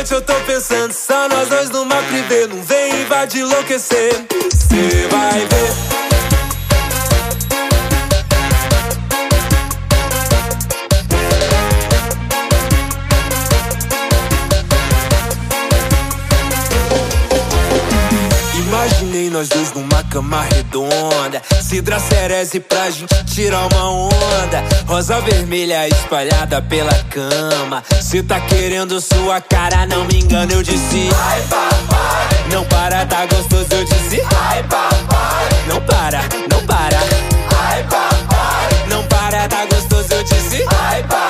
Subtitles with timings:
[0.00, 2.46] noite eu tô pensando, só nós dois numa privê.
[2.46, 4.14] Não vem invadir, enlouquecer.
[4.50, 6.00] Cê vai ver.
[18.56, 21.40] Imaginei nós dois numa cama redonda.
[21.62, 24.64] Cidra cereze pra gente tirar uma onda.
[24.86, 27.82] Rosa vermelha espalhada pela cama.
[28.02, 31.08] Cê tá querendo sua cara, não me engano, eu disse.
[31.16, 32.28] Ai papai.
[32.52, 34.20] Não para, tá gostoso, eu disse.
[34.36, 35.48] Ai papai.
[35.68, 36.98] Não para, não para.
[37.56, 38.88] Ai papai.
[38.88, 40.64] Não para, tá gostoso, eu disse.
[40.68, 41.29] Ai papai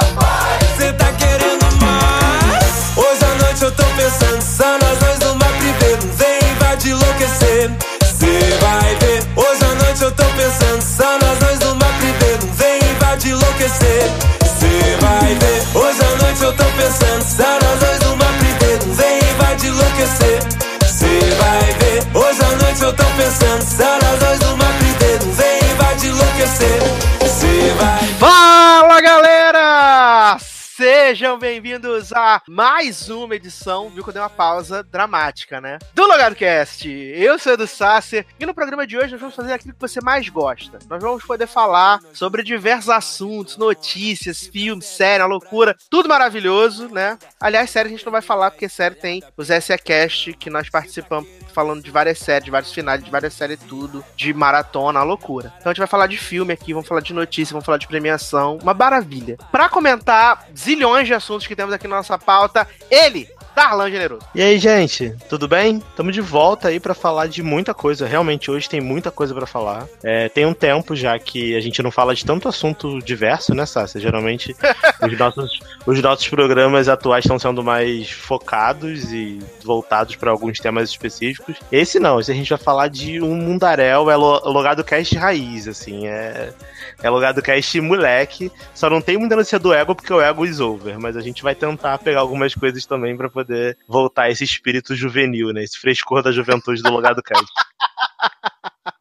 [31.40, 35.78] bem-vindos a mais uma edição, viu que eu dei uma pausa dramática, né?
[35.94, 36.86] Do Logado Cast.
[36.86, 40.02] Eu sou Edu Sasser e no programa de hoje nós vamos fazer aquilo que você
[40.02, 40.78] mais gosta.
[40.86, 47.18] Nós vamos poder falar sobre diversos assuntos, notícias, filmes, série, loucura, tudo maravilhoso, né?
[47.40, 50.68] Aliás, série a gente não vai falar porque série tem os SE Cast que nós
[50.68, 51.26] participamos
[51.60, 55.52] falando de várias séries, de vários finais, de várias séries tudo, de maratona, loucura.
[55.58, 57.86] Então a gente vai falar de filme aqui, vamos falar de notícia, vamos falar de
[57.86, 59.36] premiação, uma maravilha.
[59.52, 63.28] Pra comentar zilhões de assuntos que temos aqui na nossa pauta, ele,
[63.60, 64.22] Darlan Generoso.
[64.34, 65.82] E aí, gente, tudo bem?
[65.90, 68.06] Estamos de volta aí pra falar de muita coisa.
[68.06, 69.86] Realmente, hoje tem muita coisa pra falar.
[70.02, 73.66] É, tem um tempo já que a gente não fala de tanto assunto diverso, né,
[73.66, 74.00] Sácia?
[74.00, 74.56] Geralmente,
[75.06, 80.88] os nossos, os nossos programas atuais estão sendo mais focados e voltados pra alguns temas
[80.88, 81.56] específicos.
[81.70, 85.68] Esse não, esse a gente vai falar de um mundaréu, é lo- logado cast raiz,
[85.68, 86.54] assim, é...
[87.02, 90.60] É logado cast moleque, só não tem muita notícia do ego porque o ego is
[90.60, 93.49] over, mas a gente vai tentar pegar algumas coisas também pra poder
[93.88, 95.62] voltar esse espírito juvenil, né?
[95.62, 97.46] Esse frescor da juventude do logado cast.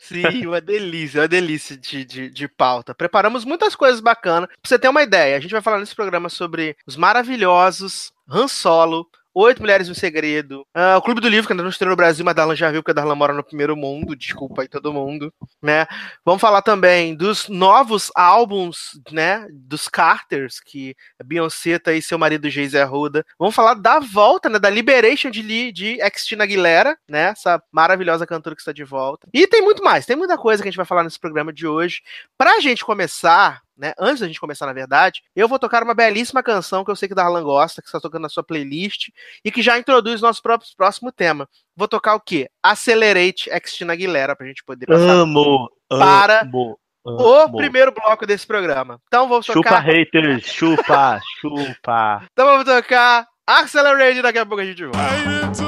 [0.00, 2.94] Sim, uma delícia, uma delícia de, de, de pauta.
[2.94, 4.48] Preparamos muitas coisas bacanas.
[4.48, 8.48] Pra você ter uma ideia, a gente vai falar nesse programa sobre os maravilhosos Han
[8.48, 9.06] Solo,
[9.40, 12.24] Oito Mulheres um Segredo, ah, o Clube do Livro, que ainda não estreou no Brasil,
[12.24, 15.32] mas Darlan já viu, porque a Darlan mora no primeiro mundo, desculpa aí todo mundo,
[15.62, 15.86] né?
[16.24, 22.18] Vamos falar também dos novos álbuns, né, dos Carters, que a Beyoncé tá aí, seu
[22.18, 23.24] marido Jay-Z Arruda.
[23.38, 28.26] Vamos falar da volta, né, da Liberation de, Li- de Christina Aguilera, né, essa maravilhosa
[28.26, 29.28] cantora que está de volta.
[29.32, 31.66] E tem muito mais, tem muita coisa que a gente vai falar nesse programa de
[31.66, 32.02] hoje.
[32.36, 36.42] Pra gente começar, né, antes da gente começar, na verdade, eu vou tocar uma belíssima
[36.42, 39.08] canção que eu sei que Darlan gosta, que está tocando na sua playlist,
[39.44, 41.48] e que já introduz nosso próprio, próximo tema.
[41.76, 42.50] Vou tocar o quê?
[42.62, 47.56] Acelerate Christina Aguilera, pra gente poder passar Amo, Para amo, o amo.
[47.56, 49.00] primeiro bloco desse programa.
[49.06, 49.80] Então vamos Chupa tocar.
[49.80, 52.22] haters, chupa, chupa.
[52.32, 55.67] Então vamos tocar Accelerate, daqui a pouco a gente volta.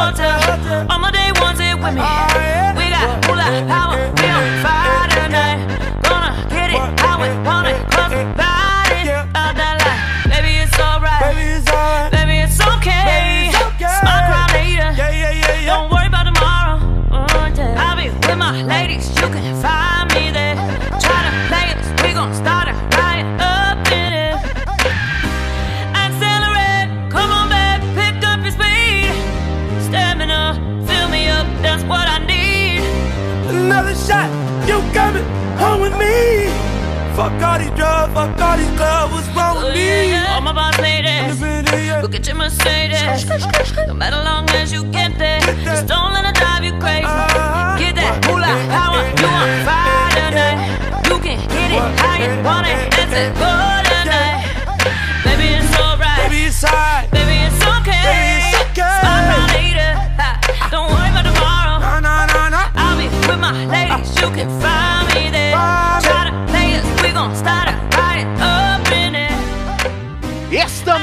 [0.00, 0.39] water.
[37.20, 40.08] Fuck all these drugs, fuck all these clubs, what's wrong Oh, with yeah, me?
[40.08, 40.32] yeah.
[40.32, 41.36] All my boss ladies,
[42.00, 43.28] look at your Mercedes.
[43.86, 47.04] No matter long as you get there, just don't let it drive you crazy.
[47.04, 47.76] Uh-huh.
[47.78, 50.60] Get that moolah power, you on fire tonight.
[51.12, 54.40] You can get it how you want it, it's a good tonight.
[55.22, 56.24] Baby, it's alright.
[56.24, 57.19] Baby, it's alright.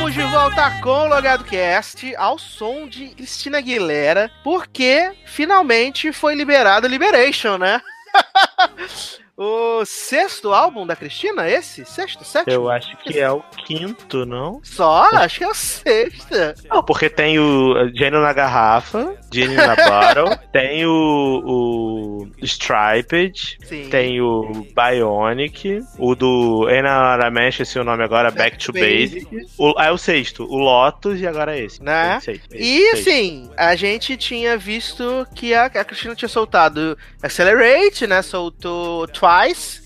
[0.07, 6.33] Estamos de volta com o Logado Cast ao som de Cristina Aguilera, porque finalmente foi
[6.33, 7.81] liberado Liberation, né?
[9.39, 11.85] O sexto álbum da Cristina, esse?
[11.85, 12.51] Sexto, sétimo?
[12.51, 14.59] Eu acho que é o quinto, não?
[14.63, 15.03] Só?
[15.13, 16.33] Acho que é o sexto.
[16.67, 23.87] Não, porque tem o Gênio na Garrafa, Gênio na Bottle, tem o, o Striped, Sim.
[23.91, 29.27] tem o Bionic, o do Ena Aramesh, esse é o nome agora, Back, to Basic.
[29.55, 31.83] O, é o sexto, o Lotus e agora é esse.
[31.83, 32.19] Né?
[32.21, 38.07] Seis, seis, E assim, a gente tinha visto que a, a Cristina tinha soltado Accelerate,
[38.07, 38.23] né?
[38.23, 39.26] Soltou Twice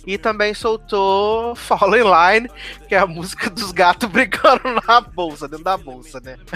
[0.06, 2.50] e também soltou Fall in Line,
[2.88, 6.38] que é a música dos gatos brincando na bolsa, dentro da bolsa, né?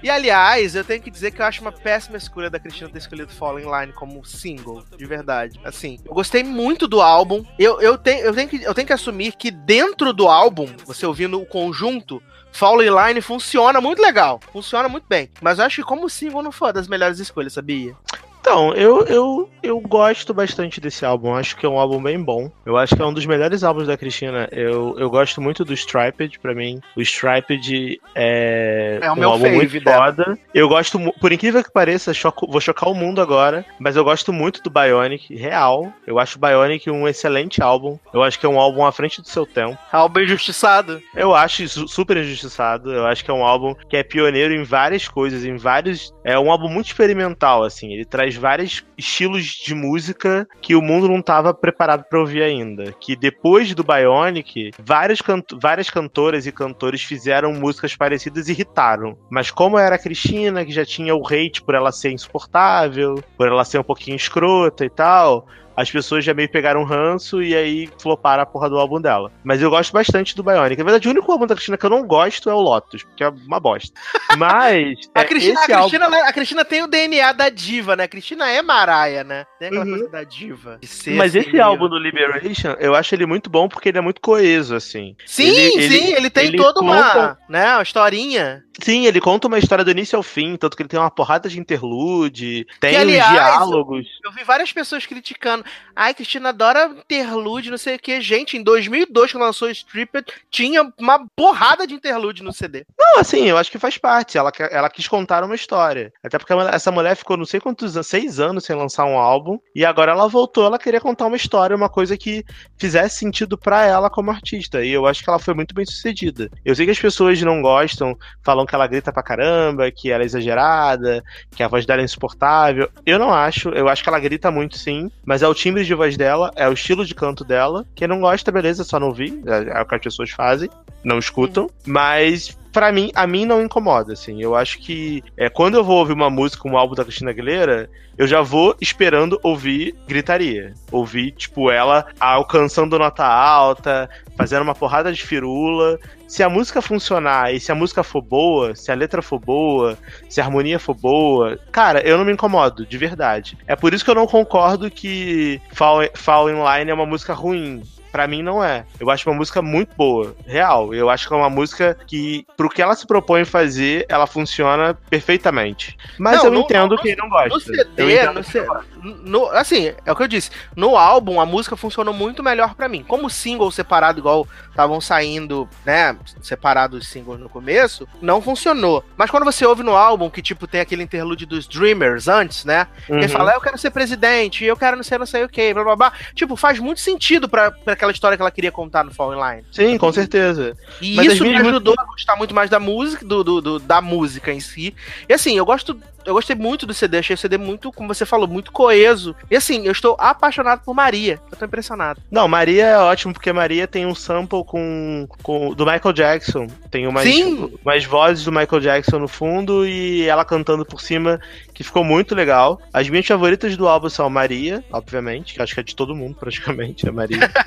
[0.00, 2.98] E aliás, eu tenho que dizer que eu acho uma péssima escolha da Cristina ter
[2.98, 5.58] escolhido Fall in Line como single, de verdade.
[5.64, 7.44] Assim, eu gostei muito do álbum.
[7.58, 11.04] Eu, eu, tenho, eu, tenho que, eu tenho que assumir que dentro do álbum, você
[11.04, 12.22] ouvindo o conjunto,
[12.52, 14.40] Fall in Line funciona muito legal.
[14.52, 15.30] Funciona muito bem.
[15.40, 17.96] Mas eu acho que como single não foi das melhores escolhas, sabia?
[18.40, 21.34] Então, eu, eu, eu gosto bastante desse álbum.
[21.34, 22.50] Acho que é um álbum bem bom.
[22.64, 24.48] Eu acho que é um dos melhores álbuns da Cristina.
[24.52, 26.80] Eu, eu gosto muito do Striped, pra mim.
[26.96, 30.06] O Striped é, É um álbum muito dela.
[30.06, 30.38] foda.
[30.54, 34.32] Eu gosto, por incrível que pareça, choco- vou chocar o mundo agora, mas eu gosto
[34.32, 35.92] muito do Bionic, real.
[36.06, 37.98] Eu acho o Bionic um excelente álbum.
[38.14, 39.76] Eu acho que é um álbum à frente do seu tempo.
[39.92, 41.02] Álbum injustiçado.
[41.14, 42.92] Eu acho isso super injustiçado.
[42.92, 46.12] Eu acho que é um álbum que é pioneiro em várias coisas, em vários.
[46.24, 47.92] É um álbum muito experimental, assim.
[47.92, 52.92] Ele traz vários estilos de música que o mundo não estava preparado para ouvir ainda.
[53.00, 59.16] Que depois do Bionic, várias, canto- várias cantoras e cantores fizeram músicas parecidas e irritaram.
[59.30, 63.46] Mas como era a Cristina, que já tinha o hate por ela ser insuportável, por
[63.48, 65.46] ela ser um pouquinho escrota e tal
[65.80, 69.30] as pessoas já meio pegaram ranço e aí floparam a porra do álbum dela.
[69.44, 70.76] Mas eu gosto bastante do Bionic.
[70.78, 73.22] Na verdade, o único álbum da Cristina que eu não gosto é o Lotus, porque
[73.22, 73.92] é uma bosta.
[74.36, 74.98] Mas.
[75.14, 78.04] A é, Cristina, a, álbum- Cristina, ela- a Cristina tem o DNA da diva, né?
[78.04, 79.44] A Cristina é Maraia, né?
[79.58, 79.90] Tem aquela Uhum.
[79.90, 80.78] coisa da diva.
[81.16, 84.20] Mas esse meio- álbum do Liberation, eu acho ele muito bom porque ele é muito
[84.20, 85.14] coeso, assim.
[85.26, 88.62] Sim, ele- ele- sim, ele tem ele toda uma, conta- né, uma historinha.
[88.80, 91.48] Sim, ele conta uma história do início ao fim, tanto que ele tem uma porrada
[91.48, 94.06] de interlude, tem Que, aliás, diálogos.
[94.24, 95.64] Eu vi várias pessoas criticando.
[95.96, 98.20] Ai, Cristina adora interlude, não sei o que.
[98.20, 102.86] Gente, em 2002, quando lançou Stripped, tinha uma porrada de interlude no CD.
[102.98, 104.38] Não, assim, eu acho que faz parte.
[104.38, 106.12] Ela, ela quis contar uma história.
[106.22, 109.58] Até porque essa mulher ficou não sei quantos anos, seis anos sem lançar um álbum.
[109.74, 112.44] E agora ela voltou, ela queria contar uma história, uma coisa que
[112.76, 114.84] fizesse sentido pra ela como artista.
[114.84, 116.48] E eu acho que ela foi muito bem sucedida.
[116.64, 120.22] Eu sei que as pessoas não gostam, falam que ela grita pra caramba, que ela
[120.22, 122.88] é exagerada, que a voz dela é insuportável.
[123.04, 125.94] Eu não acho, eu acho que ela grita muito sim, mas é o timbre de
[125.94, 127.84] voz dela, é o estilo de canto dela.
[127.94, 129.42] Quem não gosta, beleza, só não ouvir.
[129.46, 130.70] É, é o que as pessoas fazem,
[131.02, 131.68] não escutam.
[131.86, 134.42] Mas Pra mim, a mim não incomoda, assim.
[134.42, 137.90] Eu acho que é, quando eu vou ouvir uma música, um álbum da Cristina Aguilera,
[138.16, 140.74] eu já vou esperando ouvir gritaria.
[140.92, 144.08] Ouvir, tipo, ela alcançando nota alta,
[144.38, 145.98] fazendo uma porrada de firula.
[146.28, 149.98] Se a música funcionar e se a música for boa, se a letra for boa,
[150.28, 153.58] se a harmonia for boa, cara, eu não me incomodo, de verdade.
[153.66, 157.34] É por isso que eu não concordo que Fall, Fall in Line é uma música
[157.34, 157.82] ruim.
[158.18, 158.84] Pra mim não é.
[158.98, 160.92] Eu acho uma música muito boa, real.
[160.92, 164.92] Eu acho que é uma música que, pro que ela se propõe fazer, ela funciona
[165.08, 165.96] perfeitamente.
[166.18, 167.48] Mas Não, eu no- entendo no- quem não gosta.
[167.50, 167.82] No CD,
[168.16, 168.84] entendo no quem C- não gosta.
[169.22, 170.50] no- assim, é o que eu disse.
[170.74, 173.04] No álbum, a música funcionou muito melhor pra mim.
[173.06, 179.04] Como single separado, igual estavam saindo, né, separados os singles no começo, não funcionou.
[179.16, 182.88] Mas quando você ouve no álbum, que tipo, tem aquele interlude dos Dreamers antes, né?
[183.06, 183.28] Que Uhum.
[183.28, 185.94] fala, eu quero ser presidente, eu quero não ser não sei o que, blá blá
[185.96, 186.12] blá.
[186.34, 189.36] Tipo, faz muito sentido pra, pra aquela história que ela queria contar no Fall in
[189.50, 189.64] Line.
[189.72, 190.76] Sim, com certeza.
[191.00, 194.00] E Mas isso me ajudou a gostar muito mais da música, do, do- do- da
[194.00, 194.94] música em si.
[195.28, 195.98] E assim, eu gosto.
[196.28, 199.34] Eu gostei muito do CD, achei o CD muito, como você falou, muito coeso.
[199.50, 201.40] E assim, eu estou apaixonado por Maria.
[201.50, 202.20] Eu tô impressionado.
[202.30, 206.66] Não, Maria é ótimo, porque Maria tem um sample com, com do Michael Jackson.
[206.90, 207.72] Tem umas, Sim.
[207.82, 211.40] umas vozes do Michael Jackson no fundo e ela cantando por cima,
[211.72, 212.78] que ficou muito legal.
[212.92, 216.36] As minhas favoritas do álbum são Maria, obviamente, que acho que é de todo mundo,
[216.38, 217.38] praticamente, a Maria.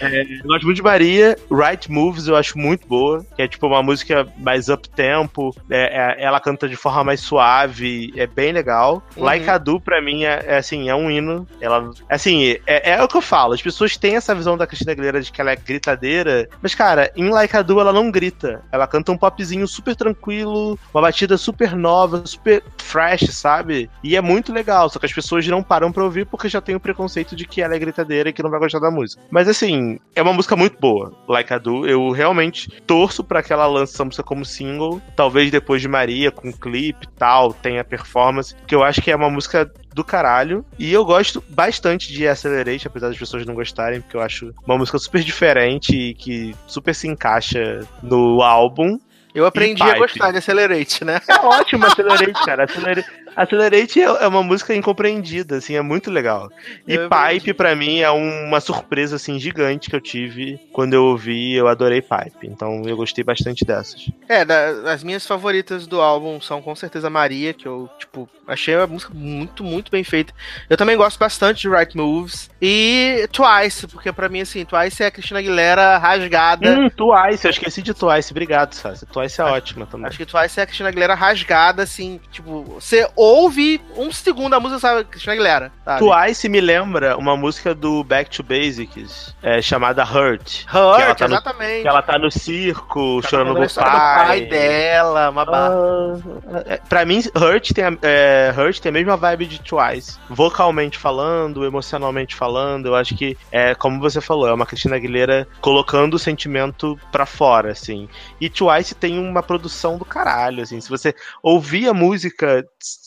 [0.00, 1.36] É, eu gosto muito de Maria.
[1.50, 5.52] Right Moves eu acho muito boa, que é tipo uma música mais up-tempo.
[5.68, 7.86] É, é- ela canta de forma mais suave,
[8.16, 9.02] é bem legal.
[9.16, 9.24] Uhum.
[9.24, 11.46] Like a Do, pra mim, é, é, assim, é um hino.
[11.60, 13.54] Ela, assim, é, é o que eu falo.
[13.54, 16.48] As pessoas têm essa visão da Cristina Aguilera de que ela é gritadeira.
[16.62, 18.62] Mas, cara, em Like a Do, ela não grita.
[18.72, 23.90] Ela canta um popzinho super tranquilo, uma batida super nova, super fresh, sabe?
[24.02, 24.88] E é muito legal.
[24.88, 27.62] Só que as pessoas não param pra ouvir porque já tem o preconceito de que
[27.62, 29.22] ela é gritadeira e que não vai gostar da música.
[29.30, 31.86] Mas, assim, é uma música muito boa, Like a Do.
[31.86, 35.00] Eu realmente torço pra que ela lance essa música como single.
[35.14, 39.16] Talvez depois de Maria, com clipe e tal, tenha performance, que eu acho que é
[39.16, 40.64] uma música do caralho.
[40.78, 44.76] E eu gosto bastante de Accelerate, apesar das pessoas não gostarem, porque eu acho uma
[44.76, 48.98] música super diferente e que super se encaixa no álbum.
[49.34, 51.20] Eu aprendi a gostar de Accelerate, né?
[51.28, 52.64] É ótimo Accelerate, cara.
[52.64, 56.50] Accelerate, Accelerate é, é uma música incompreendida, assim, é muito legal.
[56.86, 61.04] E eu Pipe, para mim, é uma surpresa, assim, gigante que eu tive quando eu
[61.04, 62.46] ouvi, eu adorei Pipe.
[62.46, 64.10] Então eu gostei bastante dessas.
[64.28, 68.74] É, da, as minhas favoritas do álbum são com certeza Maria, que eu, tipo, achei
[68.74, 70.32] a música muito, muito bem feita.
[70.70, 72.50] Eu também gosto bastante de Right Moves.
[72.60, 76.70] E Twice, porque para mim, assim, Twice é a Cristina Aguilera rasgada.
[76.70, 79.04] Hum, Twice, eu esqueci de Twice, obrigado, Sassi.
[79.06, 80.06] Twice é acho, ótima também.
[80.06, 84.60] Acho que Twice é a Cristina Aguilera rasgada, assim, tipo, você ouve um segundo a
[84.60, 85.04] música, sabe?
[85.04, 85.72] Cristina Aguilera.
[85.84, 85.98] Sabe?
[86.00, 90.64] Twice me lembra uma música do Back to Basics, é, chamada Hurt.
[90.72, 91.76] Hurt, que exatamente.
[91.76, 94.26] No, que ela tá no circo, tá chorando no pai.
[94.26, 95.74] pai dela, uma barra.
[95.74, 100.18] Uh, pra mim, Hurt tem, a, é, Hurt tem a mesma vibe de Twice.
[100.28, 105.46] Vocalmente falando, emocionalmente falando, eu acho que é, como você falou, é uma Cristina Aguilera
[105.60, 108.08] colocando o sentimento pra fora, assim.
[108.40, 110.80] E Twice tem uma produção do caralho, assim.
[110.80, 112.66] Se você ouvir a música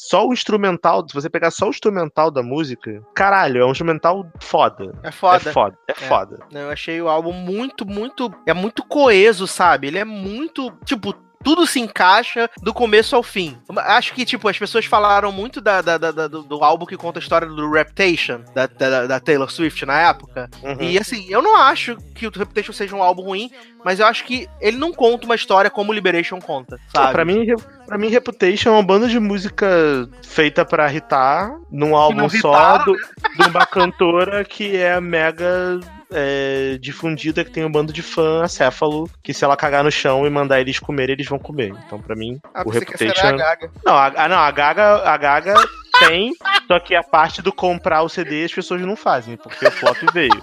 [0.10, 4.26] só o instrumental, se você pegar só o instrumental da música, caralho, é um instrumental
[4.40, 4.92] foda.
[5.04, 5.50] É foda.
[5.50, 5.78] É foda.
[5.88, 5.94] É, é.
[5.94, 6.40] foda.
[6.52, 8.34] Eu achei o álbum muito, muito.
[8.44, 9.86] É muito coeso, sabe?
[9.86, 10.72] Ele é muito.
[10.84, 13.58] Tipo, tudo se encaixa do começo ao fim.
[13.78, 17.20] Acho que, tipo, as pessoas falaram muito da, da, da do, do, álbum que conta
[17.20, 20.50] a história do Reputation, da, Taylor Swift na época.
[20.62, 20.78] Uhum.
[20.82, 23.50] E assim, eu não acho que o Reputation seja um álbum ruim,
[23.84, 27.14] mas eu acho que ele não conta uma história como Liberation conta, sabe?
[27.14, 27.46] Pra mim,
[27.86, 32.94] pra mim Reputation é uma banda de música feita para irritar, num álbum só, do,
[32.94, 33.00] né?
[33.40, 35.80] de uma cantora que é mega
[36.12, 40.26] é, difundida que tem um bando de fã acéfalo que se ela cagar no chão
[40.26, 41.74] e mandar eles comer, eles vão comer.
[41.86, 43.28] Então, para mim, ah, o Reputation.
[43.28, 43.72] A Gaga.
[43.86, 45.54] Não, a, não, a Gaga, a Gaga
[46.00, 46.34] tem,
[46.68, 49.98] só que a parte do comprar o CD as pessoas não fazem, porque o flop
[50.14, 50.42] veio.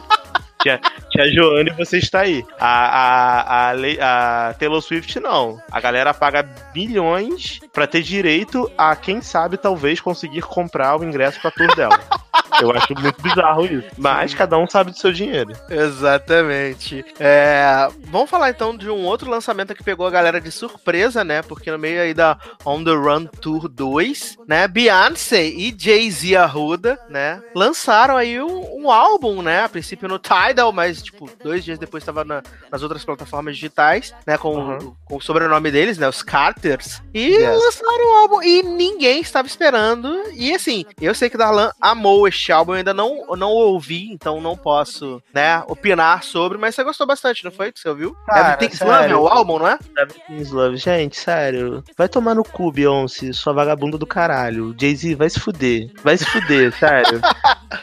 [1.16, 2.44] Tia, tia Joane, você está aí.
[2.60, 5.60] A, a, a, a Taylor Swift, não.
[5.70, 6.42] A galera paga
[6.72, 11.98] bilhões para ter direito a, quem sabe, talvez conseguir comprar o ingresso pra tour dela.
[12.60, 13.88] Eu acho muito bizarro isso.
[13.98, 15.52] Mas cada um sabe do seu dinheiro.
[15.68, 17.04] Exatamente.
[17.18, 21.42] É, vamos falar então de um outro lançamento que pegou a galera de surpresa, né?
[21.42, 24.66] Porque no meio aí da On the Run Tour 2, né?
[24.68, 27.42] Beyoncé e Jay-Z Arruda, né?
[27.54, 29.64] Lançaram aí um, um, álbum, né?
[29.64, 34.14] A princípio no Tidal, mas tipo, dois dias depois estava na, nas outras plataformas digitais,
[34.26, 34.36] né?
[34.38, 34.94] Com, uhum.
[35.04, 36.08] com o sobrenome deles, né?
[36.08, 37.02] Os Carters.
[37.14, 37.58] E yes.
[37.58, 40.12] lançaram o álbum e ninguém estava esperando.
[40.34, 44.40] E assim, eu sei que Darlan amou este álbum, eu ainda não, não ouvi, então
[44.40, 47.72] não posso, né, opinar sobre, mas você gostou bastante, não foi?
[47.72, 48.16] Que você ouviu?
[48.26, 49.78] Cara, Everything's Love é o álbum, não é?
[49.96, 50.76] Everything's Love.
[50.76, 51.82] Gente, sério.
[51.96, 54.74] Vai tomar no cu, Beyoncé, sua vagabunda do caralho.
[54.78, 55.90] Jay-Z, vai se fuder.
[56.02, 57.20] Vai se fuder, sério.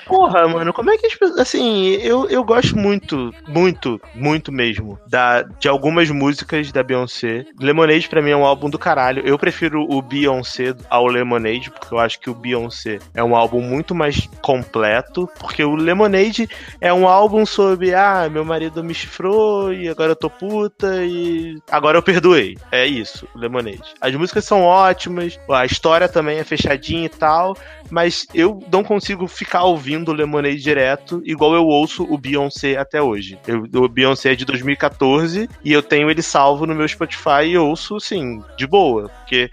[0.06, 1.39] Porra, mano, como é que as pessoas.
[1.39, 3.12] Assim, eu, eu gosto muito,
[3.48, 7.46] muito, muito mesmo da, de algumas músicas da Beyoncé.
[7.60, 9.22] Lemonade pra mim é um álbum do caralho.
[9.25, 13.62] Eu prefiro o Beyoncé ao Lemonade, porque eu acho que o Beyoncé é um álbum
[13.62, 15.29] muito mais completo.
[15.39, 20.15] Porque o Lemonade é um álbum sobre, ah, meu marido me chifrou e agora eu
[20.15, 22.58] tô puta e agora eu perdoei.
[22.72, 23.93] É isso, o Lemonade.
[24.00, 27.55] As músicas são ótimas, a história também é fechadinha e tal,
[27.94, 33.00] mas eu não consigo ficar ouvindo o Lemonade direto, igual eu ouço o Beyoncé até
[33.00, 33.38] hoje.
[33.48, 37.58] Eu, o Beyoncé é de 2014 e eu tenho ele salvo no meu Spotify e
[37.58, 39.52] ouço, assim, de boa, porque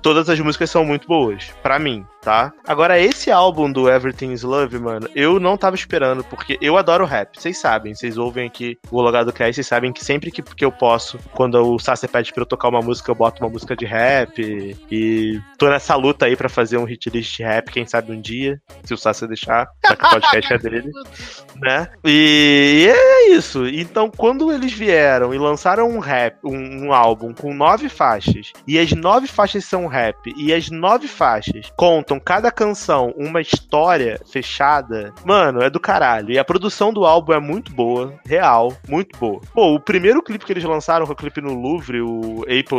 [0.00, 2.52] todas as músicas são muito boas, para mim tá?
[2.66, 7.38] Agora, esse álbum do Everything's Love, mano, eu não tava esperando, porque eu adoro rap.
[7.38, 10.72] Vocês sabem, vocês ouvem aqui o Logado Cast, vocês sabem que sempre que, que eu
[10.72, 13.84] posso, quando o Sasser pede pra eu tocar uma música, eu boto uma música de
[13.84, 14.40] rap.
[14.40, 18.10] E, e tô nessa luta aí pra fazer um hit list de rap, quem sabe
[18.10, 20.90] um dia, se o Sasser deixar, já que o podcast é dele,
[21.60, 21.88] né?
[22.04, 23.66] E, e é isso.
[23.68, 28.78] Então, quando eles vieram e lançaram um rap, um, um álbum com nove faixas, e
[28.78, 34.20] as nove faixas são rap, e as nove faixas contam contam cada canção uma história
[34.30, 36.30] fechada, mano, é do caralho.
[36.32, 39.40] E a produção do álbum é muito boa, real, muito boa.
[39.52, 42.76] Pô, o primeiro clipe que eles lançaram, o clipe no Louvre, o Ape,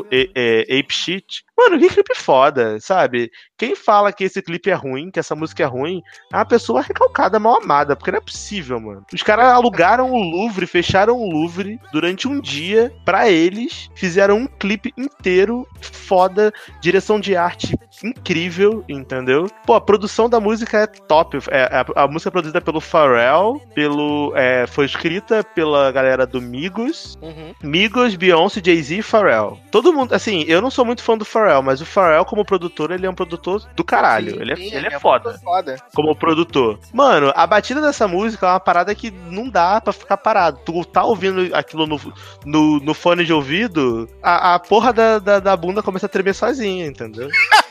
[0.79, 3.31] Ape Shit, mano, que clipe foda, sabe?
[3.57, 6.01] Quem fala que esse clipe é ruim, que essa música é ruim,
[6.31, 9.05] é uma pessoa recalcada, mal amada, porque não é possível, mano.
[9.13, 14.47] Os caras alugaram o Louvre, fecharam o Louvre durante um dia para eles, fizeram um
[14.47, 19.49] clipe inteiro foda, direção de arte incrível, entendeu?
[19.65, 21.39] Pô, a produção da música é top.
[21.49, 21.63] É,
[21.95, 27.17] a, a música é produzida pelo Pharrell, pelo, é, foi escrita pela galera do Migos.
[27.21, 27.53] Uhum.
[27.63, 29.59] Migos, Beyoncé, Jay-Z e Pharrell.
[29.71, 32.91] Todo mundo, assim, eu não sou muito fã do Pharrell, mas o Pharrell, como produtor,
[32.91, 34.31] ele é um produtor do caralho.
[34.31, 35.77] Sim, ele é, sim, ele é muito foda foda.
[35.93, 36.79] como produtor.
[36.93, 40.59] Mano, a batida dessa música é uma parada que não dá pra ficar parado.
[40.65, 41.99] Tu tá ouvindo aquilo no,
[42.45, 46.33] no, no fone de ouvido, a, a porra da, da, da bunda começa a tremer
[46.33, 47.29] sozinha, entendeu?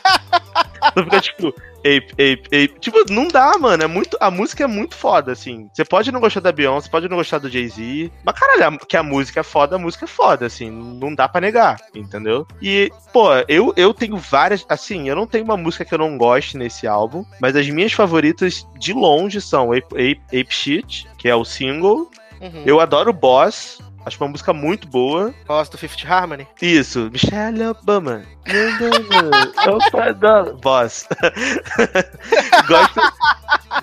[0.93, 2.79] tu fica tipo, ape, ape, ape.
[2.79, 3.83] Tipo, não dá, mano.
[3.83, 5.69] É muito, a música é muito foda, assim.
[5.73, 8.11] Você pode não gostar da Beyoncé, pode não gostar do Jay-Z.
[8.23, 10.69] Mas, caralho, que a música é foda, a música é foda, assim.
[10.71, 12.47] Não dá pra negar, entendeu?
[12.61, 14.65] E, pô, eu, eu tenho várias.
[14.67, 17.23] Assim, eu não tenho uma música que eu não goste nesse álbum.
[17.39, 22.09] Mas as minhas favoritas, de longe, são Ape, Ape, Ape Shit, que é o single.
[22.41, 22.63] Uhum.
[22.65, 23.79] Eu adoro Boss.
[24.05, 25.33] Acho uma música muito boa.
[25.47, 26.47] Gosto do Fifth Harmony.
[26.61, 28.23] Isso, Michelle Obama.
[29.67, 30.13] Opa.
[30.61, 31.07] Boss.
[32.67, 33.01] gosto,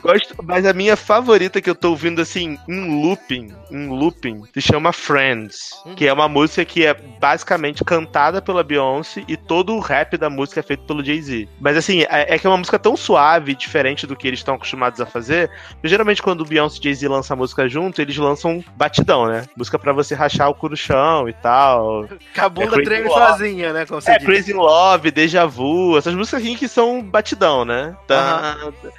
[0.01, 4.61] gosto, mas a minha favorita que eu tô ouvindo assim, em looping, em looping, se
[4.61, 9.81] chama Friends, que é uma música que é basicamente cantada pela Beyoncé e todo o
[9.81, 11.49] rap da música é feito pelo Jay-Z.
[11.61, 14.55] Mas assim, é, é que é uma música tão suave, diferente do que eles estão
[14.55, 15.51] acostumados a fazer.
[15.83, 19.45] Geralmente quando o Beyoncé e Jay-Z lançam a música junto, eles lançam batidão, né?
[19.57, 22.09] Música pra você rachar o cu no chão e tal.
[22.33, 23.87] Que a bunda Crazy treme sozinha, né?
[23.87, 24.27] Como você É, diz.
[24.27, 27.97] Crazy Love, Deja Vu, essas músicas assim que são batidão, né?
[28.07, 28.91] Tá, tá,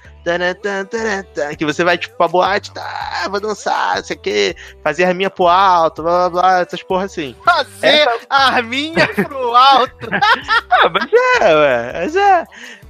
[1.58, 5.14] que você vai, tipo, pra boate, tá, vou dançar, não sei o quê, fazer a
[5.14, 7.36] minha pro alto, blá blá blá, essas porra assim.
[7.44, 10.10] Fazer a arminha pro alto.
[10.70, 11.10] Ah, mas
[11.42, 12.46] é, ué, mas é.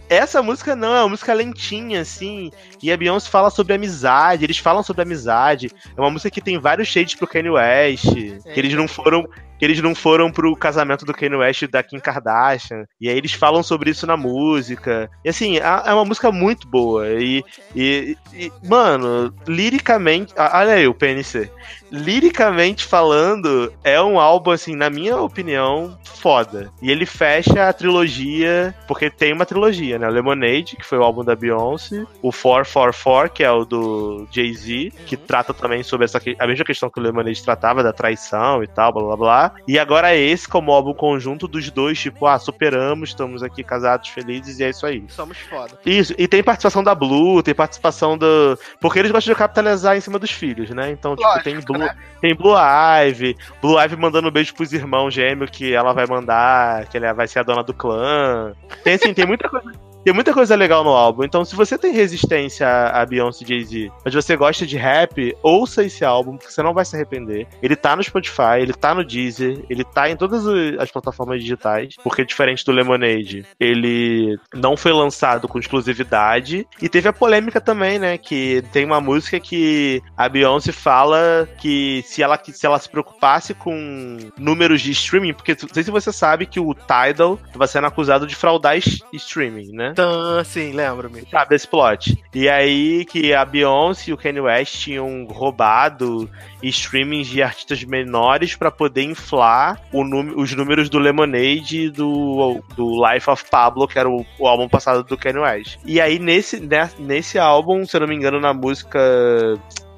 [0.10, 4.58] Essa música não, é uma música lentinha, assim, e a Beyoncé fala sobre amizade, eles
[4.58, 5.72] falam sobre amizade.
[5.96, 9.28] É uma música que tem vários shades pro Kanye West, que eles não foram
[9.64, 12.84] que eles não foram pro casamento do Kanye West e da Kim Kardashian.
[13.00, 15.10] E aí eles falam sobre isso na música.
[15.24, 17.08] E assim, é uma música muito boa.
[17.14, 17.42] E,
[17.74, 20.34] e, e, mano, liricamente.
[20.38, 21.50] Olha aí o PNC.
[21.90, 26.70] Liricamente falando, é um álbum, assim, na minha opinião, foda.
[26.82, 30.08] E ele fecha a trilogia, porque tem uma trilogia, né?
[30.08, 34.92] O Lemonade, que foi o álbum da Beyoncé, o 444, que é o do Jay-Z,
[35.06, 38.68] que trata também sobre essa, a mesma questão que o Lemonade tratava, da traição e
[38.68, 39.53] tal, blá blá blá.
[39.68, 44.10] E agora é esse como álbum conjunto dos dois, tipo, ah, superamos, estamos aqui casados,
[44.10, 45.04] felizes, e é isso aí.
[45.10, 45.78] Somos foda.
[45.86, 48.58] Isso, e tem participação da Blue, tem participação do.
[48.80, 50.92] Porque eles gostam de capitalizar em cima dos filhos, né?
[50.92, 51.96] Então, tipo, Lógico, tem Blue, né?
[52.22, 56.88] tem Blue Ivy, Blue Ivy mandando um beijo pros irmãos gêmeos que ela vai mandar,
[56.88, 58.54] que ela vai ser a dona do clã.
[58.84, 59.72] Tem assim, tem muita coisa.
[60.04, 61.24] Tem muita coisa legal no álbum.
[61.24, 65.84] Então, se você tem resistência a Beyoncé e Jay-Z, mas você gosta de rap, ouça
[65.84, 67.48] esse álbum, porque você não vai se arrepender.
[67.62, 70.46] Ele tá no Spotify, ele tá no Deezer, ele tá em todas
[70.78, 76.68] as plataformas digitais, porque diferente do Lemonade, ele não foi lançado com exclusividade.
[76.82, 78.18] E teve a polêmica também, né?
[78.18, 83.54] Que tem uma música que a Beyoncé fala que se ela, se ela se preocupasse
[83.54, 87.88] com números de streaming, porque não sei se você sabe que o Tidal estava sendo
[87.88, 88.78] acusado de fraudar
[89.14, 89.93] streaming, né?
[89.94, 91.24] Então, sim, lembro-me.
[91.30, 92.24] Sabe desse plot.
[92.34, 96.28] E aí que a Beyoncé e o Kanye West tinham roubado
[96.64, 103.30] streamings de artistas menores pra poder inflar os números do Lemonade e do, do Life
[103.30, 105.78] of Pablo, que era o, o álbum passado do Kanye West.
[105.86, 109.00] E aí nesse, né, nesse álbum, se eu não me engano, na música.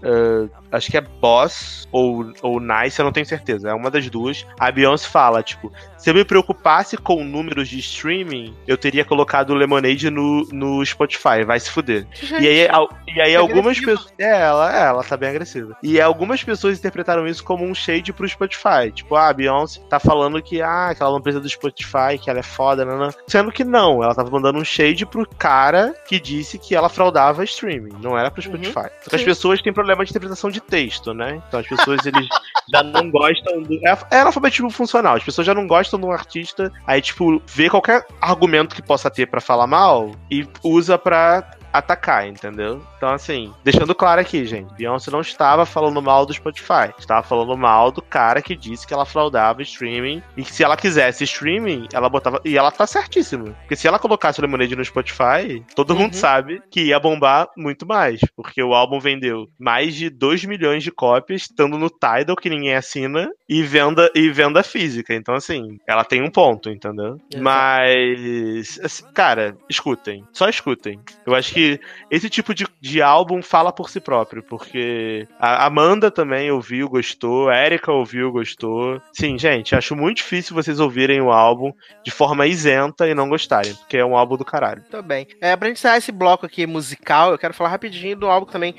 [0.04, 3.70] ah, acho que é Boss ou, ou Nice, eu não tenho certeza.
[3.70, 4.46] É uma das duas.
[4.60, 9.52] A Beyoncé fala, tipo, se eu me preocupasse com números de streaming, eu teria colocado
[9.52, 11.44] o Lemonade no, no Spotify.
[11.46, 12.06] Vai se fuder.
[12.40, 14.14] E aí, al- e aí Tá algumas pessoas.
[14.18, 15.76] É, ela, é, ela tá bem agressiva.
[15.82, 18.92] E algumas pessoas interpretaram isso como um shade pro Spotify.
[18.94, 22.30] Tipo, ah, a Beyoncé tá falando que, ah, que ela não precisa do Spotify, que
[22.30, 26.20] ela é foda, não, Sendo que não, ela tava mandando um shade pro cara que
[26.20, 27.94] disse que ela fraudava streaming.
[28.02, 28.90] Não era pro Spotify.
[29.02, 31.42] Só que as pessoas têm problema de interpretação de texto, né?
[31.48, 32.28] Então as pessoas, eles
[32.72, 33.76] já não gostam do.
[33.86, 35.16] É, é analfabetismo funcional.
[35.16, 39.10] As pessoas já não gostam de um artista, aí, tipo, vê qualquer argumento que possa
[39.10, 42.82] ter pra falar mal e usa pra atacar, entendeu?
[42.98, 47.56] Então, assim, deixando claro aqui, gente, Beyoncé não estava falando mal do Spotify, estava falando
[47.58, 51.88] mal do cara que disse que ela fraudava streaming e que se ela quisesse streaming,
[51.94, 52.40] ela botava.
[52.44, 53.52] E ela tá certíssima.
[53.62, 56.02] Porque se ela colocasse o Lemonade no Spotify, todo Uhum.
[56.04, 58.20] mundo sabe que ia bombar muito mais.
[58.36, 62.76] Porque o álbum vendeu mais de 2 milhões de cópias, estando no Tidal, que ninguém
[62.76, 65.14] assina, e venda, e venda física.
[65.14, 67.18] Então, assim, ela tem um ponto, entendeu?
[67.40, 70.24] Mas, assim, cara, escutem.
[70.34, 71.00] Só escutem.
[71.26, 71.65] Eu acho que
[72.10, 77.50] esse tipo de, de álbum fala por si próprio, porque a Amanda também ouviu, gostou,
[77.50, 79.02] a Erika ouviu, gostou.
[79.14, 81.72] Sim, gente, acho muito difícil vocês ouvirem o álbum
[82.04, 84.82] de forma isenta e não gostarem, porque é um álbum do caralho.
[84.82, 85.28] Muito bem.
[85.42, 88.52] É, pra gente encerrar esse bloco aqui musical, eu quero falar rapidinho do álbum que
[88.52, 88.76] também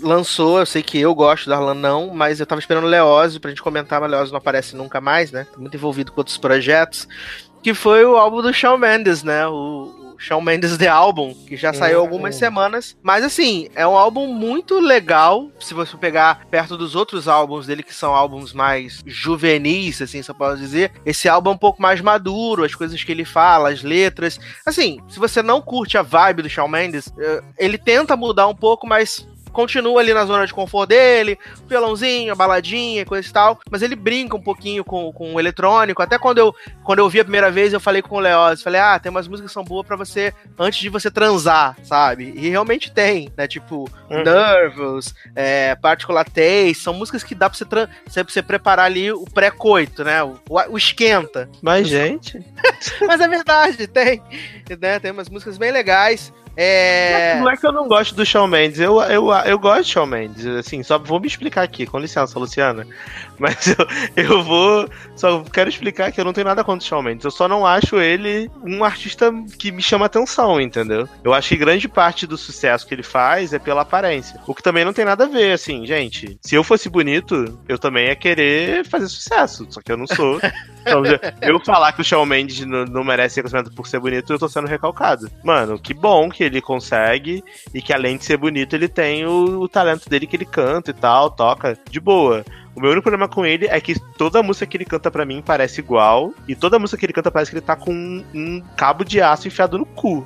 [0.00, 0.58] lançou.
[0.58, 3.50] Eu sei que eu gosto da Arlan não, mas eu tava esperando o Leózio pra
[3.50, 5.46] gente comentar, mas o Leózio não aparece nunca mais, né?
[5.52, 7.08] Tô muito envolvido com outros projetos.
[7.62, 9.46] Que foi o álbum do Shawn Mendes, né?
[9.46, 12.02] O, Shawn Mendes The Album, que já saiu Hum.
[12.02, 12.96] algumas semanas.
[13.02, 15.50] Mas assim, é um álbum muito legal.
[15.60, 20.30] Se você pegar perto dos outros álbuns dele, que são álbuns mais juvenis, assim, se
[20.30, 23.70] eu posso dizer, esse álbum é um pouco mais maduro, as coisas que ele fala,
[23.70, 24.38] as letras.
[24.64, 28.54] Assim, se você não curte a vibe do Shawn Mendes, eh, ele tenta mudar um
[28.54, 33.60] pouco, mas continua ali na zona de conforto dele, violãozinho, a baladinha, coisa e tal,
[33.70, 36.02] mas ele brinca um pouquinho com, com o eletrônico.
[36.02, 38.80] Até quando eu, quando eu vi a primeira vez, eu falei com o Leoz, falei,
[38.80, 42.32] ah, tem umas músicas que são boas pra você antes de você transar, sabe?
[42.36, 43.46] E realmente tem, né?
[43.46, 44.22] Tipo, Uhum.
[44.22, 47.64] Nervous, é, Particular Taste, são músicas que dá pra você,
[48.06, 50.22] você, você preparar ali o pré-coito, né?
[50.22, 50.38] O,
[50.68, 51.48] o esquenta.
[51.62, 52.38] Mas, gente.
[53.06, 54.22] Mas é verdade, tem.
[54.78, 54.98] Né?
[54.98, 56.32] Tem umas músicas bem legais.
[56.56, 57.38] É.
[57.40, 60.06] Não é que eu não gosto do Shawn Mendes, eu, eu, eu gosto de Shawn
[60.06, 62.86] Mendes, assim, só vou me explicar aqui, com licença, Luciana.
[63.38, 63.74] Mas
[64.16, 64.88] eu, eu vou.
[65.16, 67.24] Só quero explicar que eu não tenho nada contra o Shawn Mendes.
[67.24, 71.08] Eu só não acho ele um artista que me chama atenção, entendeu?
[71.24, 74.40] Eu acho que grande parte do sucesso que ele faz é pela aparência.
[74.46, 76.38] O que também não tem nada a ver, assim, gente.
[76.40, 79.66] Se eu fosse bonito, eu também ia querer fazer sucesso.
[79.70, 80.40] Só que eu não sou.
[80.82, 81.00] Então,
[81.40, 84.48] eu falar que o Shawn Mendes não, não merece reconhecimento por ser bonito, eu tô
[84.48, 85.30] sendo recalcado.
[85.44, 87.42] Mano, que bom que ele consegue
[87.72, 90.90] e que além de ser bonito, ele tem o, o talento dele que ele canta
[90.90, 92.44] e tal, toca de boa.
[92.74, 95.42] O meu único problema com ele é que toda música que ele canta pra mim
[95.44, 98.62] parece igual e toda música que ele canta parece que ele tá com um, um
[98.76, 100.24] cabo de aço enfiado no cu.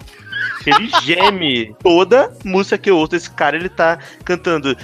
[0.66, 1.74] Ele geme.
[1.82, 4.76] Toda música que eu ouço desse cara, ele tá cantando.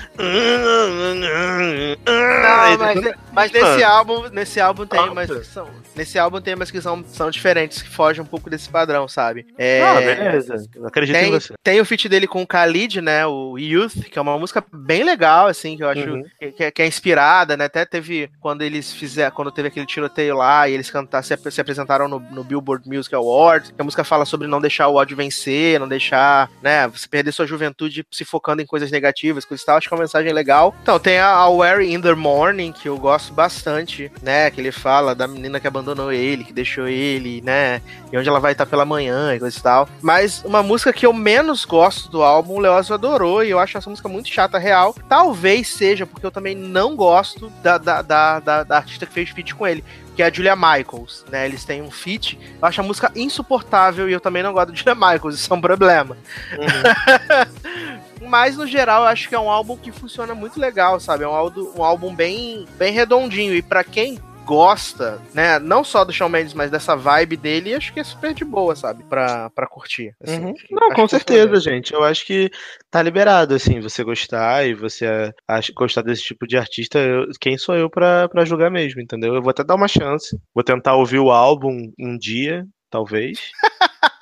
[2.06, 3.00] Não, mas,
[3.32, 5.68] mas nesse álbum, nesse álbum tem umas que são.
[5.94, 9.46] Nesse álbum tem umas que são, são diferentes, que fogem um pouco desse padrão, sabe?
[9.58, 10.56] É, Ah, beleza.
[10.74, 11.54] Eu acredito em tem, você.
[11.62, 13.26] tem o feat dele com o Khalid, né?
[13.26, 16.24] O Youth, que é uma música bem legal, assim, que eu acho Uhum.
[16.38, 17.66] que, que é- é inspirada, né?
[17.66, 21.60] Até teve quando eles fizeram, quando teve aquele tiroteio lá e eles cantaram, se, se
[21.60, 25.16] apresentaram no, no Billboard Music Awards, que a música fala sobre não deixar o ódio
[25.16, 26.86] vencer, não deixar, né?
[26.88, 29.76] Você perder sua juventude se focando em coisas negativas, coisas tal.
[29.76, 30.74] Acho que é uma mensagem legal.
[30.82, 34.50] Então, tem a, a Where in the Morning, que eu gosto bastante, né?
[34.50, 37.80] Que ele fala da menina que abandonou ele, que deixou ele, né?
[38.12, 39.88] E onde ela vai estar pela manhã e coisa e tal.
[40.00, 43.76] Mas uma música que eu menos gosto do álbum, o Leózio adorou, e eu acho
[43.78, 44.94] essa música muito chata, real.
[45.08, 49.30] Talvez seja porque eu também não gosto da, da, da, da- da artista que fez
[49.30, 49.84] feat com ele.
[50.14, 51.46] Que é a Julia Michaels, né?
[51.46, 52.38] Eles têm um feat.
[52.60, 55.56] Eu acho a música insuportável e eu também não gosto da Julia Michaels, isso é
[55.56, 56.16] um problema.
[58.28, 61.24] Mas no geral eu acho que é um álbum que funciona muito legal, sabe?
[61.24, 63.54] É um álbum, um álbum bem, bem redondinho.
[63.54, 65.58] E pra quem gosta, né?
[65.58, 68.74] Não só do Shawn Mendes, mas dessa vibe dele, acho que é super de boa,
[68.76, 69.02] sabe?
[69.04, 70.14] Pra, pra curtir.
[70.22, 70.38] assim.
[70.44, 70.54] Uhum.
[70.70, 71.92] Não, acho com certeza, gente.
[71.94, 72.50] Eu acho que
[72.90, 76.98] tá liberado, assim, você gostar e você eh, ach- gostar desse tipo de artista.
[76.98, 79.34] eu- quem sou eu pra, pra julgar mesmo, entendeu?
[79.34, 80.38] Eu vou até dar uma chance.
[80.54, 83.50] Vou tentar ouvir o álbum um dia, talvez.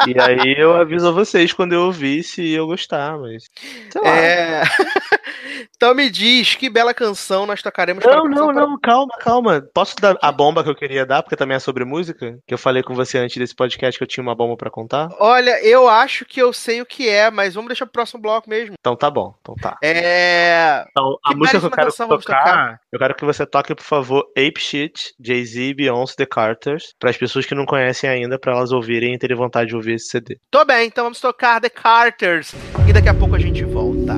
[0.06, 3.44] e aí eu aviso a vocês quando eu ouvir se eu gostar, mas.
[3.90, 4.16] Sei lá.
[4.16, 4.62] É.
[5.76, 9.62] então me diz que bela canção nós tocaremos Não, para não, não, calma, calma.
[9.74, 12.38] Posso dar a bomba que eu queria dar, porque também é sobre música?
[12.46, 15.08] Que eu falei com você antes desse podcast que eu tinha uma bomba pra contar?
[15.18, 18.48] Olha, eu acho que eu sei o que é, mas vamos deixar pro próximo bloco
[18.48, 18.74] mesmo.
[18.78, 19.76] Então tá bom, então tá.
[19.82, 20.84] É.
[20.90, 22.80] Então, a Que música que eu quero tocar, tocar.
[22.92, 27.16] eu quero que você toque, por favor, Ape Shit, Jay-Z, Beyoncé, The Carters, para as
[27.16, 30.38] pessoas que não conhecem ainda, para elas ouvirem e terem vontade de ouvir esse CD.
[30.50, 32.54] Tô bem, então vamos tocar The Carters.
[32.88, 34.14] E daqui a pouco a gente volta.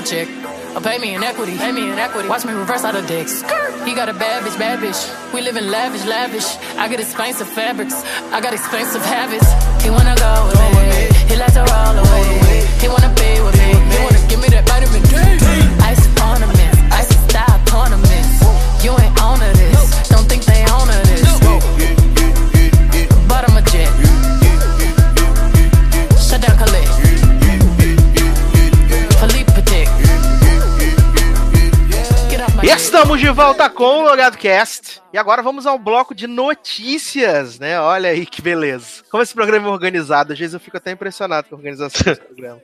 [0.00, 0.28] My check.
[0.74, 1.56] Or pay me in equity.
[1.56, 2.28] Pay me in equity.
[2.28, 3.42] Watch me reverse out of dicks.
[3.84, 5.00] He got a bad bitch, bad bitch.
[5.34, 6.46] We live in lavish, lavish.
[6.76, 7.94] I get expensive fabrics.
[8.32, 9.48] I got expensive habits.
[9.82, 11.28] He wanna go with me.
[11.28, 12.59] He likes to roll away.
[33.50, 35.02] Estamos de volta com o Logado Cast.
[35.12, 37.80] E agora vamos ao bloco de notícias, né?
[37.80, 39.02] Olha aí que beleza.
[39.10, 42.20] Como esse programa é organizado, às vezes eu fico até impressionado com a organização desse
[42.26, 42.60] programa.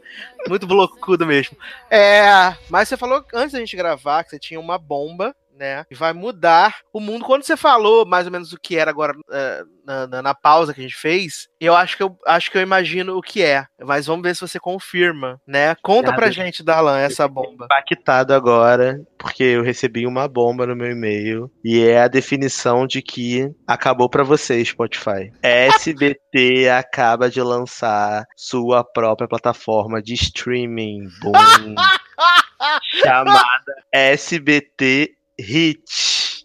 [0.48, 1.56] Muito blocudo mesmo.
[1.90, 5.84] É, mas você falou antes da gente gravar que você tinha uma bomba, né?
[5.90, 7.24] E vai mudar o mundo.
[7.24, 10.74] Quando você falou mais ou menos o que era agora é, na, na- na pausa
[10.74, 13.64] que a gente fez, eu acho que eu acho que eu imagino o que é.
[13.84, 15.74] Mas vamos ver se você confirma, né?
[15.82, 16.32] Conta pra Nada.
[16.32, 17.64] gente, Darlan, essa bomba.
[17.66, 23.00] impactado agora, porque eu recebi uma bomba no meu e-mail e é a definição de
[23.02, 25.30] que acabou pra você, Spotify.
[25.42, 31.08] SBT acaba de lançar sua própria plataforma de streaming.
[31.22, 31.74] Boom.
[33.02, 36.44] chamada SBT Hit.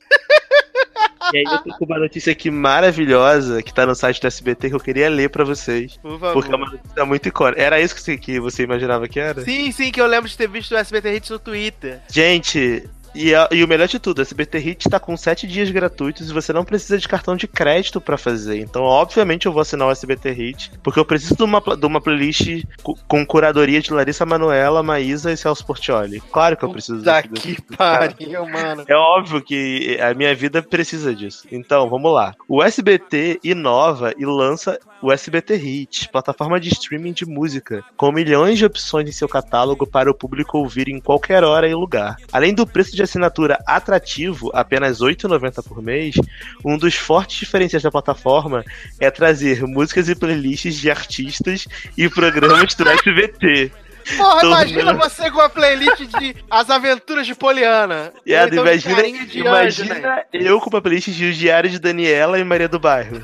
[1.33, 4.69] E aí eu tô com uma notícia aqui maravilhosa que tá no site do SBT
[4.69, 5.97] que eu queria ler pra vocês.
[5.97, 6.33] Por favor.
[6.33, 7.61] Porque é uma notícia muito icônica.
[7.61, 9.41] Era isso que você, que você imaginava que era?
[9.43, 12.01] Sim, sim, que eu lembro de ter visto o SBT Hits no Twitter.
[12.09, 15.69] Gente, e, a- e o melhor de tudo, a SBT Hit tá com 7 dias
[15.69, 18.59] gratuitos e você não precisa de cartão de crédito pra fazer.
[18.59, 22.01] Então, obviamente, eu vou assinar o SBT Hit, porque eu preciso de uma, de uma
[22.01, 26.21] playlist co- com curadoria de Larissa Manoela, Maísa e Celso Portioli.
[26.31, 27.41] Claro que eu preciso Puta disso.
[27.41, 28.83] que pariu, mano.
[28.87, 31.45] É óbvio que a minha vida precisa disso.
[31.51, 32.33] Então, vamos lá.
[32.47, 38.57] O SBT inova e lança o SBT Hit, plataforma de streaming de música, com milhões
[38.59, 42.17] de opções em seu catálogo para o público ouvir em qualquer hora e lugar.
[42.31, 46.15] Além do preço de assinatura atrativo, apenas R$ 8,90 por mês,
[46.63, 48.63] um dos fortes diferenciais da plataforma
[48.99, 53.71] é trazer músicas e playlists de artistas e programas do SBT.
[54.17, 58.11] Porra, Todo imagina mundo- você com a playlist de As Aventuras de Poliana.
[58.25, 58.55] E Ou então de
[58.89, 59.89] imagina, de Anjo, né?
[59.91, 63.21] imagina eu com uma playlist de Os Diários de Daniela e Maria do Bairro.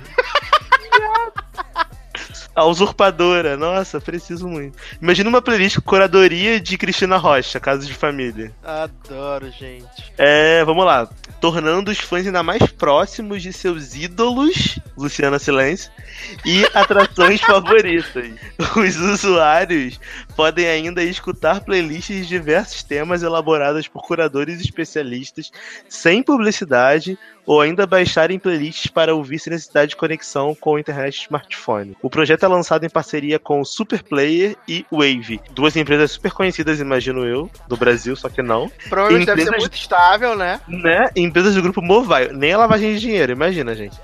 [2.57, 4.75] A usurpadora, nossa, preciso muito.
[4.99, 8.51] Imagina uma playlist com curadoria de Cristina Rocha, Casa de Família.
[8.63, 10.11] Adoro, gente.
[10.17, 11.07] É, vamos lá.
[11.39, 15.91] Tornando os fãs ainda mais próximos de seus ídolos, Luciana Silêncio,
[16.43, 18.31] e atrações favoritas.
[18.75, 19.99] Os usuários
[20.37, 25.51] podem ainda escutar playlists de diversos temas elaboradas por curadores especialistas,
[25.89, 31.15] sem publicidade, ou ainda baixarem playlists para ouvir sem necessidade de conexão com a internet
[31.15, 31.97] e smartphone.
[32.03, 36.79] O projeto é lançado em parceria com o Superplayer e Wave, duas empresas super conhecidas,
[36.79, 40.61] imagino eu, do Brasil, só que não Provavelmente deve ser Empresas- muito estável, né?
[40.67, 41.09] né?
[41.15, 42.31] Empresas do grupo Mobile.
[42.33, 43.97] Nem a lavagem de dinheiro, imagina, gente.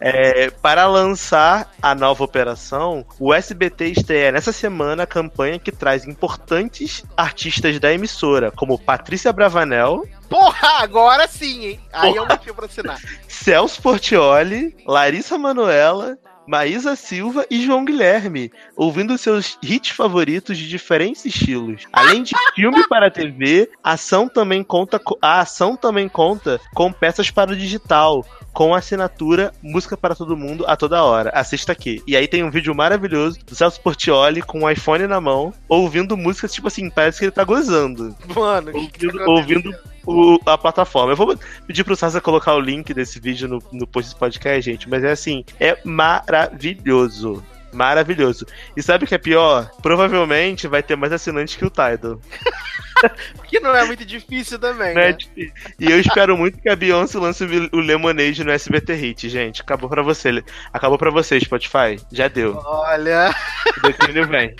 [0.00, 6.06] É, para lançar a nova operação, o SBT estreia nessa semana a campanha que traz
[6.06, 11.80] importantes artistas da emissora, como Patrícia Bravanel, Porra, agora sim, hein?
[11.92, 13.00] Aí é um motivo pra assinar.
[13.26, 16.16] Celso Portioli, Larissa Manoela,
[16.50, 21.84] Maísa Silva e João Guilherme, ouvindo seus hits favoritos de diferentes estilos.
[21.92, 26.60] Além de filme para a TV, a ação também conta co- a ação também conta
[26.74, 28.26] com peças para o digital.
[28.52, 31.30] Com assinatura Música para Todo Mundo a toda hora.
[31.30, 32.02] Assista aqui.
[32.04, 36.16] E aí tem um vídeo maravilhoso do Celso Portioli com o iPhone na mão, ouvindo
[36.16, 39.74] músicas, tipo assim, parece que ele tá gozando Mano, o que tá ouvindo, ouvindo
[40.10, 41.12] o- a plataforma.
[41.12, 44.62] Eu vou pedir pro Sasa colocar o link desse vídeo no, no post do podcast,
[44.70, 47.42] gente, mas é assim, é maravilhoso.
[47.72, 48.46] Maravilhoso.
[48.76, 49.70] E sabe o que é pior?
[49.80, 52.20] Provavelmente vai ter mais assinantes que o Tidal.
[53.48, 55.12] Que não é muito difícil também, Né?
[55.12, 55.16] né?
[55.78, 57.42] E eu espero muito que a Beyoncé lance
[57.72, 59.62] o Lemonade no SBT Hit, gente.
[59.62, 60.44] Acabou pra você.
[60.70, 61.98] Acabou pra você, Spotify.
[62.12, 62.60] Já deu.
[62.62, 63.34] Olha.
[63.78, 64.54] O declínio vem.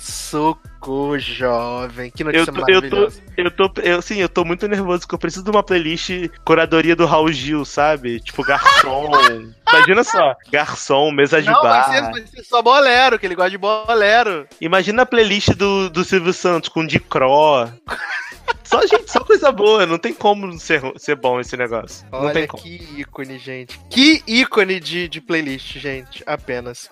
[0.00, 2.10] Socorro, jovem.
[2.10, 3.22] Que Eu notícia tô, eu tô, maravilhosa.
[3.36, 6.10] eu tô, eu, sim, eu tô muito nervoso porque eu preciso de uma playlist
[6.44, 8.20] curadoria do Raul Gil, sabe?
[8.20, 9.10] Tipo, garçom.
[9.68, 11.84] Imagina só, garçom, mesa de Não, vai bar.
[11.92, 14.46] ser, vai ser só bolero, que ele gosta de bolero.
[14.60, 17.68] Imagina a playlist do, do Silvio Santos com Dicró.
[18.66, 22.04] Só, gente, só coisa boa, não tem como ser, ser bom esse negócio.
[22.10, 23.78] não tem Olha que ícone, gente.
[23.88, 26.22] Que ícone de, de playlist, gente.
[26.26, 26.90] Apenas.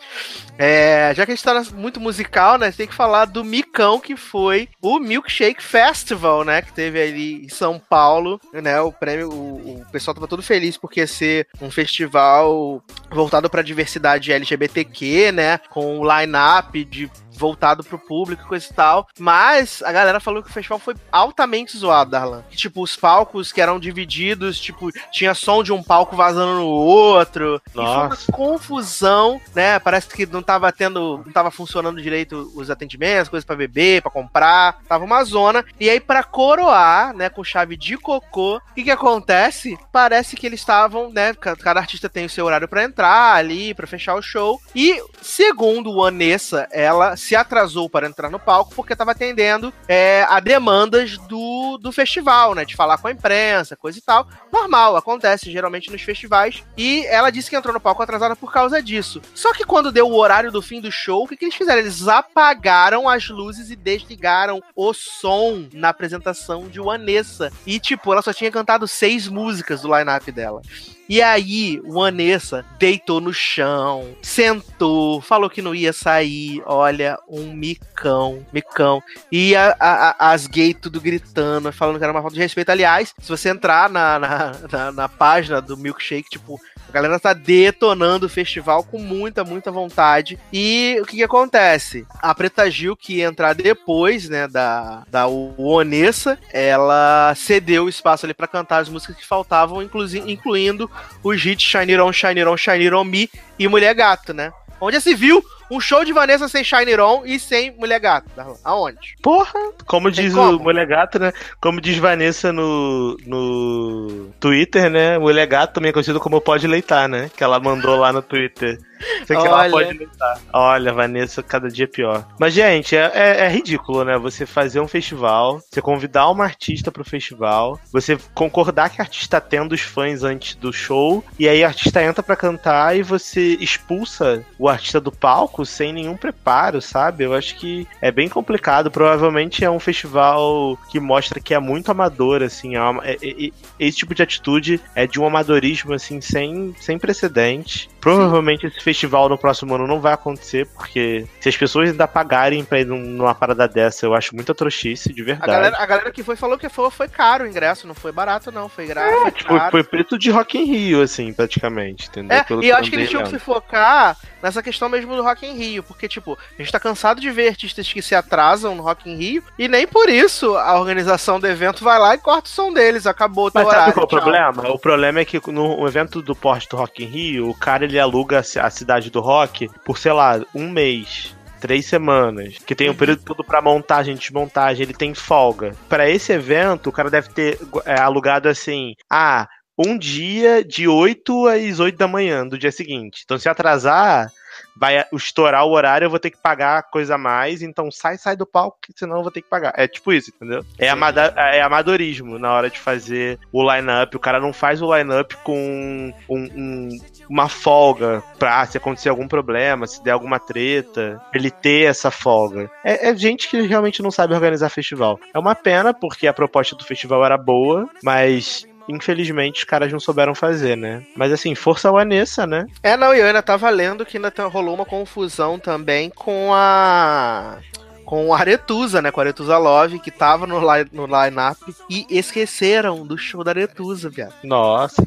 [0.56, 2.70] É, já que a gente tá muito musical, né?
[2.70, 6.62] Tem que falar do Micão, que foi o Milkshake Festival, né?
[6.62, 8.80] Que teve ali em São Paulo, né?
[8.80, 13.62] O prêmio, o, o pessoal tava todo feliz porque ia ser um festival voltado pra
[13.62, 15.58] diversidade LGBTQ, né?
[15.70, 19.06] Com um line-up de voltado pro público coisa e tal.
[19.18, 22.42] Mas a galera falou que o festival foi altamente zoado, Darlan.
[22.50, 26.66] Que, tipo, os palcos que eram divididos, tipo, tinha som de um palco vazando no
[26.66, 27.60] outro.
[27.68, 28.32] E foi uma Nossa.
[28.32, 29.78] confusão, né?
[29.78, 34.10] Parece que não tava tendo, não tava funcionando direito os atendimentos, coisas pra beber, pra
[34.10, 34.78] comprar.
[34.88, 35.64] Tava uma zona.
[35.78, 39.76] E aí, pra coroar, né, com chave de cocô, o que que acontece?
[39.92, 41.34] Parece que eles estavam, né?
[41.34, 44.60] ca- Cada artista tem o seu horário pra entrar ali, pra fechar o show.
[44.74, 50.26] E, segundo o Anessa, ela se atrasou para entrar no palco porque tava atendendo é,
[50.28, 52.64] a demandas do, do festival, né?
[52.64, 54.28] De falar com a imprensa, coisa e tal.
[54.52, 56.62] Normal, acontece geralmente nos festivais.
[56.76, 59.22] E ela disse que entrou no palco atrasada por causa disso.
[59.34, 61.80] Só que quando deu o horário do fim do show, o que, que eles fizeram?
[61.80, 67.50] Eles apagaram as luzes e desligaram o som na apresentação de Vanessa.
[67.66, 70.60] E, tipo, ela só tinha cantado seis músicas do line-up dela.
[71.08, 76.62] E aí, o Anessa deitou no chão, sentou, falou que não ia sair.
[76.64, 79.02] Olha, um micão, micão.
[79.30, 82.70] E a- a- a- as gays tudo gritando, falando que era uma falta de respeito.
[82.70, 86.58] Aliás, se você entrar na, na, na- na página do Milkshake, tipo,
[86.94, 90.38] galera tá detonando o festival com muita, muita vontade.
[90.52, 92.06] E o que, que acontece?
[92.22, 98.24] A Preta Gil, que ia entrar depois, né, da, da Onessa, ela cedeu o espaço
[98.24, 100.88] ali pra cantar as músicas que faltavam, incluindo
[101.22, 103.28] os hits Shine On, Shine On, Shine On Me
[103.58, 104.52] e Mulher Gato, né?
[104.80, 108.28] Onde já se viu um show de Vanessa sem Shine On e sem Mulher Gato?
[108.36, 108.56] Darlan?
[108.64, 109.16] Aonde?
[109.22, 109.52] Porra!
[109.86, 110.56] Como Tem diz como?
[110.56, 111.32] o Mulher Gato, né?
[111.60, 115.18] Como diz Vanessa no, no Twitter, né?
[115.18, 117.30] Mulher Gato também é conhecido como Pode Leitar, né?
[117.36, 118.78] Que ela mandou lá no Twitter.
[119.18, 119.70] Você que ela Olha.
[119.70, 120.40] pode leitar.
[120.52, 122.26] Olha, Vanessa, cada dia pior.
[122.38, 124.16] Mas, gente, é, é- é ridículo, né?
[124.18, 129.36] Você fazer um festival, você convidar uma artista pro festival, você concordar que a artista
[129.38, 133.56] atenda os fãs antes do show, e aí a artista entra pra cantar e você
[133.60, 137.24] expulsa o artista do palco sem nenhum preparo, sabe?
[137.24, 138.90] Eu acho que é bem complicado.
[138.90, 142.76] Provavelmente é um festival que mostra que é muito amador, assim.
[142.76, 146.74] é uma- é- é- é- esse tipo de atitude é de um amadorismo, assim, sem,
[146.80, 147.90] sem precedente.
[148.04, 152.64] Provavelmente esse festival no próximo ano não vai acontecer, porque se as pessoas ainda pagarem
[152.64, 155.50] pra ir num- numa parada dessa, eu acho muita trouxice, de A verdade.
[155.52, 158.52] galera, a galera que foi falou que foi, foi caro o ingresso, não foi barato,
[158.52, 158.68] não.
[158.68, 159.20] Foi grátis.
[159.22, 159.70] foi Tipo, caro.
[159.70, 162.36] foi preço de Rock in Rio, assim, praticamente, entendeu?
[162.36, 165.22] É, Pelo e eu acho que eles tinham que se focar nessa questão mesmo do
[165.22, 168.74] Rock in Rio, porque, tipo, a gente tá cansado de ver artistas que se atrasam
[168.74, 172.18] no Rock in Rio, e nem por isso a organização do evento vai lá e
[172.18, 173.94] corta o som deles, acabou o Mas sabe horário.
[173.94, 174.70] qual é o problema?
[174.70, 177.93] O problema é que no evento do porte do Rock in Rio, o cara ele
[177.98, 181.34] aluga a ci- a cidade do rock por, sei lá, um mês.
[181.60, 182.96] Três semanas, que tem o Uhum.
[182.96, 185.72] período todo pra montagem, desmontagem, ele tem folga.
[185.88, 191.46] Pra esse evento, o cara deve ter é, alugado assim: ah, um dia de 8
[191.48, 193.22] às 8 da manhã do dia seguinte.
[193.24, 194.30] Então, se atrasar,
[194.76, 198.36] vai estourar o horário, eu vou ter que pagar coisa a mais, então sai, sai
[198.36, 199.72] do palco, senão eu vou ter que pagar.
[199.76, 200.64] É tipo isso, entendeu?
[200.78, 204.14] É, amada- é amadorismo na hora de fazer o line-up.
[204.16, 209.26] O cara não faz o line-up com um- um- uma folga pra se acontecer algum
[209.28, 212.70] problema, se der alguma treta, ele ter essa folga.
[212.84, 215.18] É, é gente que realmente não sabe organizar festival.
[215.32, 218.66] É uma pena, porque a proposta do festival era boa, mas.
[218.86, 221.02] Infelizmente, os caras não souberam fazer, né?
[221.16, 222.66] Mas assim, força a Anessa, né?
[222.82, 226.50] É, não, e eu ainda tava lendo que ainda tá- rolou uma confusão também com
[226.52, 227.56] a.
[228.04, 229.10] Com o Aretusa, né?
[229.10, 231.58] Com a Aretusa Love, que tava no, li no line-up.
[231.88, 234.34] E esqueceram do show da Aretusa, viado.
[234.42, 235.02] Nossa.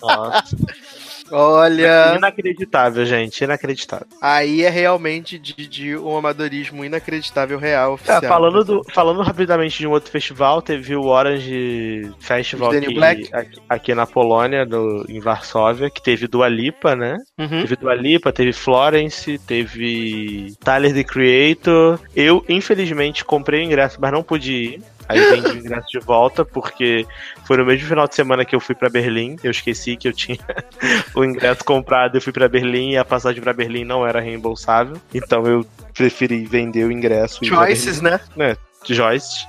[0.00, 0.56] Nossa.
[1.30, 2.14] Olha.
[2.16, 3.42] Inacreditável, gente.
[3.44, 4.06] Inacreditável.
[4.20, 7.90] Aí é realmente de, de um amadorismo inacreditável real.
[7.90, 8.22] É, Oficial.
[8.22, 13.28] falando, do, falando rapidamente de um outro festival, teve o Orange Festival aqui, Black?
[13.32, 17.16] aqui, aqui na Polônia, no, em Varsóvia, que teve Dua Lipa, né?
[17.38, 17.62] Uhum.
[17.62, 22.00] Teve Dua Lipa, teve Florence, teve Tyler, the Creator.
[22.14, 24.82] Eu, infelizmente, comprei o ingresso, mas não pude ir.
[25.08, 27.06] Aí vendi o ingresso de volta, porque
[27.48, 29.36] foi no mesmo final de semana que eu fui pra Berlim.
[29.42, 30.36] Eu esqueci que eu tinha
[31.16, 34.98] o ingresso comprado, eu fui pra Berlim e a passagem pra Berlim não era reembolsável.
[35.14, 37.42] Então eu preferi vender o ingresso.
[37.42, 38.20] Choices, né?
[38.86, 39.46] Joyce.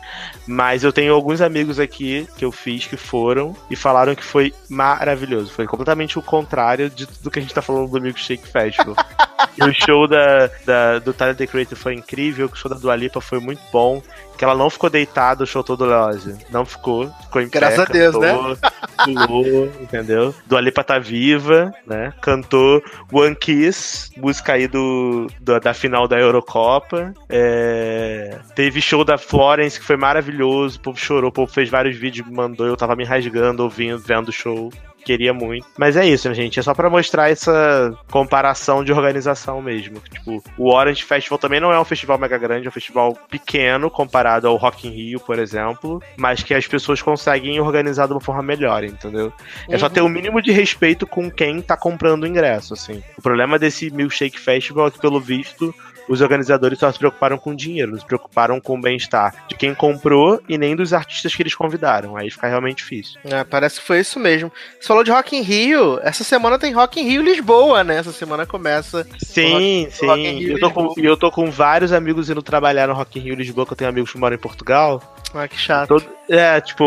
[0.48, 4.54] Mas eu tenho alguns amigos aqui que eu fiz que foram e falaram que foi
[4.70, 5.52] maravilhoso.
[5.52, 8.96] Foi completamente o contrário de tudo que a gente tá falando do Milkshake Festival.
[9.58, 12.96] e o show da, da- do Tyler The Creator foi incrível, o show da Dua
[12.96, 14.02] Lipa foi muito bom.
[14.40, 16.38] Que ela não ficou deitada o show todo Leózio.
[16.50, 17.12] Não ficou.
[17.24, 18.32] Ficou em pé, Graças a Deus, né?
[18.32, 18.58] cantou,
[19.28, 20.34] Pulou, entendeu?
[20.46, 22.14] Dua Lipa tá viva, né?
[22.22, 22.82] Cantou
[23.12, 27.14] One Kiss, música aí do, do- da final da Eurocopa.
[27.28, 30.78] É, teve show da Florence, que foi maravilhoso.
[30.80, 32.66] O povo chorou, o povo fez vários vídeos, mandou.
[32.66, 34.72] Eu tava me rasgando, ouvindo, vendo o show.
[35.04, 35.66] Queria muito.
[35.78, 36.60] Mas é isso, né, gente?
[36.60, 40.02] É só pra mostrar essa comparação de organização mesmo.
[40.12, 43.90] Tipo, o Orange Festival também não é um festival mega grande, é um festival pequeno
[43.90, 48.22] comparado ao Rock in Rio, por exemplo, mas que as pessoas conseguem organizar de uma
[48.22, 49.34] forma melhor, entendeu?
[49.70, 53.04] É só ter o mínimo de respeito com quem tá comprando o ingresso, assim.
[53.18, 55.74] O problema desse Milkshake Festival é que, pelo visto,
[56.10, 59.56] os organizadores só se preocuparam com o dinheiro, não se preocuparam com o bem-estar de
[59.56, 62.18] quem comprou e nem dos artistas que eles convidaram.
[62.18, 63.20] Aí fica realmente difícil.
[63.24, 64.52] É, parece que foi isso mesmo.
[64.80, 67.98] Você falou de Rock in Rio, essa semana tem Rock in Rio Lisboa, né?
[67.98, 69.08] Essa semana começa.
[69.24, 70.44] Sim, Rock- sim.
[70.46, 73.36] Eu tô, com, e eu tô com vários amigos indo trabalhar no Rock in Rio
[73.36, 75.02] Lisboa, que eu tenho amigos que moram em Portugal.
[75.34, 75.88] Ah, que chato.
[75.90, 76.84] Todo- é, tipo,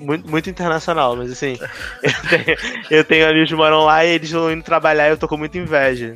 [0.00, 1.58] muito, muito internacional, mas assim,
[2.02, 2.58] eu tenho,
[2.90, 5.36] eu tenho amigos que moram lá e eles vão indo trabalhar e eu tô com
[5.36, 6.14] muita inveja.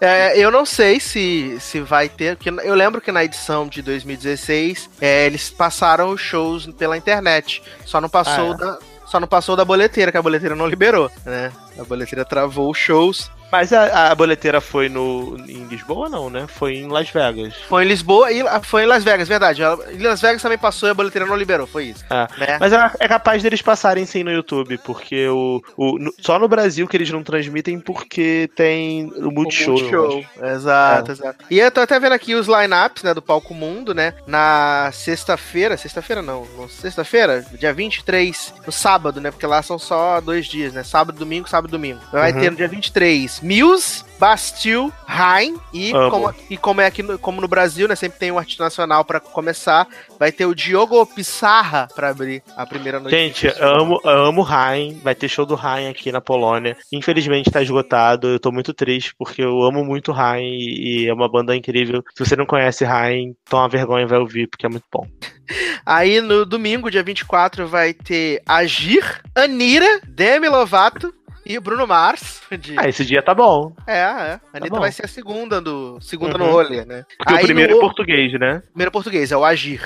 [0.00, 3.82] É, eu não sei se, se vai ter, porque eu lembro que na edição de
[3.82, 7.62] 2016 é, eles passaram os shows pela internet.
[7.84, 8.56] Só não passou Ah, é.
[8.58, 8.78] da.
[9.06, 11.52] Só não passou da boleteira, que a boleteira não liberou, né?
[11.78, 13.30] A boleteira travou os shows.
[13.52, 16.46] Mas a, a boleteira foi no, em Lisboa, não, né?
[16.48, 17.54] Foi em Las Vegas.
[17.68, 19.62] Foi em Lisboa e foi em Las Vegas, verdade.
[19.62, 22.04] Ela- Em Las Vegas também passou e a boleteira não liberou, foi isso.
[22.10, 22.26] É.
[22.38, 22.56] Né?
[22.58, 26.48] Mas é, é capaz deles passarem sim no YouTube, porque o, o, no- só no
[26.48, 29.78] Brasil que eles não transmitem porque tem o Multishow.
[29.78, 30.24] eu Multishow.
[30.44, 31.44] Exato, exato.
[31.48, 34.12] E eu tô até vendo aqui os lineups, né, do Palco Mundo, né?
[34.26, 39.30] Na sexta-feira, sexta-feira não, sexta-feira, dia 23, no sábado, né?
[39.30, 40.82] Porque lá são só dois dias, né?
[40.82, 42.00] Sábado, domingo, sábado, domingo.
[42.12, 42.40] Vai Uhum.
[42.40, 46.10] ter no dia 23 Muse, Bastille, Rain e Amo.
[46.10, 49.04] como, e como é aqui no, como no Brasil, né, sempre tem um artista nacional
[49.04, 49.86] pra começar,
[50.18, 53.14] vai ter o Diogo Pissarra pra abrir a primeira noite.
[53.14, 54.98] Gente, amo, amo Rain.
[55.04, 56.76] Vai ter show do Rain aqui na Polônia.
[56.92, 58.28] Infelizmente tá esgotado.
[58.28, 62.02] Eu tô muito triste porque eu amo muito Rain e e é uma banda incrível.
[62.16, 65.06] Se você não conhece Rain, toma vergonha e vai ouvir porque é muito bom.
[65.84, 71.12] Aí no domingo, dia 24, vai ter Agir, Anira, Demi Lovato
[71.46, 72.42] e o Bruno Mars.
[72.58, 72.74] De...
[72.78, 73.74] Ah, esse dia tá bom.
[73.86, 74.02] É, é.
[74.02, 74.80] A Anitta bom.
[74.80, 75.98] vai ser a segunda do.
[76.00, 76.46] Segunda Uhum.
[76.46, 77.04] no rolê, né?
[77.18, 77.78] Porque Aí o primeiro no...
[77.78, 78.62] é português, né?
[78.72, 79.82] primeiro português, é o Agir.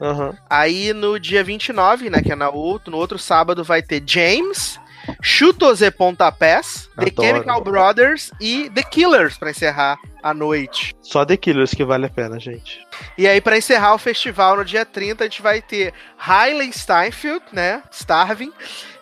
[0.00, 0.34] Aham.
[0.48, 2.22] Aí no dia 29, né?
[2.22, 4.78] Que é na outro, no outro sábado, vai ter James.
[5.22, 7.12] Chutos e Pontapés, The.
[7.22, 10.94] Chemical Brothers e The Killers pra encerrar a noite.
[11.02, 12.80] Só The Killers que vale a pena, gente.
[13.16, 17.42] E aí, pra encerrar o festival no dia 30, a gente vai ter Hailey Steinfeld,
[17.52, 17.82] né?
[17.90, 18.52] Starving,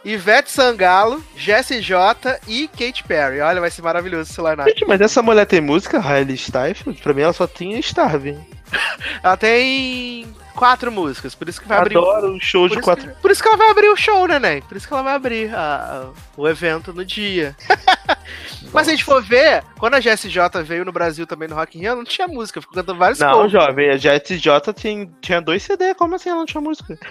[0.04, 3.40] Ivete Sangalo, Jessie J e Katy Perry.
[3.40, 7.00] Olha, vai ser maravilhoso esse line Gente, mas essa mulher tem música, Hailey Steinfeld?
[7.02, 8.38] Pra mim ela só tinha Starving.
[9.22, 10.26] Ela tem
[10.58, 11.96] quatro músicas, por isso que vai abrir.
[11.96, 13.08] o- Adoro um show de quatro.
[13.08, 14.60] que, por isso que ela vai abrir o show, né, Ney?
[14.62, 17.54] Por isso que ela vai abrir a- a- o evento no dia.
[18.72, 21.54] Mas se a gente for ver, quando a Jessie J veio no Brasil também no
[21.54, 25.08] Rock in Rio, não tinha música, ficou cantando vários Não, jovem, a Jet J tinha,
[25.22, 26.98] tinha dois CD, como assim ela não tinha música?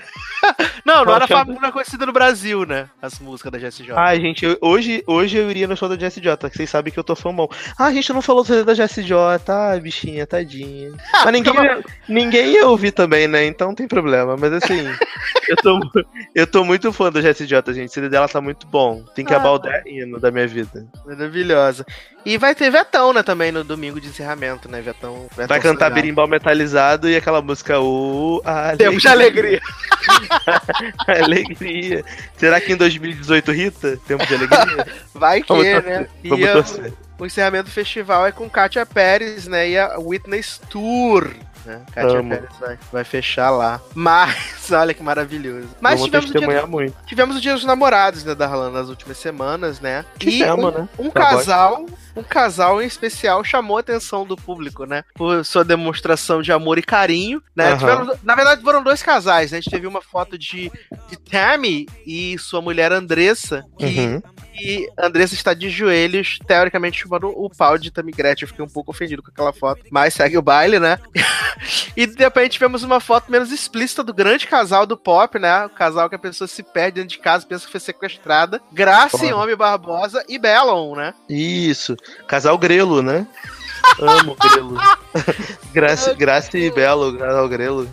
[0.85, 1.27] Não, não Qual era é?
[1.27, 2.87] fam- não era conhecida no Brasil, né?
[3.01, 3.99] As músicas da Jessie J.
[3.99, 6.93] Ai, gente, eu- hoje, hoje eu iria no show da Jessie J, que vocês sabem
[6.93, 7.49] que eu tô fãmão.
[7.77, 10.91] Ah, a gente não falou do CD da Jessie J, ai, bichinha, tadinha.
[11.25, 11.53] Mas ninguém,
[12.07, 13.36] ninguém ia ouvir também, né?
[13.45, 14.35] Então não tem problema.
[14.37, 14.83] Mas assim,
[15.49, 15.79] eu tô,
[16.35, 17.89] eu tô muito fã da Jessie J, gente.
[17.89, 19.03] O CD dela tá muito bom.
[19.15, 19.37] Tem que Ah.
[19.37, 20.85] acabar o hino da minha vida.
[21.05, 21.85] Maravilhosa.
[22.25, 25.27] E vai ter Vetão, né, também no domingo de encerramento, né, Vetão?
[25.31, 25.95] Vetão Vai cantar Sangalo.
[25.95, 28.41] berimbau metalizado e aquela música O
[28.77, 29.61] Tempo de alegria.
[31.07, 32.03] alegria.
[32.37, 33.97] Será que em 2018 Rita?
[34.07, 34.87] Tempo de alegria?
[35.13, 36.07] Vai que, Vamos né?
[36.23, 36.93] E Vamos a- torcer.
[37.17, 39.69] o encerramento do festival é com Kátia Pérez, né?
[39.69, 41.29] E a Witness Tour.
[41.67, 41.81] Né?
[41.93, 42.29] Kátia Amo.
[42.29, 43.81] Pérez vai, vai fechar lá.
[43.93, 45.67] Mas, olha que maravilhoso.
[45.81, 46.95] Mas tivemos o, dia, muito.
[47.05, 50.05] tivemos o dia dos namorados, né, Darlan, nas últimas semanas, né?
[50.17, 50.89] Que e tema, um, né?
[50.97, 51.85] um casal,
[52.17, 55.03] um casal em especial chamou a atenção do público, né?
[55.15, 57.69] Por sua demonstração de amor e carinho, né?
[57.69, 57.77] Aham.
[57.77, 59.57] Tiveram- na verdade, foram dois casais, né?
[59.57, 60.71] A gente teve uma foto de,
[61.09, 64.21] de Tammy e sua mulher Andressa, que Uhum.
[64.55, 68.43] e Andressa está de joelhos, teoricamente chupando o pau de Tammy Gretchen.
[68.43, 70.97] Eu fiquei um pouco ofendido com aquela foto, mas segue o baile, né?
[71.95, 75.65] e depois tivemos uma foto menos explícita do grande casal do pop, né?
[75.65, 78.61] O casal que a pessoa se perde dentro de casa, pensa que foi sequestrada.
[78.71, 79.33] Graça e.
[79.33, 81.13] Homem Barbosa e Bellon, né?
[81.29, 81.95] Isso.
[82.27, 83.25] Casal Grelo, né?
[83.99, 84.77] Amo Grelo.
[85.73, 87.87] Graça, Graça e Belo, casal Grelo.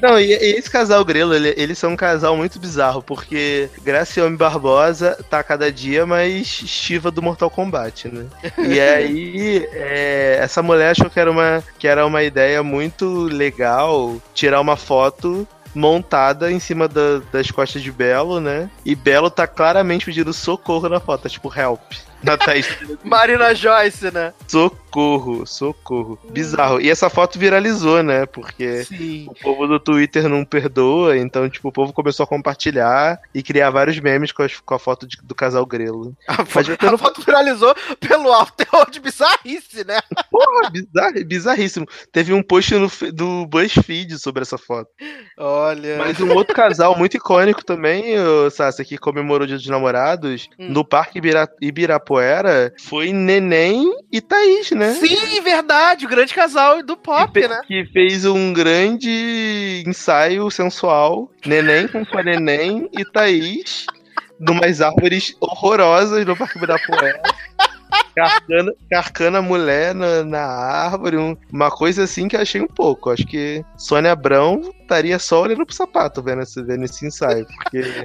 [0.00, 5.18] Não, e, esse casal Grelo, ele- eles são um casal muito bizarro, porque Graciome Barbosa
[5.28, 8.26] tá cada dia mais estiva do Mortal Kombat, né?
[8.58, 14.16] E aí, é, essa mulher achou que era, uma, que era uma ideia muito legal
[14.34, 18.70] tirar uma foto montada em cima da- das costas de Belo, né?
[18.84, 21.80] E Belo tá claramente pedindo socorro na foto, tipo, help.
[22.22, 22.66] Na Thaís.
[23.04, 24.32] Marina Joyce, né?
[24.46, 26.18] Socorro, socorro.
[26.30, 26.80] Bizarro.
[26.80, 28.26] E essa foto viralizou, né?
[28.26, 29.26] Porque Sim.
[29.28, 33.70] o povo do Twitter não perdoa, então, tipo, o povo começou a compartilhar e criar
[33.70, 36.14] vários memes com, as- com a foto de- do casal grelo.
[36.28, 40.00] A, fo- a foto viralizou pelo alto teor de bizarrice, né?
[40.30, 41.86] Porra, bizarro, bizarríssimo.
[42.12, 44.90] Teve um post no, do BuzzFeed sobre essa foto.
[45.38, 45.96] Olha.
[45.98, 50.48] Mas um outro casal muito icônico também, ô, Sassi, que comemorou o Dia dos Namorados,
[50.58, 50.68] Hum.
[50.70, 52.09] no Parque Ibira- Ibirapuera,
[52.78, 54.94] foi Neném e Thaís, né?
[54.94, 57.60] Sim, verdade, o grande casal do pop, que, né?
[57.66, 61.30] que fez um grande ensaio sensual.
[61.46, 63.86] Neném com sua neném e Thaís,
[64.38, 67.22] numas árvores horrorosas no Parque Ibirapuera.
[68.28, 72.66] Carcana, carcana a mulher na, na árvore, um- uma coisa assim que eu achei um
[72.66, 73.10] pouco.
[73.10, 77.46] Acho que Sônia Abrão estaria só olhando pro sapato vendo esse, vendo esse ensaio.
[77.46, 77.82] Porque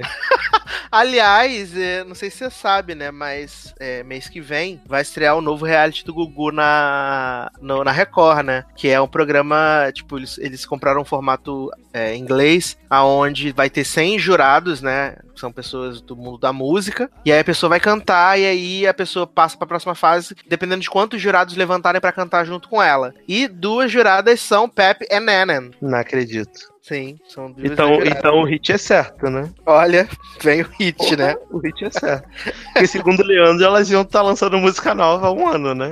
[0.90, 3.10] Aliás, é, não sei se você sabe, né?
[3.10, 7.90] Mas é, mês que vem vai estrear o novo reality do Gugu na, no- na
[7.92, 8.64] Record, né?
[8.76, 13.84] Que é um programa, tipo, eles, eles compraram um formato é, inglês, aonde vai ter
[13.84, 15.16] 100 jurados, né?
[15.36, 17.10] São pessoas do mundo da música.
[17.24, 20.80] E aí a pessoa vai cantar e aí a pessoa passa pra próxima fase, dependendo
[20.80, 23.12] de quantos jurados levantarem pra cantar junto com ela.
[23.28, 25.70] E duas juradas são Pep e Nanan.
[25.80, 26.74] não acredito.
[26.80, 28.16] Sim, são duas Então, juradas.
[28.16, 29.50] então o hit é certo, né?
[29.66, 30.08] Olha,
[30.40, 31.34] vem o hit, né?
[31.50, 32.28] O hit é certo.
[32.72, 35.90] Porque segundo o Leandro, elas iam estar lançando música nova há um ano, né?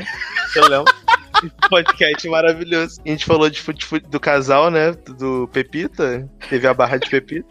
[0.55, 0.95] Eu lembro.
[1.69, 3.01] Podcast maravilhoso.
[3.05, 3.61] A gente falou de,
[4.09, 4.93] do casal, né?
[5.19, 6.29] Do Pepita.
[6.49, 7.49] Teve a barra de Pepita.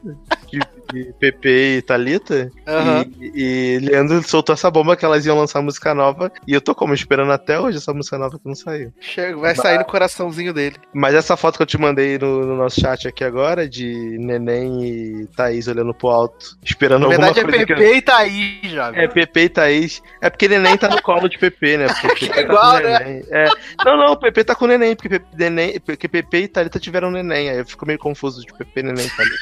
[0.53, 0.59] De,
[1.05, 2.51] de Pepe e Thalita.
[2.67, 3.05] Aham.
[3.19, 6.31] E, e Leandro soltou essa bomba que elas iam lançar música nova.
[6.47, 8.93] E eu tô como esperando até hoje essa música nova que não saiu.
[8.99, 10.75] Chega, vai sair no coraçãozinho dele.
[10.93, 14.83] Mas essa foto que eu te mandei no, no nosso chat aqui agora, de Neném
[14.85, 18.71] e Thaís olhando pro alto, esperando Na alguma verdade é coisa que Pepe e Thaís,
[18.71, 18.91] já.
[18.93, 20.01] é, Pepe e Thaís.
[20.21, 21.87] É porque neném tá no colo de Pepe, né?
[22.01, 22.99] Porque Pepe Igual, tá com né?
[22.99, 23.23] neném.
[23.31, 23.45] É.
[23.83, 27.09] Não, não, o Pepe tá com neném, porque Pepe, neném, porque Pepe e Thalita tiveram
[27.09, 27.49] neném.
[27.49, 29.35] Aí eu fico meio confuso de Pepe, neném e Thalita.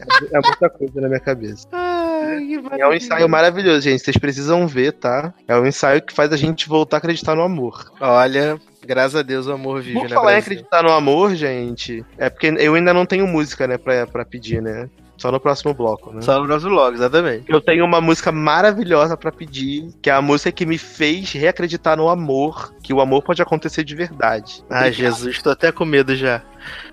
[0.00, 1.66] É, é muita coisa na minha cabeça.
[1.72, 4.02] Ai, É um ensaio maravilhoso, gente.
[4.02, 5.32] Vocês precisam ver, tá?
[5.46, 7.92] É um ensaio que faz a gente voltar a acreditar no amor.
[8.00, 12.04] Olha, graças a Deus o amor vive, Por né, falar em acreditar no amor, gente,
[12.16, 14.88] é porque eu ainda não tenho música, né, pra, pra pedir, né?
[15.18, 16.22] Só no próximo bloco, né?
[16.22, 17.44] Só no nosso vlog, exatamente.
[17.48, 21.96] Eu tenho uma música maravilhosa pra pedir, que é a música que me fez reacreditar
[21.96, 24.62] no amor, que o amor pode acontecer de verdade.
[24.70, 26.40] Ai, Jesus, tô até com medo já.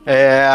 [0.06, 0.50] É...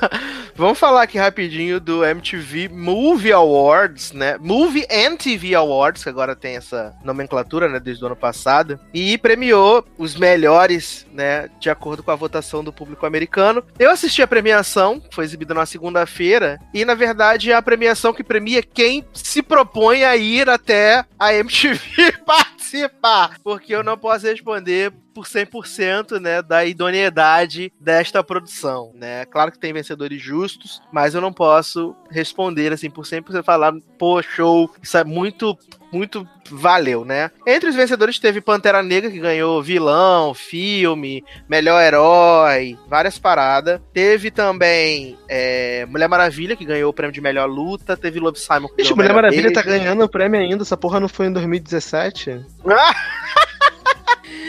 [0.56, 4.38] Vamos falar aqui rapidinho do MTV Movie Awards, né?
[4.40, 9.18] Movie and TV Awards, que agora tem essa nomenclatura, né, desde o ano passado, e
[9.18, 13.62] premiou os melhores, né, de acordo com a votação do público americano.
[13.78, 18.24] Eu assisti a premiação, foi exibida na segunda-feira, e na verdade é a premiação que
[18.24, 24.90] premia quem se propõe a ir até a MTV participar, porque eu não posso responder
[25.16, 29.24] por 100%, né, da idoneidade desta produção, né?
[29.24, 34.20] Claro que tem vencedores justos, mas eu não posso responder assim por 100% falar, pô,
[34.22, 35.58] show, isso é muito
[35.90, 37.30] muito valeu, né?
[37.46, 43.80] Entre os vencedores teve Pantera Negra que ganhou vilão, filme, melhor herói, várias paradas.
[43.94, 47.96] Teve também é, Mulher Maravilha que ganhou o prêmio de melhor luta.
[47.96, 49.78] Teve Love Simon que Bicho, Mulher Maravilha tá beijo.
[49.78, 52.44] ganhando o prêmio ainda, essa porra não foi em 2017?
[52.68, 53.45] Ah!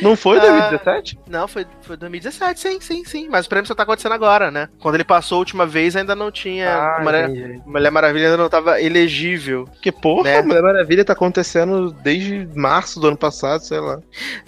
[0.02, 0.44] Não foi em Ah.
[0.70, 1.20] 2017?
[1.28, 3.28] Não, foi, foi 2017, sim, sim, sim.
[3.30, 4.70] Mas o prêmio só tá acontecendo agora, né?
[4.80, 6.70] Quando ele passou a última vez, ainda não tinha.
[6.76, 7.30] Ah, Mulher.
[7.66, 9.66] Mulher Maravilha ainda não tava elegível.
[9.66, 10.42] Porque, porra, Né?
[10.42, 14.00] Mulher Maravilha tá acontecendo desde março do ano passado, sei lá.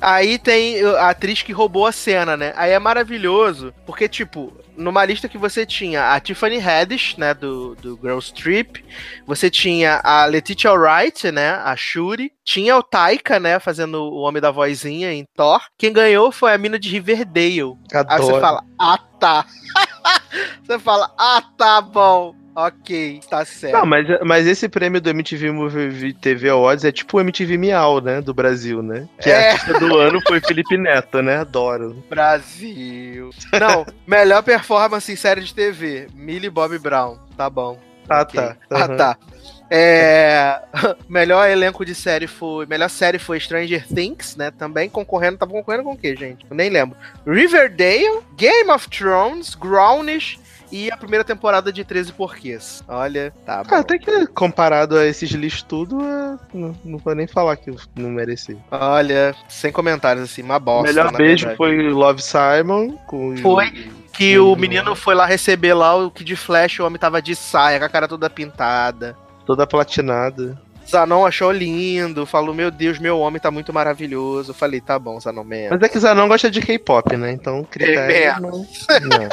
[0.02, 2.54] Aí tem a atriz que roubou a cena, né?
[2.56, 7.76] Aí é maravilhoso, porque, tipo, numa lista que você tinha a Tiffany Haddish, né, do,
[7.76, 8.84] do Girls Trip,
[9.28, 14.42] você tinha a Letitia Wright, né, a Shuri, tinha o Taika, né, fazendo o Homem
[14.42, 15.62] da Vozinha em Thor.
[15.78, 17.78] Quem ganhou foi a mina de Riverdale.
[17.94, 18.24] Aí Adoro.
[18.24, 19.46] você fala, ah, tá.
[20.64, 22.39] você fala, ah, tá bom.
[22.68, 23.74] Ok, tá certo.
[23.74, 28.02] Não, mas, mas esse prêmio do MTV Movie TV Awards é tipo o MTV Miau,
[28.02, 28.20] né?
[28.22, 29.08] Do Brasil, né?
[29.22, 29.50] Que É.
[29.50, 31.38] a artista do ano foi Felipe Neto, né?
[31.38, 32.04] Adoro.
[32.10, 33.30] Brasil.
[33.60, 36.08] Não, melhor performance em série de TV.
[36.14, 37.18] Millie Bob Brown.
[37.38, 37.80] Tá bom.
[38.10, 38.40] Ah, Ok.
[38.42, 38.58] tá.
[38.70, 38.98] Ah, Aham.
[38.98, 39.18] tá.
[39.72, 40.60] É...
[41.08, 42.66] melhor elenco de série foi.
[42.66, 44.52] Melhor série foi Stranger Things, né?
[44.52, 45.38] Também concorrendo.
[45.38, 46.46] Tava concorrendo com o quê, gente?
[46.50, 46.98] Eu nem lembro.
[47.26, 50.40] Riverdale, Game of Thrones, Grownish
[50.72, 52.84] e a primeira temporada de 13 Porquês.
[52.88, 53.76] Olha, tá bom.
[53.76, 57.70] Ah, até que comparado a esses lixos tudo, é, não, não vou nem falar que
[57.70, 58.58] eu não mereci.
[58.72, 60.88] Olha, sem comentários, assim, uma bosta.
[60.88, 61.58] Melhor na beijo verdade.
[61.58, 62.98] foi Love Simon.
[63.08, 63.90] Com Foi.
[64.14, 67.34] Que o menino foi lá receber lá o que de flash o homem tava de
[67.36, 69.16] saia, com a cara toda pintada.
[69.46, 70.60] Toda platinada.
[70.90, 74.52] Zanon achou lindo, falou: Meu Deus, meu homem tá muito maravilhoso.
[74.52, 75.70] Eu falei: Tá bom, Zanon mesmo.
[75.72, 77.32] Mas é que Zanon gosta de K-pop, né?
[77.32, 78.16] Então, critério.
[78.16, 79.30] É não, não.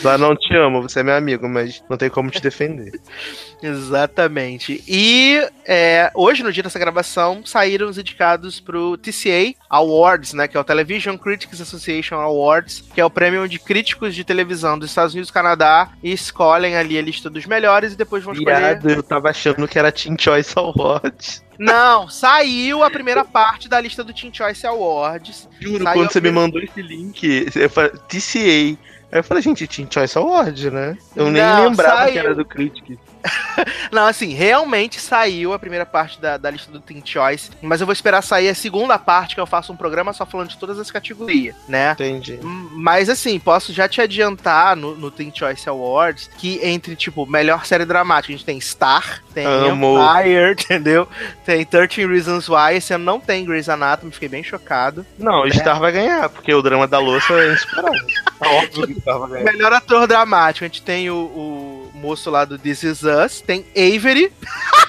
[0.00, 2.92] Zanon, te amo, você é meu amigo, mas não tem como te defender.
[3.62, 4.82] Exatamente.
[4.88, 10.48] E é, hoje, no dia dessa gravação, saíram os indicados pro TCA Awards, né?
[10.48, 14.78] Que é o Television Critics Association Awards, que é o prêmio de críticos de televisão
[14.78, 18.32] dos Estados Unidos e Canadá, e escolhem ali a lista dos melhores e depois vão
[18.34, 18.80] escolher.
[18.80, 21.44] Viado, eu tava achando que era Teen Choice Awards.
[21.58, 25.48] Não, saiu a primeira parte da lista do Teen Choice Awards.
[25.60, 28.76] Juro, Saiu quando você me mandou esse link, eu falei, TCA.
[29.12, 30.96] Aí eu falei, gente, Teen Choice Award, né?
[31.14, 32.12] Eu nem Não, lembrava saiu.
[32.12, 32.98] que era do Critic.
[33.90, 37.86] Não, assim, realmente saiu a primeira parte da, da lista do Teen Choice, mas eu
[37.86, 40.78] vou esperar sair a segunda parte, que eu faço um programa só falando de todas
[40.78, 41.92] as categorias, né?
[41.92, 42.38] Entendi.
[42.42, 47.66] Mas assim, posso já te adiantar no, no Teen Choice Awards que entre, tipo, melhor
[47.66, 49.98] série dramática, a gente tem Star, tem Amo.
[49.98, 51.08] Empire, entendeu?
[51.44, 55.06] Tem 13 Reasons Why, esse ano não tem Grey's Anatomy, fiquei bem chocado.
[55.18, 58.06] Não, o Star vai ganhar, porque o drama da louça é insuperável.
[58.38, 59.44] Tá óbvio que o Star vai ganhar.
[59.44, 61.71] Melhor ator dramático, a gente tem o, o
[62.02, 64.32] moço lá do This Is Us, tem Avery,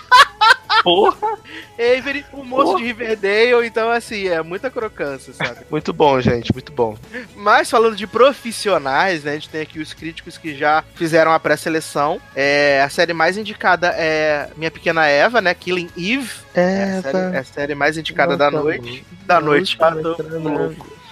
[0.84, 1.38] Porra!
[1.80, 2.80] Avery, o moço Porra.
[2.80, 5.62] de Riverdale, então assim, é muita crocância, sabe?
[5.72, 6.98] Muito bom, gente, muito bom.
[7.36, 9.32] Mas falando de profissionais, né?
[9.32, 12.20] A gente tem aqui os críticos que já fizeram a pré-seleção.
[12.36, 15.54] É, a série mais indicada é Minha Pequena Eva, né?
[15.54, 16.30] Killing Eve.
[16.54, 19.06] É a série, é a série mais indicada da noite.
[19.26, 21.03] Da noite, tá louco.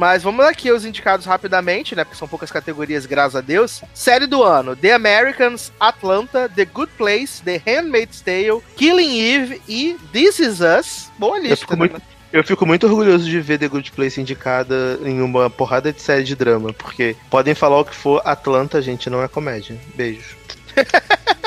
[0.00, 2.04] Mas vamos aqui aos indicados rapidamente, né?
[2.04, 3.82] Porque são poucas categorias, graças a Deus.
[3.92, 9.98] Série do ano: The Americans, Atlanta, The Good Place, The Handmaid's Tale, Killing Eve e
[10.10, 11.10] This Is Us.
[11.18, 11.78] Boa lista, fico né?
[11.80, 16.00] muito- Eu fico muito orgulhoso de ver The Good Place indicada em uma porrada de
[16.00, 19.78] série de drama, porque podem falar o que for, Atlanta, gente, não é comédia.
[19.94, 20.34] Beijos.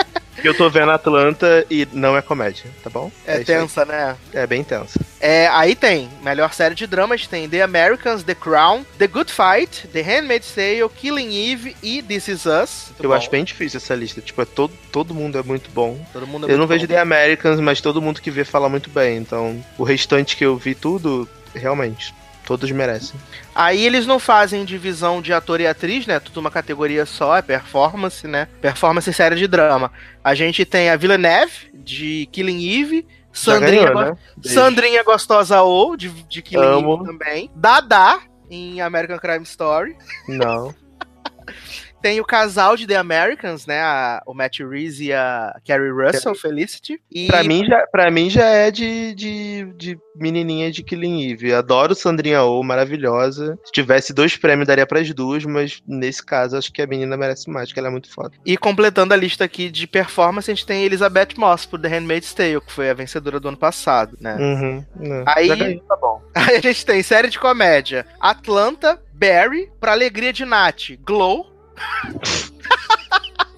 [0.43, 3.11] Eu tô vendo Atlanta e não é comédia, tá bom?
[3.25, 3.45] É, aí.
[3.45, 4.15] tensa, né?
[4.33, 4.99] É bem tensa.
[5.19, 9.07] É, aí tem, melhor série de drama, a gente tem The Americans, The Crown, The
[9.07, 12.87] Good Fight, The Handmaid's Tale, Killing Eve e This Is Us.
[12.89, 13.15] Muito Eu bom.
[13.15, 14.19] acho bem difícil essa lista.
[14.19, 15.97] Tipo, é todo, todo mundo é muito bom.
[16.11, 16.93] Todo mundo é eu não muito vejo bom.
[16.93, 19.17] The Americans, mas todo mundo que vê fala muito bem.
[19.17, 22.13] Então, o restante que eu vi tudo, realmente,
[22.45, 23.19] todos merecem.
[23.55, 26.19] Aí eles não fazem divisão de ator e atriz, né?
[26.19, 28.47] Tudo uma categoria só, é performance, né?
[28.61, 29.91] Performance e série de drama.
[30.23, 34.17] A gente tem a Villeneuve, de Killing Eve, Sandrinha, ganhou, né?
[34.43, 36.95] Sandrinha Gostosa ou, de, de Killing Amo.
[36.95, 37.51] Eve também.
[37.55, 38.19] Dada,
[38.49, 39.95] em American Crime Story.
[40.27, 40.73] Não.
[42.03, 43.79] Tem o casal de The Americans, né?
[43.81, 46.99] a- o Matt Reeves e a Carrie Russell, Felicity.
[47.09, 51.53] E Pra mim, já, pra mim já é de, de, de menininha de Killing Eve.
[51.53, 53.57] Adoro Sandrinha Oh, maravilhosa.
[53.63, 57.49] Se tivesse dois prêmios, daria pras duas, mas nesse caso, acho que a menina merece
[57.49, 58.31] mais, que ela é muito foda.
[58.45, 62.33] E completando a lista aqui de performance, a gente tem Elizabeth Moss por The Handmaid's
[62.33, 64.35] Tale, que foi a vencedora do ano passado, né?
[64.37, 64.85] Uhum.
[64.99, 65.23] não.
[65.25, 66.21] Aí- tá bom.
[66.35, 71.52] Aí a gente tem série de comédia: Atlanta, Barry, Pra Alegria de Nath, Glow.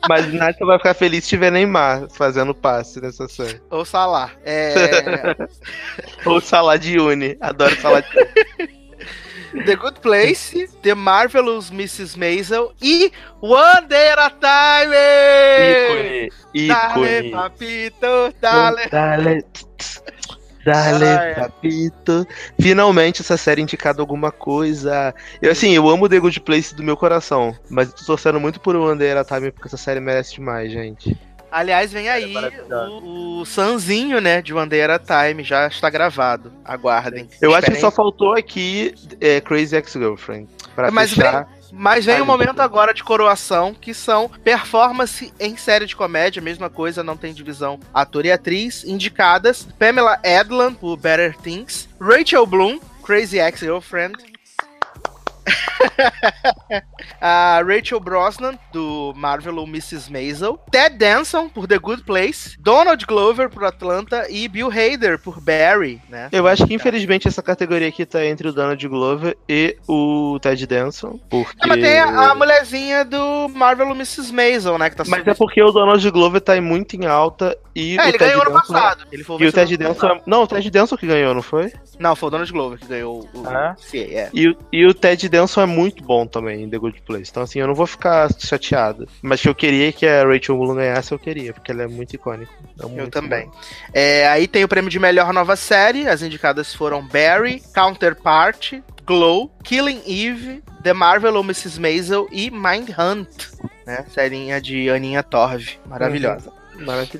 [0.07, 3.59] Mas Nath só vai ficar feliz se tiver Neymar fazendo passe nessa série.
[3.71, 4.31] Ou Salah.
[4.45, 5.35] É,
[6.25, 7.35] Ou Salah de Uni.
[7.41, 8.85] Adoro Salah de Uni.
[9.65, 12.17] The Good Place, The Marvelous Mrs.
[12.17, 13.09] Maisel e
[13.39, 14.91] One Day at a Time!
[15.55, 16.29] Ícone.
[16.67, 17.31] Dale, Ícone.
[17.31, 18.89] papito, dale.
[18.89, 19.45] Dale.
[20.65, 22.27] Dale, papito.
[22.59, 25.13] Finalmente essa série indicada alguma coisa.
[25.39, 28.59] Eu, assim, eu amo The Good Place do meu coração, mas eu tô torcendo muito
[28.59, 31.15] por a Time porque essa série merece demais, gente.
[31.51, 32.89] Aliás, vem aí maravilhosa.
[32.89, 36.51] o, o Sanzinho, né, de One Day at a Time, já está gravado.
[36.65, 37.29] Aguardem.
[37.39, 37.81] Eu acho que Esperem.
[37.81, 40.49] só faltou aqui é, Crazy Ex-Girlfriend.
[40.75, 41.47] Pra Mas fechar.
[41.71, 46.69] Mas vem o momento agora de coroação, que são performance em série de comédia, mesma
[46.69, 47.79] coisa, não tem divisão.
[47.93, 54.34] Ator e atriz, indicadas Pamela Adlan por Better Things, Rachel Bloom, Crazy Ex-Girlfriend,
[57.21, 60.11] a Rachel Brosnan, do Marvel ou Mrs.
[60.11, 65.39] Maisel, Ted Danson, por The Good Place, Donald Glover, por Atlanta, e Bill Hader, por
[65.41, 66.29] Barry, né?
[66.31, 70.65] Eu acho que infelizmente essa categoria aqui tá entre o Donald Glover e o Ted
[70.67, 71.19] Danson.
[71.29, 71.55] Porque...
[71.63, 74.31] É, mas tem a, a mulherzinha do Marvel ou Mrs.
[74.33, 74.89] Maisel, né?
[74.89, 78.03] Que tá Mas é porque o Donald Glover tá muito em alta e É, o
[78.07, 79.05] ele Ted ganhou ano Danson- passado.
[79.11, 80.07] Ele foi E o Ted ano Danson.
[80.07, 81.71] é- Não, o Ted Danson que ganhou, não foi?
[81.99, 83.47] Não, foi o Donald Glover que ganhou o.
[83.47, 83.75] Ah.
[83.77, 84.29] Sim, é.
[84.33, 87.29] E, o- e o Ted Danson é muito bom também em The Good Place.
[87.29, 89.07] Então, assim, eu não vou ficar chateado.
[89.21, 92.13] Mas se eu queria que a Rachel Bloom ganhasse, eu queria, porque ela é muito
[92.15, 92.51] icônica.
[92.79, 93.45] É Eu muito também.
[93.45, 93.55] boa.
[93.93, 96.07] É, aí tem o prêmio de melhor nova série.
[96.07, 98.73] As indicadas foram Barry, Counterpart,
[99.05, 101.79] Glow, Killing Eve, The Marvel ou Mrs.
[101.79, 103.27] Maisel e Mindhunt.
[103.85, 104.05] Né?
[104.13, 105.63] Serinha de Aninha Torv.
[105.85, 106.49] Maravilhosa.
[106.49, 106.64] Maravilhoso.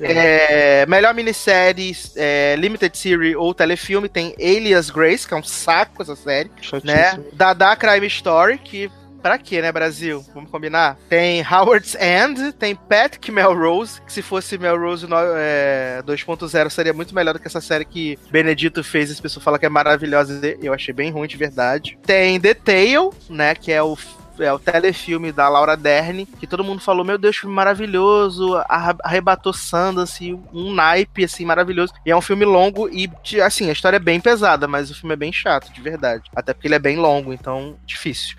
[0.01, 6.01] É, melhor minissérie, é, Limited Series ou telefilme tem Alias Grace, que é um saco
[6.01, 6.49] essa série,
[6.84, 7.12] né?
[7.12, 7.26] Chatíssimo.
[7.34, 8.91] Dada Crime Story, que
[9.26, 10.24] pra quê, né, Brasil?
[10.36, 10.99] Vamos combinar?
[11.10, 17.34] Tem Howard's End, tem Patrick Melrose, que se fosse Melrose é, 2.0 seria muito melhor
[17.34, 20.93] do que essa série que Benedito fez, as pessoas falam que é maravilhosa, eu achei
[20.93, 21.97] bem ruim de verdade.
[22.06, 23.97] Tem The Tale, né, que é o
[24.39, 28.55] é o telefilme da Laura Dern, que todo mundo falou, meu Deus, filme maravilhoso,
[29.03, 31.93] arrebatou Sundance, um naipe, assim, maravilhoso.
[32.05, 33.09] E é um filme longo e,
[33.41, 36.23] assim, a história é bem pesada, mas o filme é bem chato, de verdade.
[36.36, 38.36] Até porque ele é bem longo, então, difícil.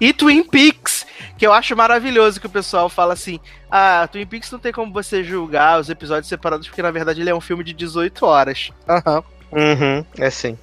[0.00, 3.40] E Twin Peaks, que eu acho maravilhoso que o pessoal fala assim,
[3.70, 7.30] ah, Twin Peaks não tem como você julgar os episódios separados, porque na verdade ele
[7.30, 8.70] é um filme de 18 horas.
[8.88, 9.22] Aham.
[9.52, 10.58] Uhum, é sim.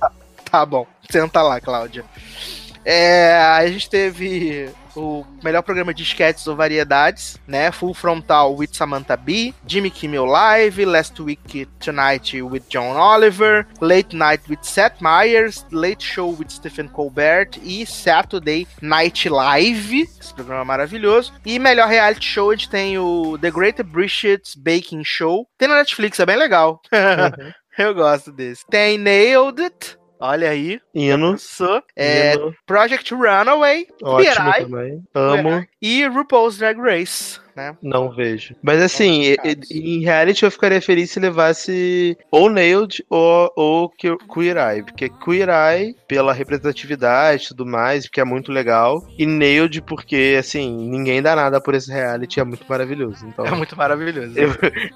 [0.52, 2.06] Tá bom, senta lá, Cláudia.
[2.86, 7.72] É, a gente teve o melhor programa de sketches ou variedades, né?
[7.72, 14.16] Full Frontal with Samantha Bee, Jimmy Kimmel Live, Last Week Tonight with John Oliver, Late
[14.16, 20.62] Night with Seth Meyers, Late Show with Stephen Colbert e Saturday Night Live, esse programa
[20.62, 21.34] é maravilhoso.
[21.46, 25.76] E melhor reality show a gente tem o The Great British Baking Show, tem na
[25.76, 26.82] Netflix, é bem legal.
[27.78, 28.64] Eu gosto desse.
[28.68, 30.80] Tem Nailed It, olha aí.
[30.94, 31.38] Hino.
[31.96, 32.56] É, hino.
[32.66, 35.04] Project Runaway, Ótimo também.
[35.14, 35.68] Amo.
[35.82, 37.76] e RuPaul's Drag Race, né?
[37.82, 38.56] Não vejo.
[38.62, 39.36] Mas assim,
[39.72, 44.84] em reality eu ficaria feliz se levasse ou Nailed ou, ou Que- Queer Eye.
[44.84, 49.06] Porque Queer Eye, pela representatividade e tudo mais, que é muito legal.
[49.18, 53.26] E Nailed, porque, assim, ninguém dá nada por esse reality, é muito maravilhoso.
[53.28, 54.34] Então, É muito maravilhoso.
[54.38, 54.50] eu,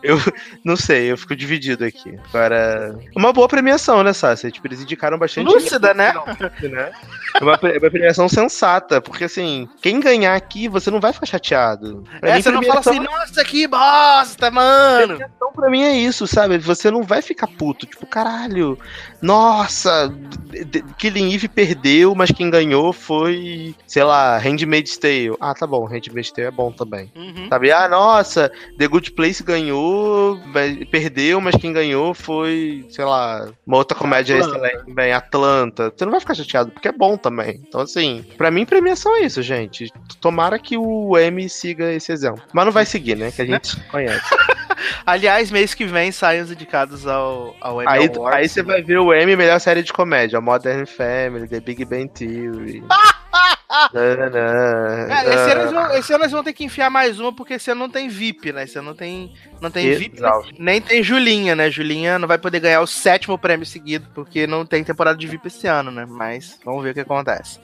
[0.04, 0.18] eu
[0.64, 2.18] não sei, eu fico dividido aqui.
[2.30, 4.52] Agora, uma boa premiação, né, Sassi?
[4.52, 5.46] Tipo, eles indicaram bastante.
[5.48, 6.14] Lúcida, né?
[6.62, 6.92] né?
[7.40, 11.26] É uma, é uma premiação sensata, porque assim, quem ganhar aqui, você não vai ficar
[11.26, 12.04] chateado.
[12.20, 15.18] Pra É, mim, você não fala assim, nossa, que bosta, mano.
[15.18, 16.58] Premiação pra mim é isso, sabe?
[16.58, 18.78] Você não vai ficar puto, tipo, caralho,
[19.22, 20.14] nossa,
[20.98, 25.36] Killing Eve perdeu, mas quem ganhou foi, sei lá, Handmaid's Tale.
[25.40, 27.12] Ah, tá bom, Handmaid's Tale é bom também.
[27.16, 27.48] Uhum.
[27.50, 27.72] Sabe?
[27.72, 30.40] Ah, nossa, The Good Place ganhou,
[30.92, 34.58] perdeu, mas quem ganhou foi, sei lá, uma outra comédia Atlanta.
[34.58, 35.94] excelente também, Atlanta.
[35.96, 37.62] Você não vai ficar chateado, porque é bom também.
[37.68, 39.92] Então, assim, pra mim, premiação é isso, gente.
[40.22, 42.44] Tomara que o M siga esse exemplo.
[42.54, 43.32] Mas não vai seguir, né?
[43.32, 44.28] Que a gente conhece.
[45.06, 48.40] Aliás, mês que vem saem os indicados ao, ao Emmy Aí, Awards.
[48.40, 50.40] aí você vai ver o M, melhor série de comédia.
[50.42, 52.82] Modern Family, The Big Bang Theory.
[52.82, 53.17] Nananã.
[55.08, 57.34] Cara, esse, ano eles Ah, vão, esse ano eles vão ter que enfiar mais uma,
[57.34, 58.64] porque esse ano não tem VIP, né?
[58.64, 60.30] Esse ano não tem, não tem VIP, né?
[60.58, 61.70] Nem tem Julinha, né?
[61.70, 65.48] Julinha não vai poder ganhar o sétimo prêmio seguido, porque não tem temporada de VIP
[65.48, 66.06] esse ano, né?
[66.08, 67.60] Mas vamos ver o que acontece.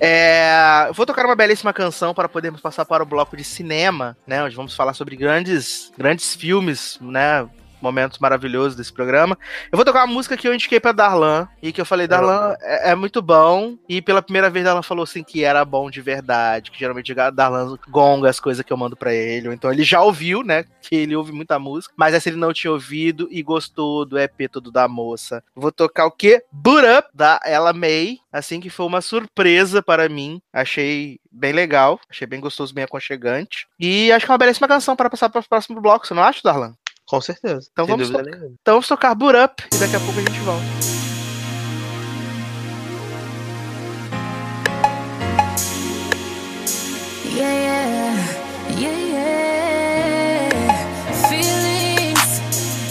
[0.00, 4.42] É, vou tocar uma belíssima canção para podermos passar para o bloco de cinema, né?
[4.42, 7.46] Onde vamos falar sobre grandes, grandes filmes, né?
[7.80, 9.38] Momentos maravilhosos desse programa.
[9.70, 12.54] Eu vou tocar uma música que eu indiquei pra Darlan e que eu falei, Darlan
[12.60, 13.76] é, é muito bom.
[13.88, 17.76] E pela primeira vez Darlan falou assim que era bom de verdade, que geralmente Darlan
[17.88, 19.52] gonga as coisas que eu mando pra ele.
[19.52, 20.64] Então ele já ouviu, né?
[20.80, 21.94] Que ele ouve muita música.
[21.96, 25.42] Mas essa ele não tinha ouvido e gostou do EP todo da moça.
[25.54, 26.42] Vou tocar o quê?
[26.50, 28.18] Boot Up, da Ella May.
[28.32, 30.40] Assim que foi uma surpresa para mim.
[30.52, 32.00] Achei bem legal.
[32.08, 33.66] Achei bem gostoso, bem aconchegante.
[33.78, 36.06] E acho que é uma belíssima canção para passar para o próximo bloco.
[36.06, 36.74] Você não acha, Darlan?
[37.06, 37.68] Com certeza.
[37.72, 38.24] Então sem vamos tocar.
[38.24, 38.46] nenhuma.
[38.60, 40.64] Então vamos tocar Boot Up e daqui a pouco a gente volta.
[47.36, 48.16] Yeah, yeah,
[48.80, 50.48] yeah, yeah.
[51.28, 52.40] Feelings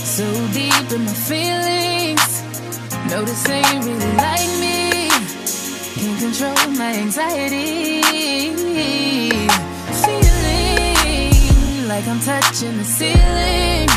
[0.05, 2.43] so deep in my feelings.
[3.09, 5.09] Notice they really like me.
[5.95, 8.01] Can't control my anxiety.
[11.96, 13.88] Like I'm touching the ceiling.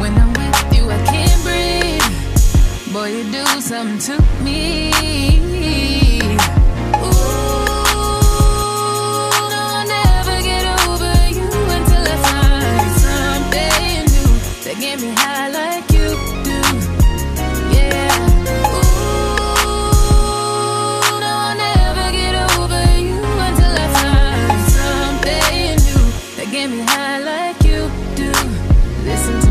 [0.00, 2.92] When I'm with you, I can't breathe.
[2.92, 4.90] Boy, you do something to me.
[6.98, 7.10] Ooh,
[9.48, 9.84] no,
[15.16, 15.33] I'll
[29.04, 29.43] Listen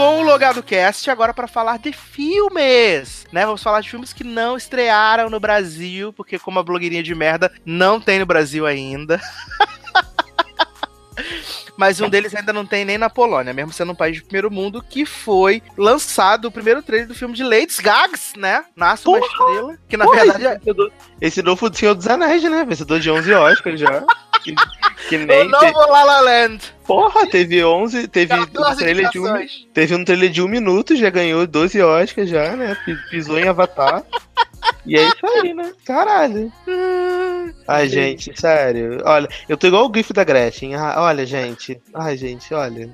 [0.00, 3.44] com o Logado Cast, agora para falar de filmes, né?
[3.44, 7.52] Vamos falar de filmes que não estrearam no Brasil, porque como a blogueirinha de merda
[7.66, 9.20] não tem no Brasil ainda.
[11.80, 14.50] Mas um deles ainda não tem nem na Polônia, mesmo sendo um país de primeiro
[14.50, 18.62] mundo, que foi lançado o primeiro trailer do filme de Lady Gags, né?
[18.76, 19.30] Nasce uma Porra!
[19.32, 22.66] estrela, que na Porra, verdade esse, é esse novo do Senhor dos Anéis, né?
[22.68, 24.04] Vencedor de 11 Oscars já.
[24.44, 24.54] que,
[25.08, 25.46] que o nem.
[25.46, 26.60] te- novo La La Land.
[26.86, 28.08] Porra, teve 11.
[28.08, 31.80] Teve um, 14 trailer de um, teve um trailer de um minuto, já ganhou 12
[31.80, 32.76] Oscars já, né?
[32.84, 34.02] Pi- Pisou em Avatar.
[34.86, 35.72] E é isso aí, né?
[35.84, 36.52] Caralho.
[37.68, 39.02] Ai, gente, sério.
[39.04, 40.74] Olha, eu tô igual o GIF da Gretchen.
[40.74, 41.80] Ah, olha, gente.
[41.94, 42.90] Ai, gente, olha.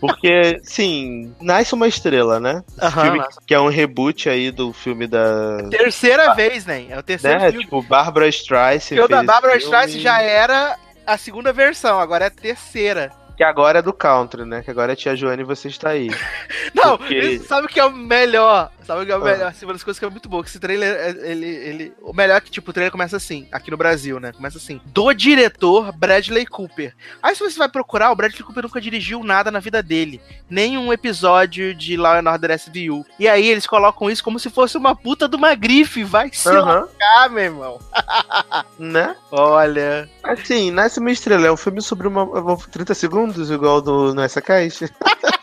[0.00, 2.62] Porque, sim, nasce uma estrela, né?
[2.80, 5.58] Aham, filme que é um reboot aí do filme da.
[5.70, 6.86] Terceira vez, né?
[6.90, 7.50] É o terceiro Né?
[7.50, 7.64] filme.
[7.64, 9.00] Tipo, Barbara Streisand.
[9.00, 10.76] O da fez Barbara esse Streisand filme, já era
[11.06, 13.10] a segunda versão, agora é a terceira.
[13.36, 14.62] Que agora é do country, né?
[14.62, 16.08] Que agora é Tia Joana e você está aí.
[16.72, 18.70] Não, Porque- isso- sabe o que é o melhor?
[18.84, 19.18] Sabe o é Ah.
[19.18, 19.48] melhor?
[19.48, 21.92] Assim, uma das coisas que é muito boa, que esse trailer, é- ele, ele...
[22.02, 24.32] O melhor é que, tipo, o trailer começa assim, aqui no Brasil, né?
[24.32, 26.94] Começa assim, do diretor Bradley Cooper.
[27.22, 30.20] Aí se você vai procurar, o Bradley Cooper nunca dirigiu nada na vida dele.
[30.48, 33.04] Nenhum episódio de Law and Order SVU.
[33.18, 36.04] E aí eles colocam isso como se fosse uma puta de uma grife.
[36.04, 36.80] Vai se Aham.
[36.80, 37.78] lascar, meu irmão.
[38.78, 39.14] Né?
[39.30, 40.08] Olha...
[40.22, 42.22] Assim, Nasce uma Estrela é um filme sobre uma.
[42.22, 44.88] eu vou- 30 segundos, igual do Nessa Caixa.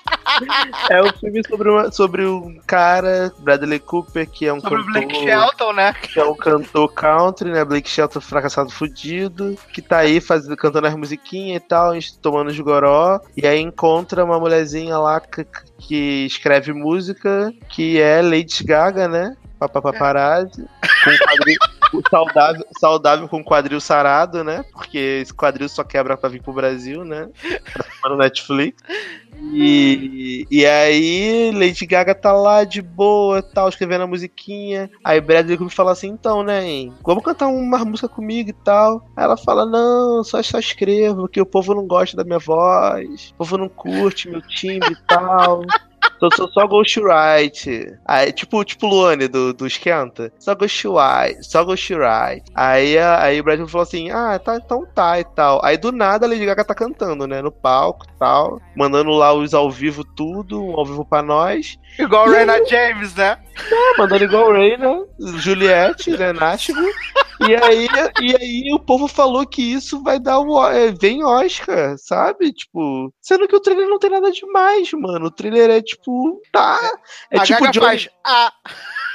[0.89, 4.94] é um filme sobre, uma, sobre um cara, Bradley Cooper, que é um Sobre cantor.
[4.94, 5.94] Blake Shelton, né?
[5.94, 7.66] Que é um cantor country, né?
[7.66, 12.60] Blake Shelton fracassado fudido, que tá aí fazendo, cantando as musiquinhas e tal, tomando os
[12.60, 15.46] goró, e aí encontra uma mulherzinha lá que,
[15.78, 19.36] que escreve música, que é Lady Gaga, né?
[19.60, 20.66] Papaparazzi,
[21.04, 21.58] com quadril
[22.10, 24.64] saudável, saudável com quadril sarado, né?
[24.72, 27.30] Porque esse quadril só quebra pra vir pro Brasil, né?
[28.02, 28.82] Pra no Netflix.
[29.54, 34.89] E, e aí, Lady Gaga tá lá de boa, tal, escrevendo a musiquinha.
[35.04, 39.06] Aí Bradley Cooper fala assim: então, né, hein, vamos cantar uma música comigo e tal.
[39.16, 43.32] Aí ela fala: não, só, só escrevo, porque o povo não gosta da minha voz,
[43.32, 45.64] o povo não curte meu timbre e tal.
[46.20, 47.97] Sou, sou só ghostwrite.
[48.06, 50.32] Aí, tipo, tipo Luane do, do Esquenta.
[50.39, 52.52] Só ghostwrite, só ghostwrite.
[52.54, 55.60] Aí, aí o Bradley falou assim: ah, tá, então tá e tal.
[55.64, 57.41] Aí do nada a Lady Gaga tá cantando, né?
[57.41, 58.62] No palco e tal.
[58.76, 61.78] Mandando lá os ao vivo tudo, um ao vivo pra nós.
[61.97, 63.38] Igual o Reina James, né?
[63.56, 65.04] É, mandando igual o Ray, né?
[65.38, 66.34] Juliette, né?
[66.34, 66.91] Nashville.
[67.47, 67.88] E aí,
[68.22, 70.64] e aí o povo falou que isso vai dar o.
[70.70, 72.54] é, vem Oscar, sabe?
[72.54, 73.12] Tipo.
[73.20, 75.26] Sendo que o trailer não tem nada demais, mano.
[75.26, 76.39] O trailer é tipo.
[76.52, 76.80] Tá.
[77.32, 77.86] É a tipo Gaga Johnny.
[77.86, 78.10] faz.
[78.24, 78.54] Ah,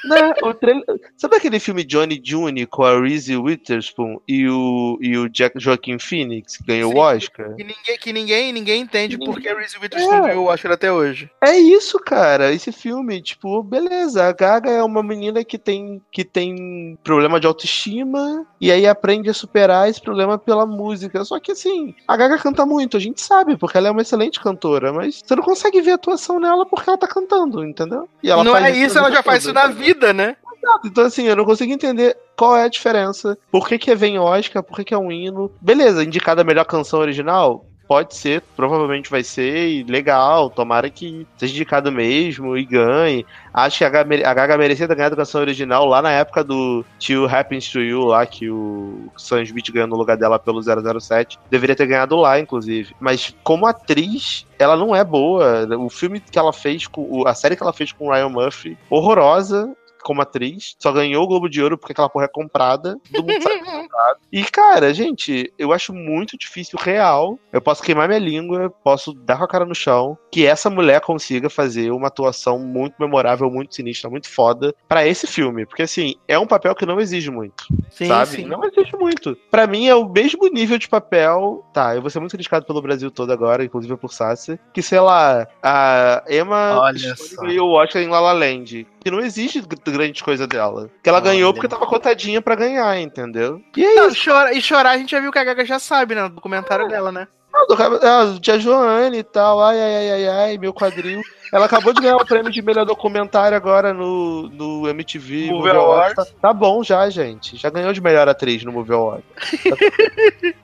[0.06, 0.32] Né?
[0.42, 0.84] O trailer...
[1.16, 5.98] Sabe aquele filme Johnny June com a Reese Witherspoon e o, e o Jack Joaquin
[5.98, 6.96] Phoenix, que ganhou Sim.
[6.96, 7.54] o Oscar?
[7.54, 10.20] que ninguém, que ninguém, ninguém entende Ninguém- por que a Reese Witherspoon É.
[10.28, 11.30] ganhou o Oscar até hoje.
[11.42, 12.52] É isso, cara.
[12.52, 14.24] Esse filme, tipo, beleza.
[14.24, 19.28] A Gaga é uma menina que tem, que tem problema de autoestima e aí aprende
[19.30, 21.24] a superar esse problema pela música.
[21.24, 24.40] Só que assim, a Gaga canta muito, a gente sabe, porque ela é uma excelente
[24.40, 28.08] cantora, mas você não consegue ver a atuação nela porque ela tá cantando, entendeu?
[28.22, 30.36] E ela não é isso, ela já faz isso na vida, né?
[30.84, 33.38] Então, assim, eu não consigo entender qual é a diferença.
[33.50, 34.62] Por que, que vem Oscar?
[34.62, 35.50] Por que, que é um hino?
[35.60, 37.64] Beleza, indicada a melhor canção original?
[37.88, 43.24] Pode ser, provavelmente vai ser, e legal, tomara que seja indicado mesmo e ganhe.
[43.54, 47.28] Acho que a Gaga, merecia ter ganhado a canção original lá na época do Till
[47.28, 51.38] Happens to You, lá que o Sam Smith ganhou no lugar dela pelo 007.
[51.48, 52.92] Deveria ter ganhado lá, inclusive.
[52.98, 55.64] Mas como atriz, ela não é boa.
[55.78, 56.88] O filme que ela fez,
[57.24, 59.76] a série que ela fez com o Ryan Murphy, horrorosa
[60.06, 62.96] como atriz, só ganhou o Globo de Ouro porque aquela porra é comprada.
[63.12, 64.18] Todo mundo sabe que é comprado.
[64.32, 67.36] E, cara, gente, eu acho muito difícil, real.
[67.52, 71.00] Eu posso queimar minha língua, posso dar com a cara no chão, que essa mulher
[71.00, 75.66] consiga fazer uma atuação muito memorável, muito sinistra, muito foda pra esse filme.
[75.66, 78.30] Porque, assim, é um papel que não exige muito Sim, sabe?
[78.30, 78.44] sim.
[78.44, 79.36] Não existe muito.
[79.50, 81.64] Pra mim é o mesmo nível de papel.
[81.72, 84.56] Tá, eu vou ser muito criticado pelo Brasil todo agora, inclusive por Sassi.
[84.72, 88.86] Que, sei lá, a Emma Olha ganhou o Oscar em La La Land.
[89.06, 90.90] Que não existe grande coisa dela.
[91.00, 91.26] Que ela Olha.
[91.30, 93.62] ganhou porque tava cotadinha pra ganhar, entendeu?
[93.76, 94.24] E é Não, isso.
[94.28, 96.24] chora, e chorar a gente já viu que a Gaga já sabe, né?
[96.24, 97.28] No documentário dela, né?
[97.68, 99.60] Do cab- ah, Tia Joane e tal.
[99.62, 101.20] Ai, ai, ai, ai, ai, meu quadril.
[101.52, 105.46] Ela acabou de ganhar o prêmio de melhor documentário agora no, no MTV.
[105.50, 106.14] Movie Awards.
[106.16, 107.56] Tá, tá bom já, gente.
[107.56, 109.24] Já ganhou de melhor atriz no Movie Awards.
[109.62, 109.76] Tá,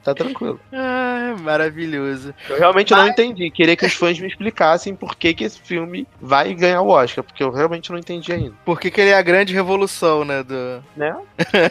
[0.05, 0.59] tá tranquilo.
[0.75, 2.35] Ah, maravilhoso.
[2.49, 3.51] Eu realmente não entendi.
[3.51, 7.23] Queria que os fãs me explicassem por que, que esse filme vai ganhar o Oscar,
[7.25, 8.55] porque eu realmente não entendi ainda.
[8.65, 10.43] Por que, que ele é a grande revolução, né?
[10.43, 10.83] Do...
[10.97, 11.17] Né?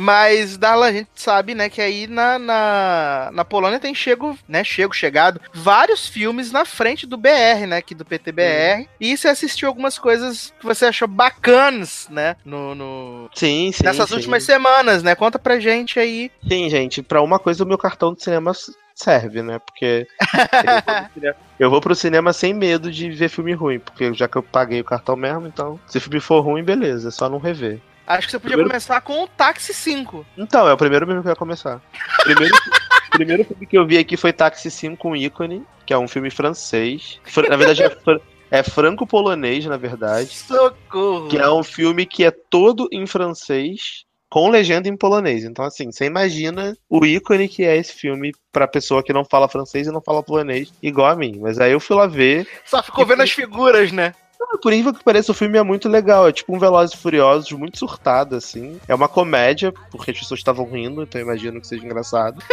[0.00, 4.62] Mas, Darlan, a gente sabe, né, que aí na, na, na Polônia tem chego, né,
[4.62, 8.88] chego, chegado, vários filmes na frente do BR, né, aqui do PTBR.
[9.00, 12.76] E você assistiu algumas coisas que você achou bacanas, né, no...
[12.76, 13.30] no...
[13.34, 13.82] Sim, sim.
[13.82, 14.14] Nessas sim.
[14.14, 15.16] últimas semanas, né?
[15.16, 16.30] Conta pra gente aí.
[16.48, 18.52] Sim, gente, pra uma coisa o meu cartão de cinema
[18.94, 19.58] serve, né?
[19.58, 23.80] Porque eu vou, pro cinema, eu vou pro cinema sem medo de ver filme ruim,
[23.80, 27.08] porque já que eu paguei o cartão mesmo, então se o filme for ruim, beleza,
[27.08, 27.80] é só não rever.
[28.08, 30.24] Acho que você podia Primeiro- começar com o Táxi 5.
[30.36, 31.80] Então, é o primeiro mesmo que eu ia começar.
[32.22, 32.54] Primeiro,
[33.10, 36.30] primeiro filme que eu vi aqui foi Táxi 5 com ícone, que é um filme
[36.30, 37.20] francês.
[37.24, 40.30] Fr- Na verdade, é, fr- é franco-polonês, na verdade.
[40.30, 41.28] Socorro!
[41.28, 45.44] Que é um filme que é todo em francês, com legenda em polonês.
[45.44, 49.48] Então, assim, você imagina o ícone que é esse filme pra pessoa que não fala
[49.48, 51.38] francês e não fala polonês, igual a mim.
[51.40, 52.46] Mas aí eu fui lá ver.
[52.64, 54.14] Só ficou vendo as figuras, né?
[54.40, 56.28] Ah, Por incrível que pareça, o filme é muito legal.
[56.28, 58.78] É tipo um Velozes e Furiosos, muito surtado, assim.
[58.86, 62.42] É uma comédia, porque as pessoas estavam rindo, então imagino que seja engraçado.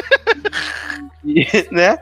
[1.23, 1.97] E, né?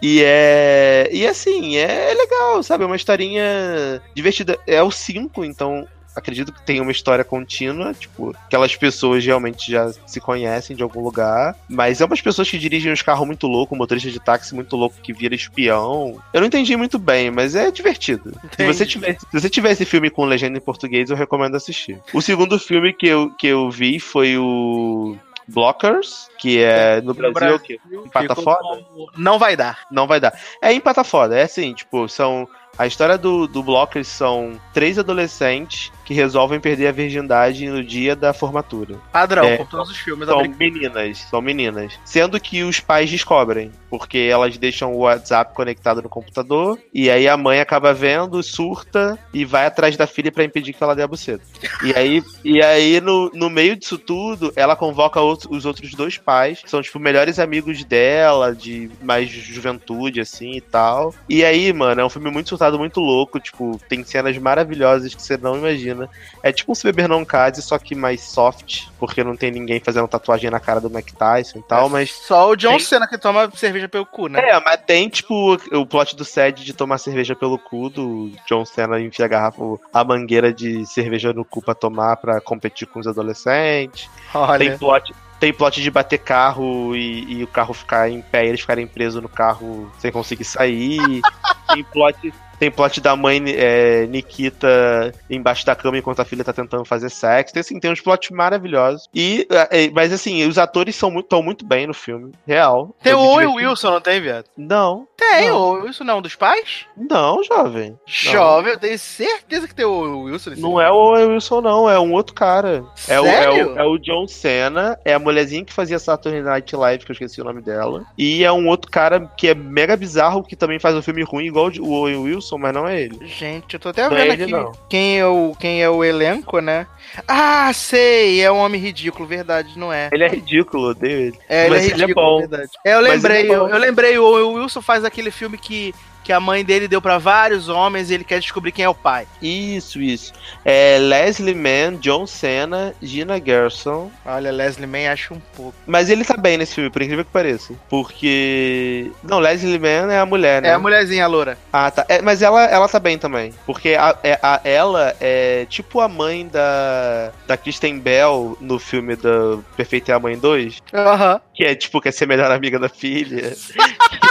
[0.00, 1.08] E é.
[1.12, 2.84] E assim, é legal, sabe?
[2.84, 4.58] É uma historinha divertida.
[4.66, 5.86] É o 5, então
[6.18, 11.02] acredito que tem uma história contínua, tipo, aquelas pessoas realmente já se conhecem de algum
[11.02, 14.54] lugar, mas é umas pessoas que dirigem uns carros muito loucos, um motorista de táxi
[14.54, 16.20] muito louco que vira espião.
[16.32, 18.32] Eu não entendi muito bem, mas é divertido.
[18.56, 22.00] Se você, tiver, se você tiver esse filme com legenda em português, eu recomendo assistir.
[22.12, 25.16] O segundo filme que eu, que eu vi foi o
[25.48, 27.80] Blockers, que é no Brasil, o quê?
[27.90, 28.84] Empata ficou foda?
[29.16, 29.86] Não vai dar.
[29.90, 30.38] Não vai dar.
[30.62, 32.46] É empata foda, é assim, tipo, são.
[32.76, 38.16] A história do, do Blockers são três adolescentes que resolvem perder a virgindade no dia
[38.16, 38.96] da formatura.
[39.12, 42.00] Padrão, É, todos os filmes São meninas, são meninas.
[42.02, 47.28] Sendo que os pais descobrem, porque elas deixam o WhatsApp conectado no computador, e aí
[47.28, 51.02] a mãe acaba vendo, surta e vai atrás da filha pra impedir que ela dê
[51.02, 51.44] a buceta.
[51.84, 56.16] E aí, e aí no, no meio disso tudo, ela convoca outro- os outros dois
[56.16, 61.14] pais, que são, tipo, melhores amigos dela, de mais juventude, assim, e tal.
[61.28, 65.20] E aí, mano, é um filme muito surtado, muito louco, tipo, tem cenas maravilhosas que
[65.22, 65.97] você não imagina.
[66.42, 69.80] É tipo um Se Beber Não Case, só que mais soft, porque não tem ninguém
[69.80, 72.10] fazendo tatuagem na cara do Mike Tyson e tal, mas...
[72.10, 74.40] Só o John Tem- Cena que toma cerveja pelo cu, né?
[74.40, 78.64] É, mas tem, tipo, o plot do Sed de tomar cerveja pelo cu, do John
[78.64, 83.00] Cena enfia a garrafa, a mangueira de cerveja no cu pra tomar pra competir com
[83.00, 84.08] os adolescentes.
[84.32, 84.78] Tem Olha.
[84.78, 88.60] plot, tem plot de bater carro e, e o carro ficar em pé e eles
[88.60, 91.20] ficarem presos no carro sem conseguir sair.
[91.72, 92.32] tem plot.
[92.58, 97.10] Tem plot da mãe é, Nikita embaixo da cama enquanto a filha tá tentando fazer
[97.10, 97.54] sexo.
[97.54, 99.08] Tem, assim, tem uns plots maravilhosos.
[99.14, 102.32] E, é, mas assim, os atores são muito, muito bem no filme.
[102.46, 102.94] Real.
[103.02, 104.46] Tem o Owen Wilson, não tem, viado?
[104.56, 105.06] Não.
[105.16, 105.58] Tem, Não.
[105.58, 106.86] o Wilson não é um dos pais?
[106.96, 107.98] Não, jovem.
[108.06, 111.60] Jovem, eu tenho certeza que tem o Owen Wilson nesse Não é o Owen Wilson,
[111.60, 111.90] não.
[111.90, 112.84] É um outro cara.
[113.08, 113.74] É o, é, Sério?
[113.74, 117.14] o, é o John Cena, é a mulherzinha que fazia Saturday Night Live, que eu
[117.14, 118.06] esqueci o nome dela.
[118.16, 121.46] E é um outro cara que é mega bizarro, que também faz um filme ruim,
[121.46, 123.26] igual o Owen Wilson, mas não é ele.
[123.26, 124.72] Gente, eu tô até Não é vendo ele, aqui não.
[124.88, 126.86] quem é, o, quem é o elenco, né?
[127.26, 130.08] Ah, sei, é um homem ridículo, verdade, não é.
[130.12, 131.38] Ele é ridículo, odeio ele.
[131.48, 132.38] É, ele Mas é ele é ridículo, bom.
[132.38, 132.70] verdade.
[132.84, 135.94] É, eu Mas lembrei, é eu, eu lembrei, o Wilson faz aquele filme que,
[136.28, 138.94] que a mãe dele deu pra vários homens e ele quer descobrir quem é o
[138.94, 139.26] pai.
[139.40, 140.30] Isso, isso.
[140.62, 144.10] É Leslie Mann, John Cena, Gina Gerson.
[144.26, 145.72] Olha, Leslie Mann acho um pouco.
[145.86, 147.72] Mas ele tá bem nesse filme, por incrível que pareça.
[147.88, 149.10] Porque.
[149.22, 150.68] Não, Leslie Mann é a mulher, né?
[150.68, 151.56] É a mulherzinha a loura.
[151.72, 152.04] Ah, tá.
[152.10, 153.54] É, mas ela, ela tá bem também.
[153.64, 159.16] Porque a, é- a- ela é tipo a mãe da, da Kristen Bell no filme
[159.16, 160.82] da Perfeita é a Mãe 2.
[160.92, 161.40] Aham.
[161.54, 163.56] Que é tipo, quer ser a melhor amiga da filha.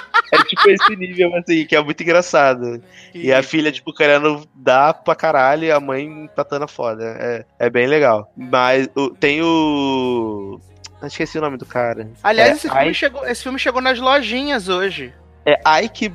[0.57, 2.81] é tipo esse nível, assim, que é muito engraçado.
[3.13, 7.03] E a filha, tipo, querendo dar pra caralho e a mãe tatando foda.
[7.19, 8.31] É, é bem legal.
[8.35, 10.59] Mas o- tem o.
[11.01, 12.09] Eu Esqueci o nome do cara.
[12.23, 15.13] Aliás, é, esse, filme Ike- chegou, esse filme chegou nas lojinhas hoje.
[15.45, 16.11] É Ike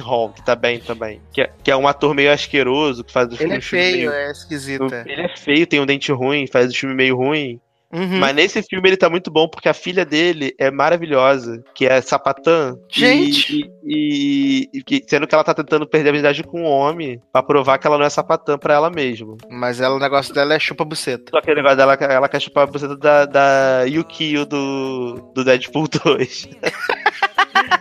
[0.00, 1.20] Hall, que tá bem também.
[1.32, 4.12] Que é, que é um ator meio asqueroso, que faz os Ele é feio, meio-
[4.12, 4.94] é esquisito.
[4.94, 5.02] é.
[5.06, 7.60] Ele é feio, tem um dente ruim, faz o filme meio ruim.
[7.94, 8.18] Uhum.
[8.18, 12.00] Mas nesse filme ele tá muito bom porque a filha dele é maravilhosa, que é
[12.00, 12.74] sapatã.
[12.90, 13.70] E- Gente!
[13.86, 17.42] E, e- que- sendo que ela tá tentando perder a habilidade com um homem pra
[17.42, 19.36] provar que ela não é sapatã pra ela mesma.
[19.48, 21.30] Mas ela, o negócio dela é chupa-buceta.
[21.30, 25.44] Só que o negócio dela, ela quer chupar a buceta da, da Yukio do, do
[25.44, 26.48] Deadpool 2.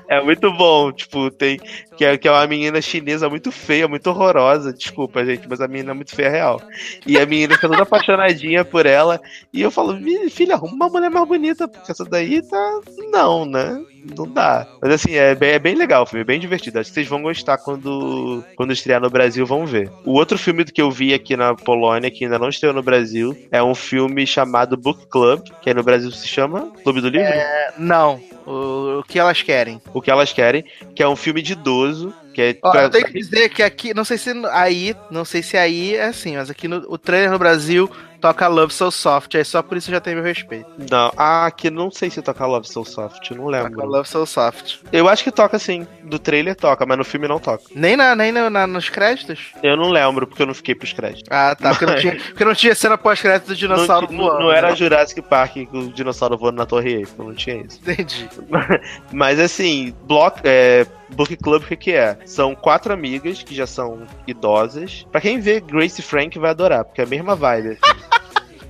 [0.07, 1.57] É muito bom, tipo, tem.
[1.97, 4.73] Que é, que é uma menina chinesa muito feia, muito horrorosa.
[4.73, 6.61] Desculpa, gente, mas a menina é muito feia real.
[7.05, 9.21] E a menina fica toda apaixonadinha por ela.
[9.51, 9.97] E eu falo,
[10.29, 12.81] filha, arruma uma mulher mais bonita, porque essa daí tá.
[13.11, 13.83] Não, né?
[14.17, 14.67] Não dá.
[14.81, 16.79] Mas assim, é bem, é bem legal o filme, é bem divertido.
[16.79, 19.89] Acho que vocês vão gostar quando, quando estrear no Brasil, vão ver.
[20.03, 23.35] O outro filme que eu vi aqui na Polônia, que ainda não estreou no Brasil,
[23.51, 27.27] é um filme chamado Book Club, que aí no Brasil se chama Clube do Livro?
[27.27, 28.19] É, não.
[28.45, 29.81] O, o que elas querem.
[29.93, 31.55] O que elas querem, que é um filme de
[31.85, 34.95] idoso, que é Ó, pra- eu tenho que dizer que aqui, não sei se aí,
[35.11, 37.89] não sei se aí é assim, mas aqui no o trailer no Brasil
[38.23, 40.65] toca Love So Soft, aí só por isso já tem meu respeito.
[40.89, 43.85] Não, ah, aqui não sei se toca Love So Soft, não Toca lembro.
[43.85, 44.77] Love So Soft.
[44.93, 47.65] Eu acho que toca sim, do trailer toca, mas no filme não toca.
[47.75, 49.51] Nem, na, nem na, na- nos créditos?
[49.61, 51.25] Eu não lembro, porque eu não fiquei pros créditos.
[51.29, 51.71] Ah, tá.
[51.71, 54.39] Porque não tinha, porque não tinha cena pós-crédito do dinossauro não, voando.
[54.39, 57.81] não era Jurassic Park com o dinossauro voando na Torre Eiffel, não tinha isso.
[57.81, 58.29] Entendi.
[59.11, 62.17] Mas assim, block, é, Book Club o que, que é?
[62.25, 65.05] São quatro amigas que já são idosas.
[65.11, 67.77] Pra quem vê Grace Frank vai adorar, porque é a mesma vibe.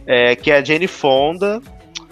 [0.05, 1.61] É, que é a Jane Fonda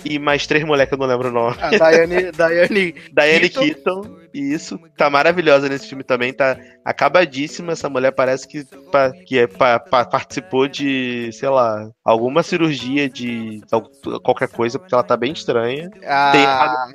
[0.03, 1.55] e mais três moleques que eu não lembro o nome.
[1.59, 4.01] A Diane, Diane Diane Keaton.
[4.01, 4.79] Keaton, isso.
[4.97, 7.73] Tá maravilhosa nesse filme também, tá acabadíssima.
[7.73, 13.09] Essa mulher parece que, pa- que é, pa- pa- participou de, sei lá, alguma cirurgia
[13.09, 13.89] de al-
[14.21, 15.89] qualquer coisa, porque ela tá bem estranha.
[15.89, 16.87] Tem a.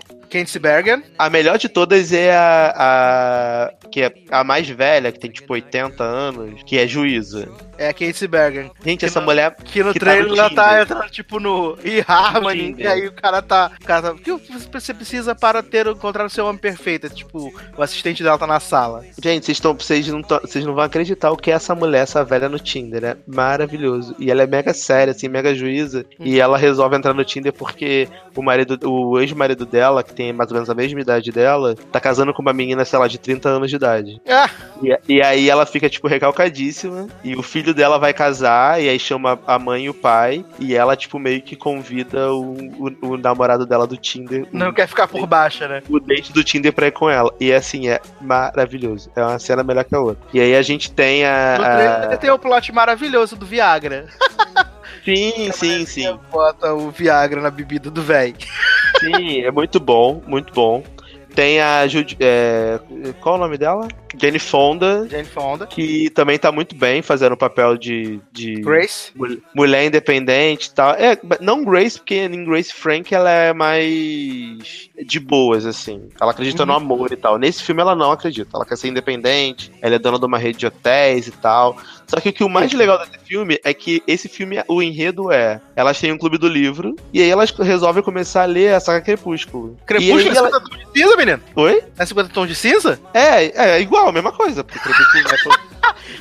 [1.19, 5.53] A melhor de todas é a, a- que é a mais velha, que tem tipo
[5.53, 7.49] 80 anos, que é juíza.
[7.79, 8.71] É a Candice Bergen.
[8.85, 10.51] Gente, Que essa no- mulher Que no Que tá trailer no ela
[10.87, 12.87] tá tipo, no e-Harmony, Tinder.
[12.87, 13.71] e aí o cara tá.
[13.81, 14.13] O cara tá.
[14.13, 14.33] O que
[14.73, 17.07] você precisa para ter encontrar o seu homem perfeito?
[17.07, 19.05] É, Tipo, o assistente dela tá na sala.
[19.23, 22.49] Gente, vocês não, tão- vocês não vão acreditar o que é essa mulher, essa velha
[22.49, 24.15] no Tinder, é maravilhoso.
[24.19, 26.05] E ela é mega séria, assim, mega juíza.
[26.21, 30.51] E ela resolve entrar no Tinder porque o marido, o ex-marido dela, que tem mais
[30.51, 33.49] ou menos a mesma idade dela, tá casando com uma menina, sei lá, de 30
[33.49, 34.21] anos de idade.
[34.29, 34.49] Ah,
[34.83, 37.07] E, e aí ela fica, tipo, recalcadíssima.
[37.25, 40.45] E o filho dela vai casar, e aí chama a mãe e o pai.
[40.59, 42.53] E ela, tipo, meio que convida o,
[43.03, 44.47] o, o namorado dela do Tinder.
[44.53, 45.83] não quer ficar por baixo, né?
[45.89, 47.16] o date do Tinder pra ir com ela.
[47.41, 49.11] E assim, é maravilhoso.
[49.15, 50.23] É uma cena melhor que a outra.
[50.33, 52.13] E aí a gente tem a.
[52.13, 52.17] a...
[52.17, 54.07] tem o plot maravilhoso do Viagra.
[55.05, 56.19] Sim, sim, sim.
[56.33, 58.35] Bota o Viagra na bebida do véi.
[58.99, 60.83] Sim, é muito bom, muito bom.
[61.33, 62.81] Tem a Judy, é,
[63.21, 63.87] Qual o nome dela?
[64.19, 65.67] Jane Fonda, Jane Fonda.
[65.67, 69.11] que também tá muito bem fazendo o papel de, de Grace.
[69.15, 70.93] mul- mulher independente e tal.
[70.95, 76.09] É, não Grace, porque em Grace Frank ela é mais de boas, assim.
[76.21, 77.39] Ela acredita no amor e tal.
[77.39, 78.51] Nesse filme ela não acredita.
[78.55, 81.77] Ela quer ser independente, ela é dona de uma rede de hotéis e tal.
[82.07, 85.33] Só que o que o mais legal desse filme é que esse filme, o enredo
[85.33, 88.81] é: elas têm um clube do livro, e aí elas resolvem começar a ler a
[88.81, 89.77] saga Crepúsculo.
[89.85, 91.41] Crepúsculo é ela- 50 tons de cinza, menino?
[91.57, 91.83] Oi?
[91.99, 93.01] É 50 tons de cinza?
[93.13, 94.63] É, é igual, a mesma coisa.
[94.65, 95.65] Porque Crepúsculo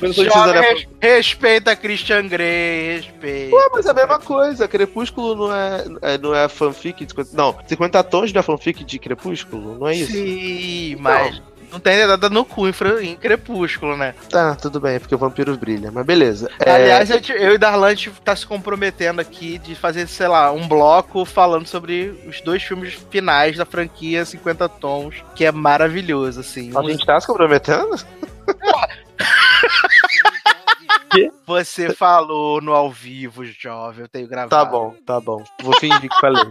[0.00, 3.56] não é é res- respeita Christian Grey, respeita.
[3.56, 4.68] Ué, mas é a mesma coisa.
[4.68, 7.30] Crepúsculo não é, é- não é fanfic de 50...
[7.36, 9.78] Não, 50 tons não é fanfic de Crepúsculo?
[9.78, 10.12] Não é isso?
[10.12, 14.14] Sim, mas não tem nada no cu em, Crepúsculo, né?
[14.30, 15.90] Tá, tudo bem, é porque o vampiro brilha.
[15.90, 16.50] Mas beleza.
[16.64, 20.28] É, Aliás, gente- eu e Darlan, a gente tá se comprometendo aqui de fazer, sei
[20.28, 25.52] lá, um bloco falando sobre os dois filmes finais da franquia 50 Tons, que é
[25.52, 26.72] maravilhoso, assim.
[26.76, 27.96] a gente tá se comprometendo?
[31.46, 34.50] Você falou no ao vivo, jovem, eu tenho gravado.
[34.50, 35.42] Tá bom, tá bom.
[35.62, 36.44] Vou fingir que falei.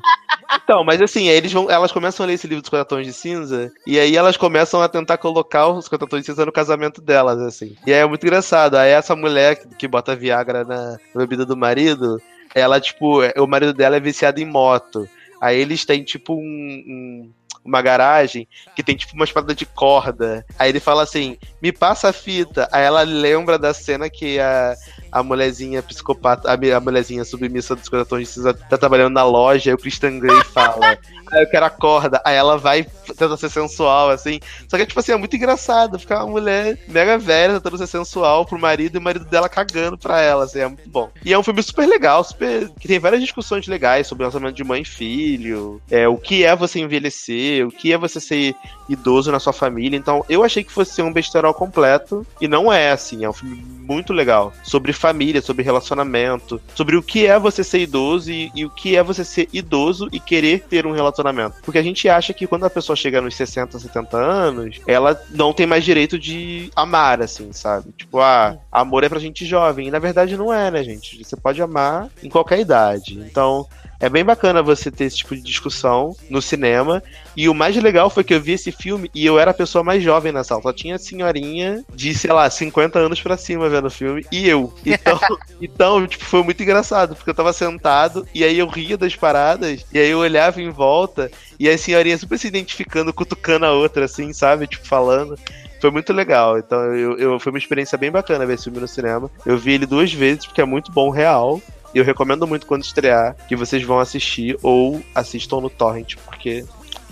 [0.63, 3.13] Então, mas assim, eles vão, elas começam a ler esse livro dos 50 tons de
[3.13, 7.01] cinza, e aí elas começam a tentar colocar os 50 tons de cinza no casamento
[7.01, 7.75] delas, assim.
[7.85, 8.75] E aí é muito engraçado.
[8.75, 12.21] Aí essa mulher que, bota Viagra na, na bebida do marido,
[12.53, 15.07] ela, tipo, é- o marido dela é viciado em moto.
[15.41, 17.31] Aí eles têm, tipo, um- um-
[17.65, 20.45] uma garagem que tem, tipo, uma espada de corda.
[20.57, 22.69] Aí ele fala assim, me passa a fita.
[22.71, 24.75] Aí ela lembra da cena que a,
[25.15, 29.71] a mulherzinha psicopata, a, mulherzinha submissa dos 50 tons de cinza tá trabalhando na loja,
[29.71, 30.97] aí o Christian Grey fala,
[31.31, 34.41] aí eu quero a corda, aí ela vai tentando ser sensual, assim.
[34.67, 38.45] Só que, tipo assim, é muito engraçado, ficar uma mulher mega velha tentando ser sensual
[38.45, 41.09] pro marido e o marido dela cagando pra ela, assim, é muito bom.
[41.23, 42.69] E é um filme super legal, super.
[42.77, 46.43] que tem várias discussões legais sobre o relacionamento de mãe e filho, é, o que
[46.43, 48.53] é você envelhecer, o que é você ser
[48.89, 49.95] idoso na sua família.
[49.95, 53.33] Então, eu achei que fosse ser um besterol completo, e não é, assim, é um
[53.33, 54.51] filme muito legal.
[54.61, 58.95] Sobre família, sobre relacionamento, sobre o que é você ser idoso e, e o que
[58.95, 61.57] é você ser idoso e querer ter um relacionamento.
[61.61, 65.53] Porque a gente acha que quando a pessoa chega nos 60, 70 anos, ela não
[65.53, 67.91] tem mais direito de amar, assim, sabe?
[67.95, 69.87] Tipo, ah, amor é pra gente jovem.
[69.87, 71.23] E na verdade não é, né, gente?
[71.23, 73.19] Você pode amar em qualquer idade.
[73.19, 73.67] Então,
[74.05, 77.01] é bem bacana você ter esse tipo de discussão no cinema.
[77.35, 79.83] E o mais legal foi que eu vi esse filme e eu era a pessoa
[79.83, 80.61] mais jovem na sala.
[80.61, 84.73] Só tinha senhorinha de, sei lá, 50 anos pra cima vendo o filme e eu.
[84.85, 85.19] Então,
[85.61, 89.85] então tipo, foi muito engraçado, porque eu tava sentado e aí eu ria das paradas
[89.93, 91.29] e aí eu olhava em volta
[91.59, 94.67] e a senhorinha super se identificando, cutucando a outra, assim, sabe?
[94.67, 95.37] Tipo, falando.
[95.81, 96.57] Foi muito legal.
[96.57, 99.29] Então, eu, eu, foi uma experiência bem bacana ver esse filme no cinema.
[99.45, 101.61] Eu vi ele duas vezes, porque é muito bom, real.
[101.95, 106.65] E eu recomendo muito quando estrear que vocês vão assistir ou assistam no Torrent, porque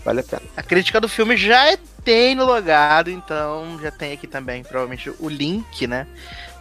[0.03, 0.41] vale a pena.
[0.57, 5.30] A crítica do filme já tem no logado, então já tem aqui também, provavelmente, o
[5.30, 6.05] link, né?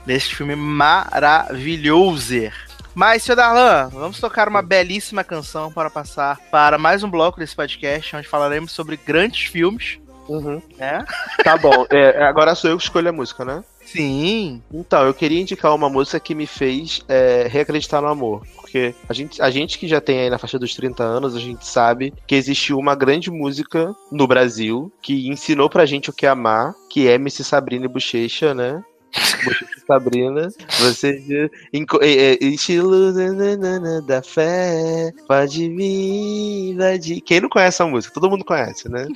[0.07, 2.53] Desse filme maravilhoso.
[2.94, 7.57] Mas, seu Darlan, vamos tocar uma belíssima canção para passar para mais um bloco desse
[7.57, 9.99] podcast, onde falaremos sobre grandes filmes.
[10.28, 10.62] Uhum.
[10.78, 11.03] É?
[11.43, 11.86] Tá bom.
[11.90, 13.65] É, agora sou eu que escolho a música, né?
[13.85, 14.63] Sim.
[14.73, 18.43] Então, eu queria indicar uma música que me fez é, reacreditar no amor.
[18.57, 21.41] Porque a gente, a gente que já tem aí na faixa dos 30 anos, a
[21.41, 26.27] gente sabe que existiu uma grande música no Brasil que ensinou pra gente o que
[26.27, 28.83] amar, que é MC Sabrina e Bochecha, né?
[29.45, 30.49] Bochecha e Sabrina,
[30.79, 37.21] você enco- é, é, estilo nananana da fé, pode vir.
[37.27, 38.15] Quem não conhece essa música?
[38.15, 39.07] Todo mundo conhece, né?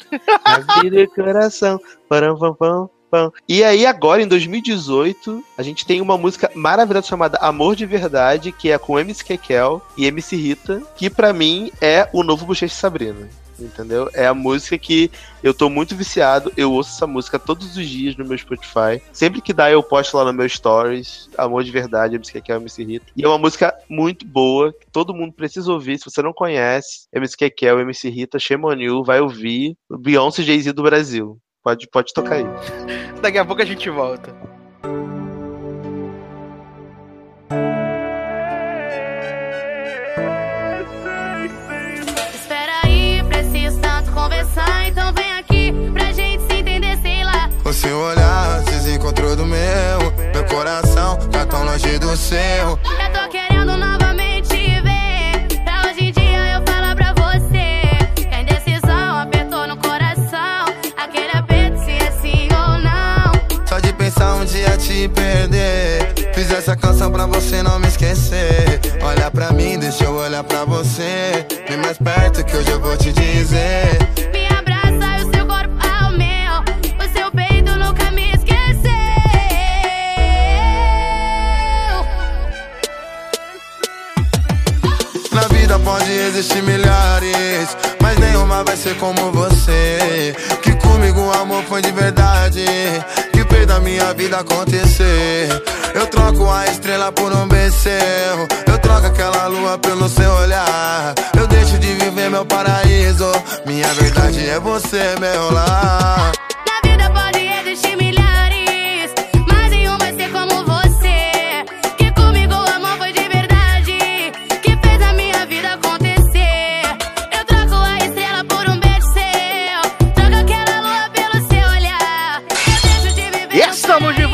[0.44, 1.80] A vida e coração,
[2.10, 3.32] param, pam, pam, pam.
[3.48, 8.52] E aí, agora, em 2018, a gente tem uma música maravilhosa chamada Amor de Verdade,
[8.52, 12.74] que é com MC Kekel e MC Rita, que pra mim é o novo Bochecha
[12.74, 13.28] Sabrina.
[13.58, 14.10] Entendeu?
[14.12, 15.10] É a música que
[15.42, 16.52] eu tô muito viciado.
[16.56, 19.00] Eu ouço essa música todos os dias no meu Spotify.
[19.12, 21.30] Sempre que dá, eu posto lá no meu Stories.
[21.36, 23.06] Amor de Verdade, MC Kekel, MC Rita.
[23.16, 25.98] E é uma música muito boa, que todo mundo precisa ouvir.
[25.98, 29.76] Se você não conhece, MC Kekel, MC Rita, Shame on You, vai ouvir.
[29.90, 31.38] Beyoncé Jay-Z do Brasil.
[31.66, 32.44] Pode, pode tocar aí.
[33.20, 34.32] Daqui a pouco a gente volta.
[42.32, 47.50] Espera aí, preciso tanto conversar, então vem aqui pra gente se entender, sei lá.
[47.64, 49.58] O seu olhar se desencontrou do meu
[50.32, 52.78] Meu coração tá tão longe do seu
[65.08, 66.14] perder.
[66.34, 68.80] Fiz essa canção pra você não me esquecer.
[69.02, 71.46] Olha pra mim, deixa eu olhar pra você.
[71.68, 73.98] Vem mais perto que hoje eu vou te dizer.
[74.32, 76.60] Me abraça e o seu corpo ao meu.
[76.98, 78.56] O seu peito nunca me esqueceu.
[85.32, 90.34] Na vida pode existir milhares Mas nenhuma vai ser como você.
[90.62, 92.64] Que comigo o amor foi de verdade
[93.66, 95.48] Da minha vida acontecer.
[95.94, 101.14] Eu troco a estrela por um seu Eu troco aquela lua pelo seu olhar.
[101.38, 103.30] Eu deixo de viver meu paraíso.
[103.66, 106.35] Minha verdade é você, meu lar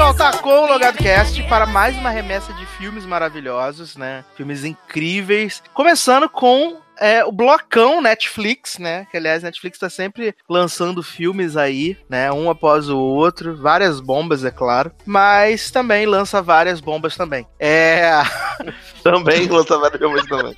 [0.02, 0.22] estamos de paraíso.
[0.22, 4.24] volta com o Logado Cast para mais uma remessa de filmes maravilhosos, né?
[4.36, 5.62] Filmes incríveis.
[5.72, 9.06] Começando com é, o blocão Netflix, né?
[9.10, 12.32] Que aliás, Netflix tá sempre lançando filmes aí, né?
[12.32, 14.92] Um após o outro, várias bombas, é claro.
[15.06, 17.46] Mas também lança várias bombas também.
[17.58, 18.10] É.
[19.02, 20.54] Também lança vários filmes também.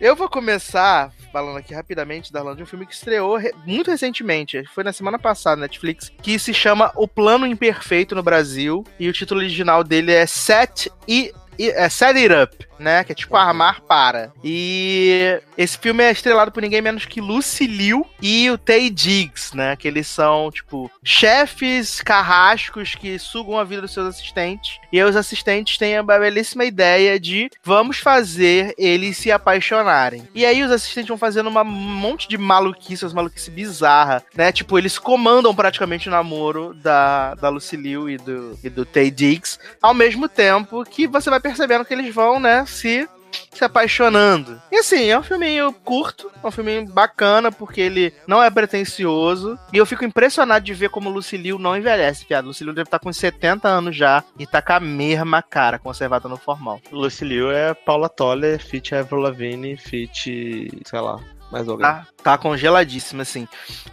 [0.00, 4.64] Eu vou começar falando aqui rapidamente, Darlan, de um filme que estreou re- muito recentemente.
[4.74, 8.84] Foi na semana passada na Netflix, que se chama O Plano Imperfeito no Brasil.
[8.98, 13.04] E o título original dele é Set e- É Set It Up, né?
[13.04, 14.32] Que é tipo armar para.
[14.42, 19.56] E esse filme é estrelado por ninguém menos que Lucy Liu e o Tay Diggs,
[19.56, 19.76] né?
[19.76, 24.78] Que eles são, tipo, chefes carrascos que sugam a vida dos seus assistentes.
[24.92, 30.28] E aí os assistentes têm a belíssima ideia de vamos fazer eles se apaixonarem.
[30.34, 34.52] E aí os assistentes vão fazendo um monte de maluquice, umas maluquice bizarra, né?
[34.52, 39.10] Tipo, eles comandam praticamente o namoro da, da Lucy Liu e do, e do Tay
[39.10, 43.08] Diggs, ao mesmo tempo que você vai percebendo que eles vão, né, se
[43.52, 44.60] se apaixonando.
[44.70, 49.58] E assim, é um filminho curto, é um filminho bacana, porque ele não é pretencioso.
[49.72, 52.46] E eu fico impressionado de ver como o Lucy Liu não envelhece, piada.
[52.46, 56.28] Lucy Liu deve estar com 70 anos já e tá com a mesma cara, conservada
[56.28, 56.80] no formal.
[56.92, 61.18] Lucy Liu é Paula Toller, feat Avril Lavigne, feat, sei lá,
[61.50, 61.86] mais alguém.
[61.86, 63.48] Tá, tá congeladíssima, assim.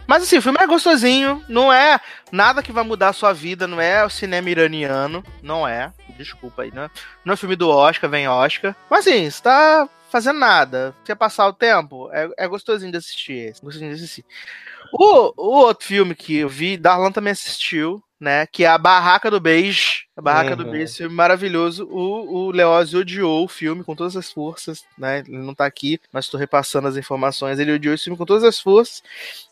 [0.06, 2.00] Mas assim, o filme é gostosinho, não é
[2.30, 5.92] nada que vai mudar a sua vida, não é o cinema iraniano, não é.
[6.16, 6.90] Desculpa aí, né?
[7.24, 8.74] Não é filme do Oscar, vem Oscar.
[8.90, 13.52] Mas assim, está fazendo nada, quer passar o tempo, é, é gostosinho de assistir.
[13.62, 14.24] Gostosinho de assistir.
[14.98, 18.46] O, o outro filme que eu vi, Darlan também assistiu, né?
[18.46, 20.06] Que é a Barraca do Beijo.
[20.16, 20.70] A Barraca do Uhum.
[20.70, 21.86] Beijo, esse filme maravilhoso.
[21.90, 25.22] O, o Leózio odiou o filme com todas as forças, né?
[25.26, 27.58] Ele não tá aqui, mas estou repassando as informações.
[27.58, 29.02] Ele odiou esse filme com todas as forças.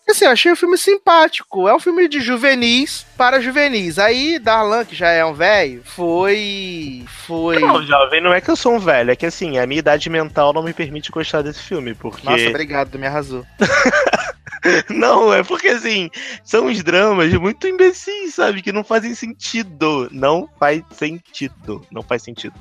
[0.09, 1.69] E, Assim, eu achei o filme simpático.
[1.69, 3.99] É um filme de juvenis para juvenis.
[3.99, 7.05] Aí, Darlan, que já é um velho, foi.
[7.27, 7.59] Foi.
[7.59, 10.09] Não, jovem, não é que eu sou um velho, é que assim, a minha idade
[10.09, 12.27] mental não me permite gostar desse filme, porque.
[12.27, 13.45] Nossa, obrigado, tu me arrasou.
[14.91, 16.11] Não, é porque assim,
[16.43, 18.63] são uns dramas muito imbecis, sabe?
[18.63, 20.09] Que não fazem sentido.
[20.11, 21.85] Não faz sentido.
[21.91, 22.55] Não faz sentido.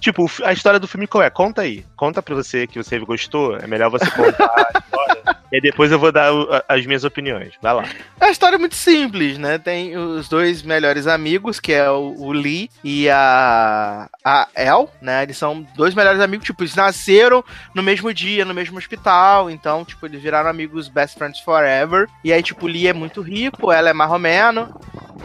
[0.00, 1.30] Tipo, a história do filme qual é?
[1.30, 1.84] Conta aí.
[1.96, 3.56] Conta pra você que você gostou.
[3.56, 5.07] É melhor você contar a história.
[5.52, 6.30] E depois eu vou dar
[6.68, 7.54] as minhas opiniões.
[7.60, 7.84] Vai lá.
[8.20, 9.58] A história é muito simples, né?
[9.58, 15.22] Tem os dois melhores amigos, que é o, o Lee e a, a El, né?
[15.22, 17.42] Eles são dois melhores amigos, tipo, eles nasceram
[17.74, 22.06] no mesmo dia, no mesmo hospital, então, tipo, eles viraram amigos best friends forever.
[22.22, 24.68] E aí, tipo, o Lee é muito rico, ela é marromeno.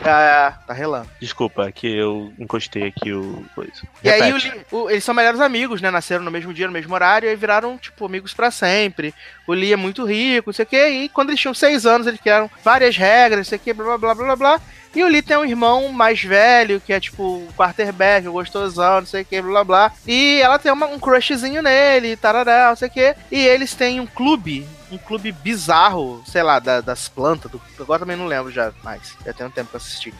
[0.01, 1.07] É, tá relando.
[1.19, 3.71] Desculpa, que eu encostei aqui o coisa.
[4.03, 4.65] E aí, o Repete.
[4.71, 5.91] O- eles são melhores amigos, né?
[5.91, 9.13] Nasceram no mesmo dia, no mesmo horário, e viraram, tipo, amigos pra sempre.
[9.47, 12.07] O Lee é muito rico, não sei o quê, e quando eles tinham seis anos,
[12.07, 14.61] eles criaram várias regras, não sei o quê, blá, blá, blá, blá, blá.
[14.95, 18.99] E o Lee tem um irmão mais velho, que é, tipo, o quarterback, o gostosão,
[19.01, 19.91] não sei o quê, blá, blá.
[20.07, 23.15] E ela tem uma- um crushzinho nele, tarará, não sei o quê.
[23.31, 27.99] E eles têm um clube, um clube bizarro, sei lá, da- das plantas, do, agora
[27.99, 30.13] também não lembro já mais, já tem um tempo que assisti.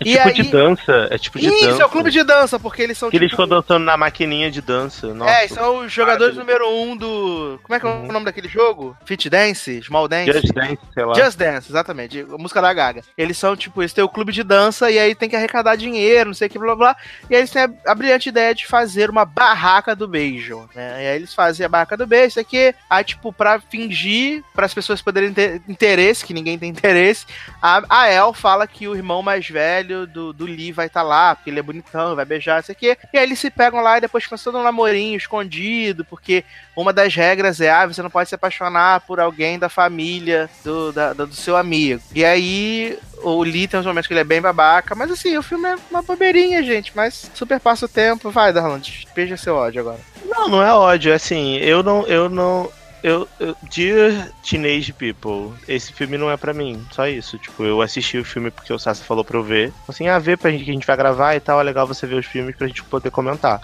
[0.00, 1.08] É E tipo aí- de dança.
[1.10, 1.82] É tipo de Isso, dança.
[1.82, 4.50] é o clube de dança, porque eles são, Que eles tipo, ficam dançando na maquininha
[4.50, 5.12] de dança.
[5.14, 5.30] Nossa.
[5.30, 6.58] é, são os jogadores Maravilha.
[6.66, 7.58] número um do.
[7.62, 8.08] Como é que é Uhum.
[8.08, 8.96] o nome daquele jogo?
[9.04, 9.82] Fit Dance?
[9.82, 10.32] Small Dance?
[10.32, 11.14] Just Dance, sei lá.
[11.14, 12.20] Just Dance, exatamente.
[12.20, 13.02] A música da Gaga.
[13.16, 16.28] Eles são, tipo, eles têm o clube de dança e aí tem que arrecadar dinheiro,
[16.30, 16.94] não sei o que, blá blá.
[16.94, 16.96] blá.
[17.28, 21.04] E aí eles têm a, a brilhante ideia de fazer uma barraca do beijo, né?
[21.04, 22.74] E aí eles fazem a barraca do beijo, isso aqui.
[22.88, 24.19] Aí, tipo, pra fingir,
[24.54, 27.26] para as pessoas poderem ter interesse, que ninguém tem interesse,
[27.62, 31.34] a, a El fala que o irmão mais velho do, do Lee vai estar lá,
[31.34, 32.96] porque ele é bonitão, vai beijar, isso aqui.
[33.12, 36.44] E aí eles se pegam lá e depois começam todo um namorinho escondido, porque
[36.76, 40.92] uma das regras é, ah, você não pode se apaixonar por alguém da família do,
[40.92, 42.02] da- do seu amigo.
[42.14, 45.42] E aí, o Lee tem uns momentos que ele é bem babaca, mas assim, o
[45.42, 48.30] filme é uma bobeirinha, gente, mas super passa o tempo.
[48.30, 50.00] Vai, Darlan, despeja seu ódio agora.
[50.24, 52.70] Não, não é ódio, é assim, eu não, eu não,
[53.02, 57.80] eu, eu Dear Teenage People, esse filme não é pra mim, só isso, tipo, eu
[57.80, 60.64] assisti o filme porque o Sassa falou pra eu ver, assim, ah, vê pra gente
[60.64, 62.82] que a gente vai gravar e tal, é legal você ver os filmes pra gente
[62.84, 63.60] poder comentar.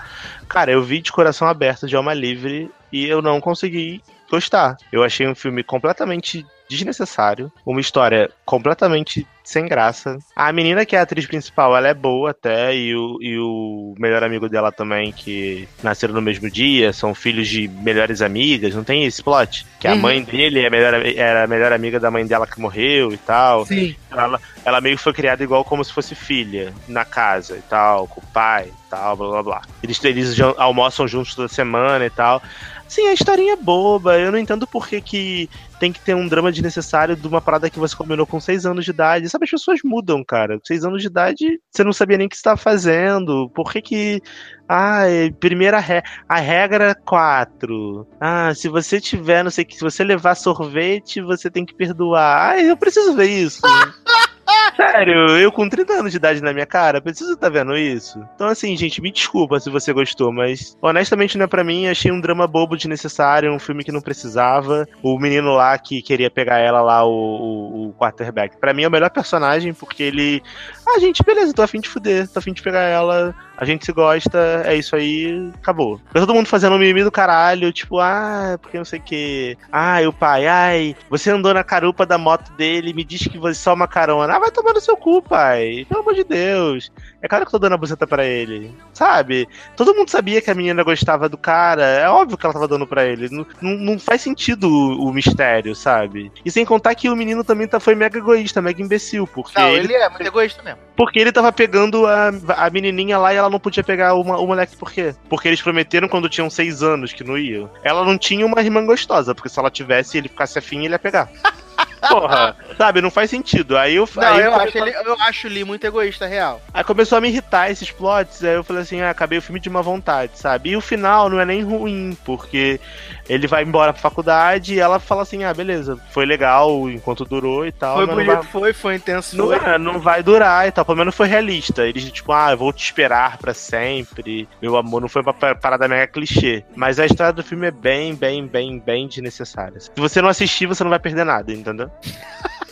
[0.49, 4.77] Cara, eu vi de coração aberto, de alma livre, e eu não consegui gostar.
[4.91, 10.19] Eu achei um filme completamente desnecessário, uma história completamente sem graça.
[10.35, 13.95] A menina que é a atriz principal, ela é boa até, e o, e o
[13.97, 18.83] melhor amigo dela também, que nasceram no mesmo dia, são filhos de melhores amigas, não
[18.83, 19.65] tem esse plot?
[19.79, 20.01] Que a Uhum.
[20.01, 23.65] mãe dele é melhor, era a melhor amiga da mãe dela que morreu e tal.
[23.67, 23.95] Sim.
[24.11, 28.09] Ela, ela meio que foi criada igual como se fosse filha, na casa e tal,
[28.09, 29.63] com o pai e tal, blá blá blá.
[29.81, 32.43] Eles, eles almoçam juntos toda semana e tal.
[32.89, 35.51] Sim, a historinha é boba, eu não entendo por que, que
[35.81, 38.85] tem que ter um drama desnecessário de uma parada que você combinou com seis anos
[38.85, 39.29] de idade.
[39.29, 40.59] Sabe, as pessoas mudam, cara.
[40.65, 43.51] Seis anos de idade, você não sabia nem o que estava fazendo.
[43.51, 44.23] Por que que...
[44.69, 45.03] Ah,
[45.39, 46.03] primeira re...
[46.29, 48.07] a regra 4.
[48.21, 51.75] Ah, se você tiver, não sei o que, se você levar sorvete, você tem que
[51.75, 52.51] perdoar.
[52.51, 53.61] Ah, eu preciso ver isso.
[54.77, 58.23] Sério, eu com 30 anos de idade na minha cara, preciso estar vendo isso.
[58.35, 61.87] Então, assim, gente, me desculpa se você gostou, mas honestamente não é pra mim.
[61.87, 64.87] Achei um drama bobo desnecessário, um filme que não precisava.
[65.03, 68.59] O menino lá que queria pegar ela lá, o, o, o quarterback.
[68.59, 70.43] Pra mim é o melhor personagem, porque ele.
[70.87, 73.35] Ah, gente, beleza, tô afim de fuder, tô afim de pegar ela.
[73.57, 75.99] A gente se gosta, é isso aí, acabou.
[76.13, 79.59] Tá todo mundo fazendo um mimimi do caralho, tipo, ah, porque não sei o que.
[79.73, 83.59] Ai, o pai, ai, você andou na carupa da moto dele, me diz que você
[83.59, 84.37] só uma carona.
[84.37, 85.87] Ah, vai tomar no seu cu, pai.
[85.89, 86.93] Pelo amor de Deus.
[87.23, 88.73] É claro que eu tô dando a buceta pra ele.
[88.93, 89.49] Sabe?
[89.75, 91.83] Todo mundo sabia que a menina gostava do cara.
[91.83, 93.29] É óbvio que ela tava dando pra ele.
[93.31, 96.31] Não, não, não faz sentido o, o mistério, sabe?
[96.45, 99.27] E sem contar que o menino também tá, foi mega egoísta, mega imbecil.
[99.27, 100.76] Porque Não, ele, ele é muito egoísta mesmo.
[100.97, 104.47] Porque ele tava pegando a, a menininha lá e ela não podia pegar o, o
[104.47, 105.15] moleque por quê?
[105.29, 107.71] Porque eles prometeram quando tinham seis anos que não iam.
[107.85, 110.99] Ela não tinha uma irmã gostosa, porque se ela tivesse ele ficasse afim, ele ia
[110.99, 111.29] pegar.
[112.09, 113.77] Porra, sabe, não faz sentido.
[113.77, 116.61] Aí eu, Não, aí eu acho, ele, eu acho ele muito egoísta, real.
[116.73, 119.61] Aí começou a me irritar esses plots, aí eu falei assim, ah, acabei o filme
[119.61, 120.71] de uma vontade, sabe?
[120.71, 122.81] E o final não é nem ruim, porque
[123.29, 127.67] ele vai embora pra faculdade e ela fala assim, ah, beleza, foi legal enquanto durou
[127.67, 127.97] e tal.
[127.97, 129.37] Foi bonito, vai- foi, foi intenso.
[129.37, 129.57] Não, foi.
[129.57, 131.87] é, não vai durar e tal, pelo menos foi realista.
[131.87, 134.49] Eles, tipo, ah, eu vou te esperar pra sempre.
[134.61, 136.65] Meu amor, não foi uma pa- parada mega clichê.
[136.75, 139.81] Mas a história do filme é bem, bem, bem, bem desnecessária.
[139.81, 141.91] Se você não assistir, você não vai perder nada, entendeu?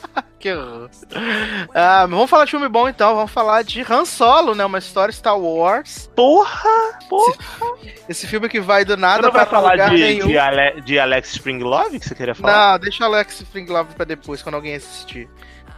[0.44, 0.50] Que.
[1.74, 4.62] Ah, vamos falar de filme bom então, vamos falar de Han Solo, né?
[4.62, 6.10] Uma história Star Wars.
[6.14, 6.98] Porra!
[7.08, 7.34] Porra!
[8.06, 10.26] Esse filme que vai do Você nada não vai falar de, nenhum.
[10.26, 12.72] de, Ale- de Alex Springlove que você queria falar?
[12.72, 15.28] Não, deixa o Alex Springlove pra depois, quando alguém assistir.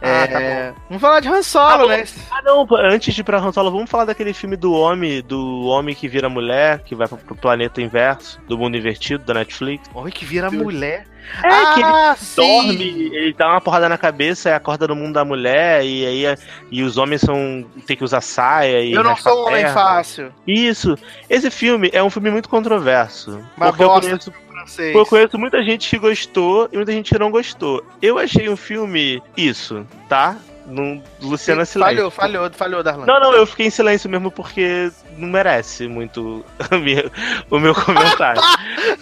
[0.01, 2.03] Ah, É, Vamos falar de Han Solo, Ah, né?
[2.31, 5.65] Ah, não, antes de ir pra Han Solo, vamos falar daquele filme do homem, do
[5.65, 9.89] homem que vira mulher, que vai pro, pro planeta inverso, do mundo invertido, da Netflix.
[9.93, 11.05] Homem que vira mulher.
[11.43, 12.35] É, que ele ah, sim.
[12.37, 16.37] dorme, ele dá uma porrada na cabeça e acorda no mundo da mulher, e aí
[16.71, 20.31] e os homens são tem que usar saia e Eu não sou um homem fácil.
[20.47, 20.97] Isso.
[21.29, 23.43] Esse filme é um filme muito controverso.
[23.57, 24.31] Porque eu conheço,
[24.67, 24.95] Francês.
[24.95, 27.83] eu conheço muita gente que gostou e muita gente que não gostou.
[28.01, 30.37] Eu achei um filme isso, tá?
[30.67, 31.95] No Luciana Silêncio.
[31.95, 33.05] Falhou, falhou, falhou, Darlan.
[33.05, 36.45] Não, não, eu fiquei em silêncio mesmo porque não merece muito
[36.83, 37.09] minha-
[37.49, 38.41] o meu comentário.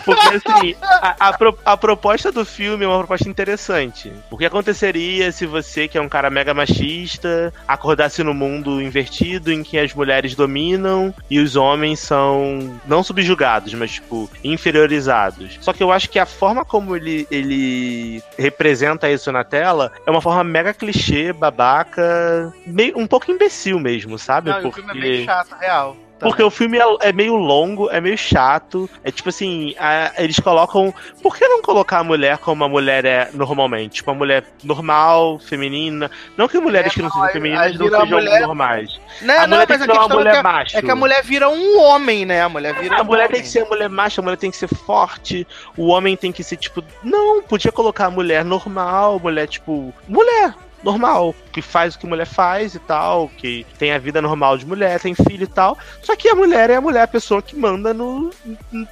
[0.05, 4.11] Porque, assim, a, a pro- a proposta do filme é uma proposta interessante.
[4.31, 9.51] O que aconteceria se você, que é um cara mega machista, acordasse no mundo invertido
[9.51, 15.57] em que as mulheres dominam e os homens são não subjugados, mas, tipo, inferiorizados.
[15.61, 20.11] Só que eu acho que a forma como ele, ele representa isso na tela é
[20.11, 24.49] uma forma mega clichê, babaca, meio, um pouco imbecil mesmo, sabe?
[24.49, 24.82] Não, o Porque...
[24.82, 25.98] filme é meio chato, real.
[26.18, 28.90] Porque o filme é, é meio longo, é meio chato.
[29.03, 30.94] É tipo assim, a- eles colocam.
[31.22, 33.95] Por que não colocar a mulher como a mulher é normalmente?
[33.95, 36.10] Tipo, uma mulher normal, feminina.
[36.38, 38.98] Não que mulheres É, que não não, sejam femininas não sejam mulher- normais.
[39.22, 40.77] Né, a não, mulher tem mas que a ser uma mulher é, macho.
[40.77, 42.41] é que a mulher vira um homem, né?
[42.44, 43.34] A mulher vira A um mulher homem.
[43.34, 45.45] tem que ser a mulher macha, a mulher tem que ser forte,
[45.76, 46.82] o homem tem que ser tipo.
[47.03, 49.94] Não, podia colocar a mulher normal, mulher tipo.
[50.07, 50.53] Mulher!
[50.84, 54.65] Normal, que faz o que mulher faz e tal, que tem a vida normal de
[54.65, 55.77] mulher, tem filho e tal.
[56.02, 58.30] Só que a mulher é a mulher, a pessoa que manda no,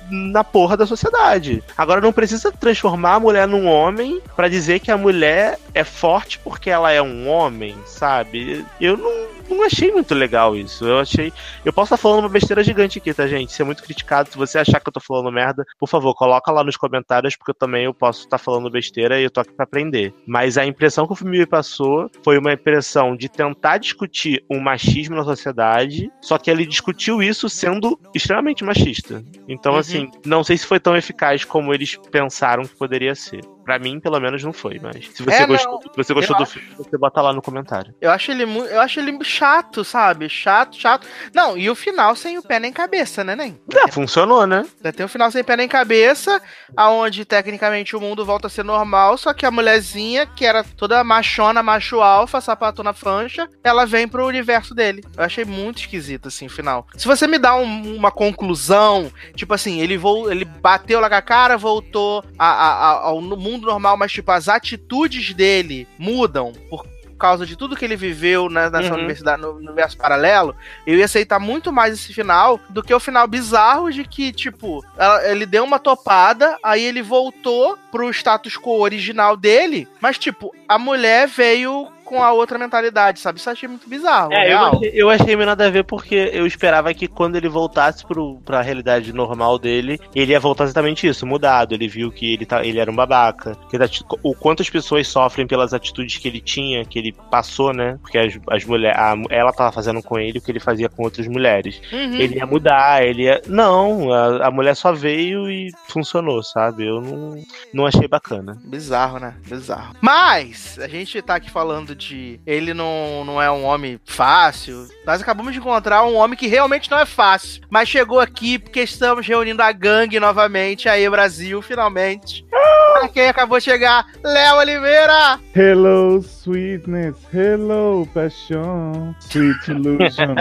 [0.09, 1.61] na porra da sociedade.
[1.77, 6.39] Agora não precisa transformar a mulher num homem pra dizer que a mulher é forte
[6.39, 8.65] porque ela é um homem, sabe?
[8.79, 10.85] Eu não, não achei muito legal isso.
[10.85, 11.31] Eu achei.
[11.63, 13.61] Eu posso estar falando uma besteira gigante aqui, tá, gente?
[13.61, 14.29] É muito criticado.
[14.29, 17.51] Se você achar que eu tô falando merda, por favor, coloca lá nos comentários, porque
[17.51, 20.13] eu também eu posso estar falando besteira e eu tô aqui pra aprender.
[20.25, 24.59] Mas a impressão que o filme me passou foi uma impressão de tentar discutir um
[24.59, 29.23] machismo na sociedade, só que ele discutiu isso sendo extremamente machista.
[29.47, 29.79] Então, Uhum.
[29.79, 33.41] assim, não sei se foi tão eficaz como eles pensaram que poderia ser.
[33.63, 35.81] Pra mim, pelo menos, não foi, mas se você É, gostou, não.
[35.81, 37.93] se você gostou do acho- filme, você bota lá no comentário.
[38.01, 38.69] Eu acho ele muito.
[38.69, 40.27] Eu acho ele chato, sabe?
[40.29, 41.07] Chato, chato.
[41.33, 43.57] Não, e o final sem o pé nem cabeça, né, nem?
[43.73, 44.65] É, funcionou, né?
[44.95, 46.41] Tem o final sem pé nem cabeça,
[46.75, 51.03] aonde tecnicamente o mundo volta a ser normal, só que a mulherzinha, que era toda
[51.03, 55.03] machona, macho alfa, sapatona fancha, ela vem pro universo dele.
[55.15, 56.85] Eu achei muito esquisito, assim, o final.
[56.95, 61.15] Se você me dá um- uma conclusão, tipo assim, ele, vol ele bateu lá com
[61.15, 66.51] a cara, voltou a- a- a- ao mundo normal, mas tipo, as atitudes dele mudam
[66.69, 66.85] por
[67.17, 68.95] causa de tudo que ele viveu na- nessa Uhum.
[68.99, 70.53] universidade, no universo paralelo,
[70.85, 74.83] eu ia aceitar muito mais esse final do que o final bizarro de que, tipo,
[74.97, 80.53] ela- ele deu uma topada, aí ele voltou pro status quo original dele, mas, tipo,
[80.67, 83.39] a mulher veio com a outra mentalidade, sabe?
[83.39, 84.31] Isso eu achei muito bizarro.
[84.31, 87.49] É, eu achei, eu achei meio nada a ver porque eu esperava que quando ele
[87.49, 91.73] voltasse pro, pra realidade normal dele, ele ia voltar exatamente isso, mudado.
[91.73, 93.57] Ele viu que ele, tá, ele era um babaca.
[93.67, 93.77] Que
[94.21, 97.97] o quanto as pessoas sofrem pelas atitudes que ele tinha, que ele passou, né?
[97.99, 98.95] Porque as, as mulheres.
[99.31, 101.81] Ela tava fazendo com ele o que ele fazia com outras mulheres.
[101.91, 102.13] Uhum.
[102.13, 103.41] Ele ia mudar, ele ia.
[103.47, 106.85] Não, a, a mulher só veio e funcionou, sabe?
[106.85, 108.61] Eu não, não achei bacana.
[108.63, 109.33] Bizarro, né?
[109.47, 109.95] Bizarro.
[109.99, 112.02] Mas, a gente tá aqui falando de
[112.45, 114.87] ele não, não é um homem fácil.
[115.05, 117.61] Nós acabamos de encontrar um homem que realmente não é fácil.
[117.69, 120.89] Mas chegou aqui porque estamos reunindo a gangue novamente.
[120.89, 122.45] Aí, Brasil, finalmente.
[122.53, 124.05] Ah, Quem acabou de chegar?
[124.23, 125.39] Léo Oliveira!
[125.55, 127.15] Hello, sweetness.
[127.33, 129.13] Hello, passion.
[129.19, 130.35] Sweet illusion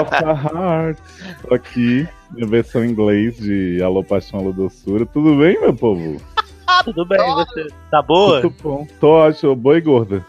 [0.00, 0.98] of the heart.
[1.46, 5.06] Tô aqui, minha versão em inglês de Alô Paixão, Alô Doçura.
[5.06, 6.20] Tudo bem, meu povo?
[6.84, 8.40] Tudo bem, você tá boa?
[8.40, 8.86] Tudo bom.
[9.00, 10.24] Tô ótimo, boa e gorda.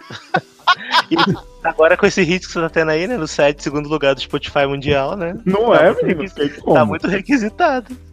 [1.09, 1.15] E
[1.63, 3.17] agora com esse hit que você tá tendo aí, né?
[3.17, 5.35] No set, segundo lugar do Spotify Mundial, né?
[5.45, 6.21] Não Tá é, muito menino?
[6.21, 6.49] requisitado.
[6.49, 6.75] Sei como.
[6.75, 7.97] Tá muito requisitado.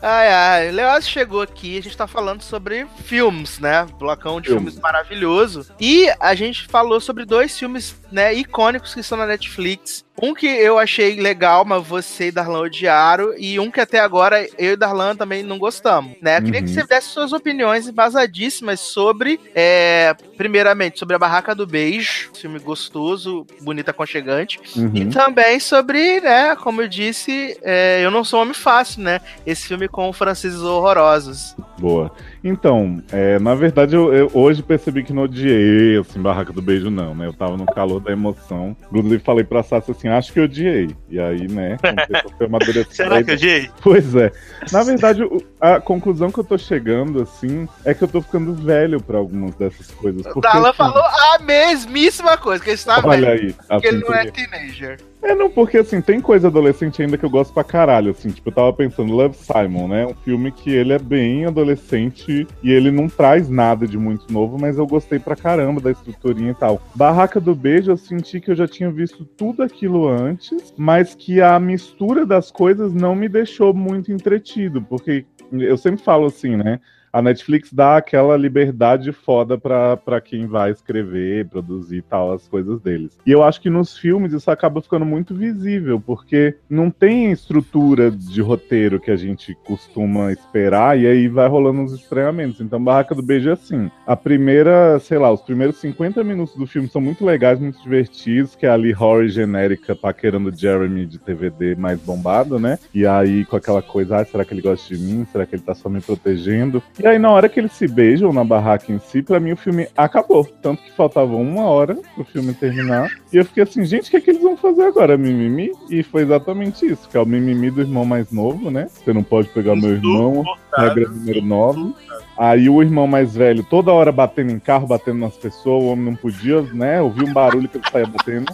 [0.00, 3.84] Ai, ai, Leoz chegou aqui, a gente tá falando sobre filmes, né?
[3.98, 4.80] Blocão de filmes, Filmes.
[4.80, 5.66] maravilhoso.
[5.80, 10.04] E a gente falou sobre dois filmes, né, icônicos que estão na Netflix.
[10.20, 14.46] Um que eu achei legal, mas você e Darlan odiaram, e um que até agora
[14.58, 16.38] eu e Darlan também não gostamos, né?
[16.38, 16.74] Eu queria que Uhum.
[16.74, 23.46] você desse suas opiniões embasadíssimas sobre, é, primeiramente, sobre a Barraca do Beijo, filme gostoso,
[23.60, 25.10] bonito, aconchegante, e Uhum.
[25.10, 29.20] também sobre, né, como eu disse, é, Eu Não Sou Homem Fácil, né?
[29.46, 31.54] Esse filme com franceses horrorosos.
[31.78, 32.10] Boa.
[32.42, 36.90] Então, é, na verdade, eu, eu hoje percebi que não odiei, assim, Barraca do Beijo,
[36.90, 37.26] não, né?
[37.26, 38.76] Eu tava no calor da emoção.
[38.86, 40.90] Inclusive, falei pra Sassi assim, acho que eu odiei.
[41.10, 41.76] E aí, né,
[42.40, 42.58] uma.
[42.90, 43.70] Será que eu odiei?
[43.82, 44.30] Pois é.
[44.72, 48.54] Na verdade, o- a conclusão que eu tô chegando, assim, é que eu tô ficando
[48.54, 50.20] velho pra algumas dessas coisas.
[50.26, 53.54] O Porque, Darlan assim, falou a mesmíssima coisa, que ele está Olha velho, aí.
[53.68, 54.98] porque ele não é teenager.
[55.20, 58.48] É, não, porque assim, tem coisa adolescente ainda que eu gosto pra caralho, assim, tipo,
[58.48, 62.90] eu tava pensando, Love Simon, né, um filme que ele é bem adolescente e ele
[62.90, 66.80] não traz nada de muito novo, mas eu gostei pra caramba da estruturinha e tal.
[66.94, 71.40] Barraca do Beijo, eu senti que eu já tinha visto tudo aquilo antes, mas que
[71.40, 76.78] a mistura das coisas não me deixou muito entretido, porque eu sempre falo assim, né,
[77.12, 83.18] a Netflix dá aquela liberdade foda pra quem vai escrever, produzir tal, as coisas deles.
[83.26, 88.10] E eu acho que nos filmes isso acaba ficando muito visível, porque não tem estrutura
[88.10, 92.60] de roteiro que a gente costuma esperar, e aí vai rolando uns estranhamentos.
[92.60, 93.90] Então, Barraca do Beijo é assim.
[94.06, 98.54] A primeira, sei lá, os primeiros 50 minutos do filme são muito legais, muito divertidos,
[98.54, 102.78] que é ali horror genérica paquerando Jeremy de TVD mais bombado, né?
[102.94, 105.26] E aí com aquela coisa, ah, será que ele gosta de mim?
[105.30, 106.82] Será que ele tá só me protegendo?
[106.98, 109.56] E aí, na hora que eles se beijam na barraca em si, pra mim o
[109.56, 110.44] filme acabou.
[110.60, 113.08] Tanto que faltava uma hora pro filme terminar.
[113.32, 115.16] E eu fiquei assim, gente, o que, é que eles vão fazer agora?
[115.16, 115.70] Mimimi?
[115.88, 118.88] E foi exatamente isso, que é o mimimi do irmão mais novo, né?
[118.88, 120.42] Você não pode pegar meu irmão,
[120.76, 121.94] regra número 9.
[122.36, 126.06] Aí o irmão mais velho, toda hora batendo em carro, batendo nas pessoas, o homem
[126.06, 127.00] não podia, né?
[127.00, 128.52] Ouvir um barulho que ele saia batendo.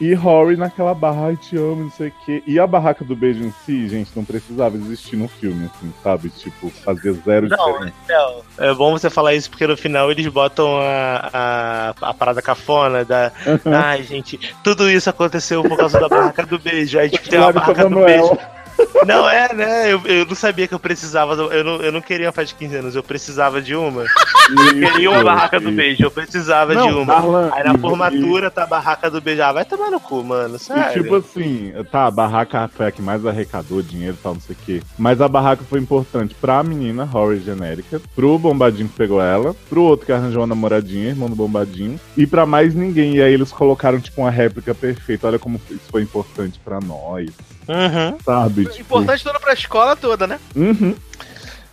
[0.00, 2.42] E Rory naquela barra, ai te amo, não sei o quê.
[2.46, 6.30] E a barraca do beijo em si, gente, não precisava existir no filme, assim, sabe?
[6.30, 7.94] Tipo, fazia zero Não, diferença.
[8.08, 12.40] Não, é bom você falar isso porque no final eles botam a, a, a parada
[12.40, 13.30] cafona da.
[13.66, 16.98] Ai, gente, tudo isso aconteceu por causa da barraca do beijo.
[16.98, 18.28] Aí, tipo, tem uma barraca do Manoela.
[18.36, 18.59] beijo.
[19.06, 19.92] Não, é, né?
[19.92, 21.34] Eu, eu não sabia que eu precisava.
[21.36, 24.02] do- Eu não, eu não queria uma festa de 15 anos, eu precisava de uma.
[24.02, 27.06] Eu queria uma barraca do beijo, eu precisava de Não, uma.
[27.14, 29.42] Darlan, Aí na e- formatura tá a barraca do beijo.
[29.42, 30.56] Ah, vai tomar no cu, mano.
[30.56, 31.02] E Sério.
[31.02, 34.54] tipo assim, tá, a barraca foi a que mais arrecadou dinheiro e tal, não sei
[34.54, 34.82] o quê.
[34.98, 39.82] Mas a barraca foi importante pra menina, Rory genérica, pro bombadinho que pegou ela, pro
[39.82, 43.16] outro que arranjou uma namoradinha, irmão do bombadinho, e pra mais ninguém.
[43.16, 45.26] E aí eles colocaram, tipo, uma réplica perfeita.
[45.26, 47.30] Olha como isso foi importante pra nós,
[47.68, 48.18] Uhum.
[48.24, 48.66] sabe?
[48.72, 50.40] Tipo, Importante toda pra escola toda, né?
[50.54, 50.94] Uhum.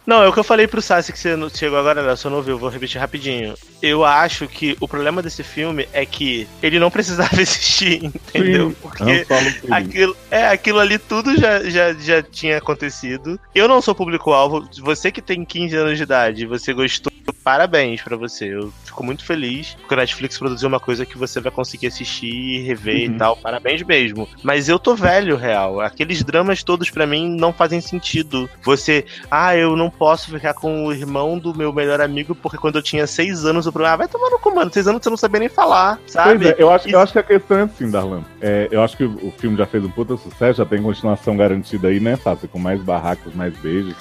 [0.07, 2.37] Não, é o que eu falei pro Sassi que você chegou agora, Léo, você não
[2.37, 3.55] ouviu, vou repetir rapidinho.
[3.81, 8.69] Eu acho que o problema desse filme é que ele não precisava existir, entendeu?
[8.69, 9.25] Sim, Porque
[9.69, 13.37] aquilo, é, aquilo ali tudo já, já, já tinha acontecido.
[13.53, 14.65] Eu não sou público-alvo.
[14.79, 18.45] Você que tem 15 anos de idade, você gostou, parabéns pra você.
[18.53, 22.61] Eu fico muito feliz porque a Netflix produziu uma coisa que você vai conseguir assistir,
[22.63, 23.15] rever Uhum.
[23.15, 23.35] e tal.
[23.37, 24.27] Parabéns mesmo.
[24.43, 25.79] Mas eu tô velho, real.
[25.81, 28.49] Aqueles dramas todos pra mim não fazem sentido.
[28.63, 32.75] Você, ah, eu não posso ficar com o irmão do meu melhor amigo porque quando
[32.77, 35.17] eu tinha 6 anos o problema, ah, vai tomar no comando, 6 anos você não
[35.17, 36.39] sabia nem falar, sabe?
[36.45, 38.23] Pois é, eu acho, eu acho que a questão é assim, Darlan.
[38.41, 41.87] É, eu acho que o filme já fez um puta sucesso, já tem continuação garantida
[41.87, 42.47] aí, né, Sassi?
[42.47, 43.95] Com mais barracos, mais beijos.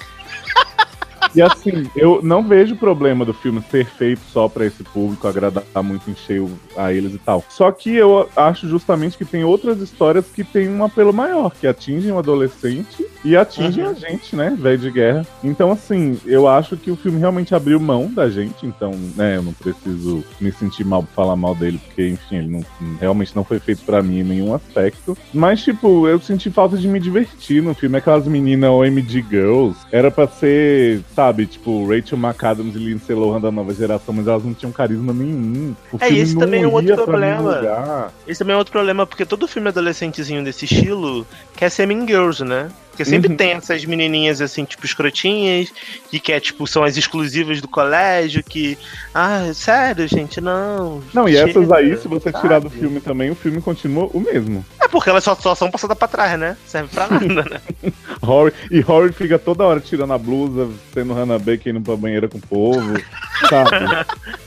[1.37, 5.63] E assim, eu não vejo problema do filme ser feito só pra esse público, agradar
[5.83, 7.45] muito, encher o- a eles e tal.
[7.47, 11.67] Só que eu acho justamente que tem outras histórias que têm um apelo maior, que
[11.67, 13.91] atingem o adolescente e atingem Uhum.
[13.91, 15.27] a gente, né, velho de guerra.
[15.43, 19.43] Então, assim, eu acho que o filme realmente abriu mão da gente, então, né, eu
[19.43, 22.65] não preciso me sentir mal por falar mal dele, porque, enfim, ele não,
[22.99, 25.15] realmente não foi feito pra mim em nenhum aspecto.
[25.31, 27.97] Mas, tipo, eu senti falta de me divertir no filme.
[27.97, 33.51] Aquelas meninas OMG Girls, era pra ser, sabe, tipo, Rachel McAdams e Lindsay Lohan da
[33.51, 35.75] nova geração, mas elas não tinham carisma nenhum.
[35.91, 38.11] O É, esse também é um outro problema.
[38.27, 41.25] Esse também é outro problema, porque todo filme adolescentezinho desse estilo
[41.55, 42.69] quer ser Mean Girls, né?
[42.97, 43.35] Porque sempre Uhum.
[43.37, 45.71] tem essas menininhas assim, tipo, escrotinhas,
[46.09, 48.75] que quer, tipo, são as exclusivas do colégio, que.
[49.13, 51.03] Ah, sério, gente, não.
[51.13, 52.79] Não, e essas aí, se você tirar do sabe?
[52.81, 54.65] filme também, o filme continua o mesmo.
[54.81, 56.57] É porque elas só, só são passadas pra trás, né?
[56.65, 57.61] Serve pra nada, né?
[58.23, 62.27] Rory, e Rory fica toda hora tirando a blusa, sendo Hannah Baker indo pra banheira
[62.27, 62.97] com o povo.
[63.47, 63.85] sabe?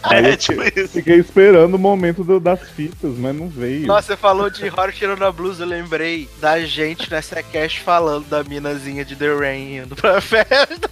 [0.02, 0.92] Aí É tipo fiquei, isso.
[0.94, 3.86] fiquei esperando o momento do- das fitas, mas não veio.
[3.86, 8.26] Nossa, você falou de horror tirando a blusa, eu lembrei da gente nessa cast falando
[8.28, 10.90] da minazinha de The Rain indo pra festa.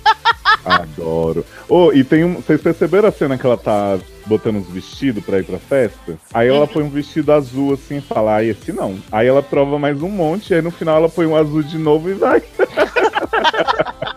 [0.65, 1.45] Adoro.
[1.69, 2.35] Oh, e tem um.
[2.37, 6.19] Vocês perceberam a cena que ela tá botando uns vestidos pra ir pra festa?
[6.33, 8.99] Aí ela põe um vestido azul assim e fala, ah, esse não.
[9.11, 12.11] Aí ela prova mais um monte, aí no final ela põe um azul de novo
[12.11, 12.43] e vai.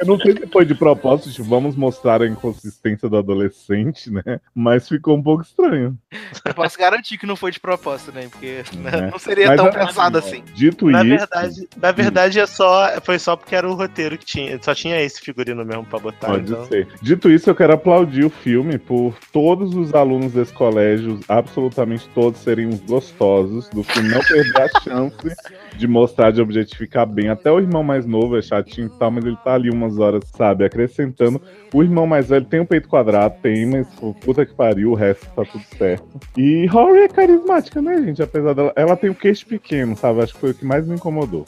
[0.00, 4.40] Eu não sei se foi de propósito, tipo, vamos mostrar a inconsistência do adolescente, né?
[4.54, 5.96] Mas ficou um pouco estranho.
[6.44, 8.28] Eu posso garantir que não foi de propósito, né?
[8.30, 9.00] Porque né, É.
[9.10, 10.42] não seria Mas, tão assim, pensado ó, assim.
[10.54, 11.16] Dito Na isso.
[11.16, 14.58] verdade, na verdade é só, foi só porque era o roteiro que tinha.
[14.62, 16.28] Só tinha esse figurino mesmo pra botar.
[16.28, 16.64] Pode então.
[16.66, 16.88] ser.
[17.00, 22.40] Dito isso, eu quero aplaudir o filme por todos os alunos desse colégio, absolutamente todos,
[22.40, 25.16] serem uns gostosos, do filme não perder a chance
[25.76, 27.28] de mostrar, de objetificar bem.
[27.28, 30.24] Até o irmão mais novo é chatinho e tal, mas ele tá ali umas horas,
[30.36, 31.40] sabe, acrescentando.
[31.72, 33.86] O irmão mais velho tem um peito quadrado, tem, mas
[34.24, 36.06] puta que pariu, o resto tá tudo certo.
[36.36, 38.22] E Rory é carismática, né, gente?
[38.22, 38.72] Apesar dela.
[38.74, 40.22] Ela tem um queixo pequeno, sabe?
[40.22, 41.44] Acho que foi o que mais me incomodou.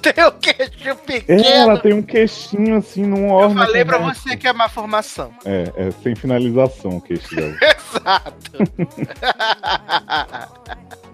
[0.00, 1.42] Tem o queixo É, pequeno.
[1.44, 3.64] ela tem um queixinho assim, num Eu órgão.
[3.66, 5.30] falei pra você que é má formação.
[5.44, 7.54] É, é sem finalização o queixo dela.
[7.62, 8.52] Exato.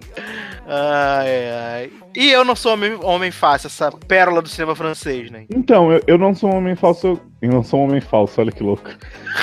[0.67, 1.91] ai, ai.
[2.17, 5.45] E eu não sou homem, homem fácil, essa pérola do cinema francês, né?
[5.51, 7.21] Então, eu, eu não sou um homem falso.
[7.41, 8.91] Eu, não sou um homem falso, olha que louco.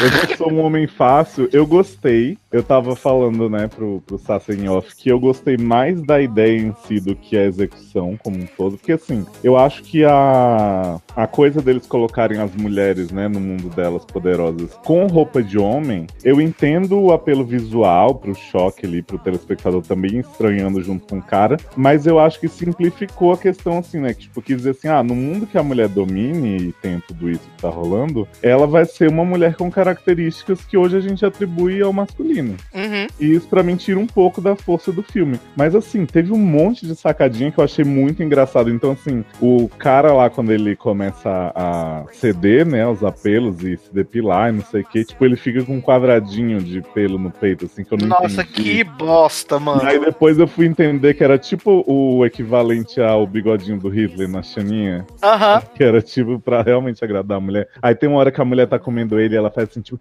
[0.02, 1.50] Eu não sou um homem fácil.
[1.54, 2.38] Eu gostei.
[2.56, 6.74] Eu tava falando, né, pro, pro Sassen Off que eu gostei mais da ideia em
[6.88, 8.78] si do que a execução como um todo.
[8.78, 13.68] Porque, assim, eu acho que a, a coisa deles colocarem as mulheres, né, no mundo
[13.76, 19.20] delas poderosas com roupa de homem, eu entendo o apelo visual pro choque ali, pro
[19.20, 21.58] telespectador também estranhando junto com o cara.
[21.76, 24.14] Mas eu acho que simplificou a questão, assim, né?
[24.14, 27.30] Que, tipo, quis dizer assim, ah, no mundo que a mulher domine e tem tudo
[27.30, 31.26] isso que tá rolando, ela vai ser uma mulher com características que hoje a gente
[31.26, 32.45] atribui ao masculino.
[32.74, 33.08] Uhum.
[33.20, 35.40] E isso pra mim tira um pouco da força do filme.
[35.56, 38.70] Mas assim, teve um monte de sacadinha que eu achei muito engraçado.
[38.70, 43.94] Então, assim, o cara lá, quando ele começa a ceder, né, os apelos e se
[43.94, 47.32] depilar e não sei o que, tipo, ele fica com um quadradinho de pelo no
[47.32, 48.64] peito, assim, que eu não Nossa, entendi.
[48.64, 49.82] que bosta, mano.
[49.84, 54.42] Aí depois eu fui entender que era tipo o equivalente ao bigodinho do Hitler na
[54.42, 55.06] chaninha.
[55.22, 55.62] Aham.
[55.76, 57.68] Que era tipo pra realmente agradar a mulher.
[57.82, 60.00] Aí tem uma hora que a mulher tá comendo ele e ela faz assim, tipo,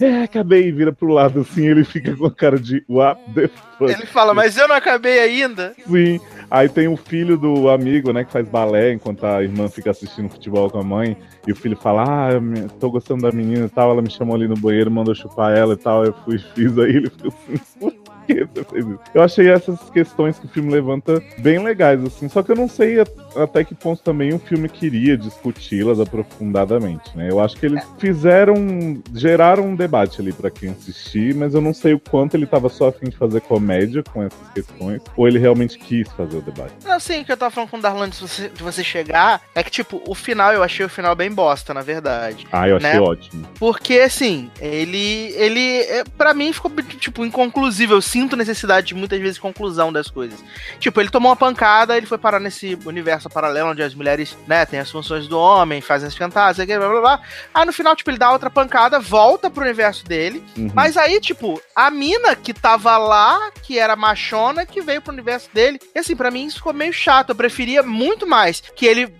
[0.00, 3.20] é, é, acabei, e vira pro lado assim, ele fica com a cara de what
[3.34, 3.92] the fuck.
[3.92, 5.74] Ele fala, mas eu não acabei ainda.
[5.86, 6.20] Sim.
[6.50, 10.28] Aí tem o filho do amigo, né, que faz balé enquanto a irmã fica assistindo
[10.28, 11.16] futebol com a mãe.
[11.46, 12.28] E o filho fala, ah,
[12.78, 13.90] tô gostando da menina e tal.
[13.90, 16.04] Ela me chamou ali no banheiro, mandou chupar ela e tal.
[16.04, 17.91] Eu fui, fiz aí, ele ficou assim,
[18.26, 18.98] que você fez isso?
[19.14, 22.28] Eu achei essas questões que o filme levanta bem legais, assim.
[22.28, 22.96] Só que eu não sei
[23.36, 27.28] até que ponto também o filme queria discuti-las aprofundadamente, né?
[27.30, 31.72] Eu acho que eles fizeram, geraram um debate ali pra quem assistir, mas eu não
[31.74, 35.26] sei o quanto ele tava só a fim de fazer comédia com essas questões, ou
[35.28, 36.72] ele realmente quis fazer o debate.
[36.84, 39.40] Não, sim, o que eu tava falando com o Darlan de você, de você chegar
[39.54, 42.46] é que, tipo, o final, eu achei o final bem bosta, na verdade.
[42.52, 43.00] Ah, eu achei Né?
[43.00, 43.46] ótimo.
[43.58, 45.32] Porque, assim, ele.
[45.36, 45.80] Ele.
[45.82, 47.94] É, pra mim ficou, tipo, inconclusivo.
[48.12, 50.38] Sinto necessidade de muitas vezes conclusão das coisas.
[50.78, 54.66] Tipo, ele tomou uma pancada, ele foi parar nesse universo paralelo onde as mulheres, né,
[54.66, 57.20] têm as funções do homem, fazem as fantasias, blá blá blá.
[57.54, 60.44] Aí no final, tipo, ele dá outra pancada, volta pro universo dele.
[60.58, 60.70] Uhum.
[60.74, 65.48] Mas aí, tipo, a mina que tava lá, que era machona, que veio pro universo
[65.54, 65.80] dele.
[65.94, 67.30] E assim, pra mim isso ficou meio chato.
[67.30, 69.10] Eu preferia muito mais que ele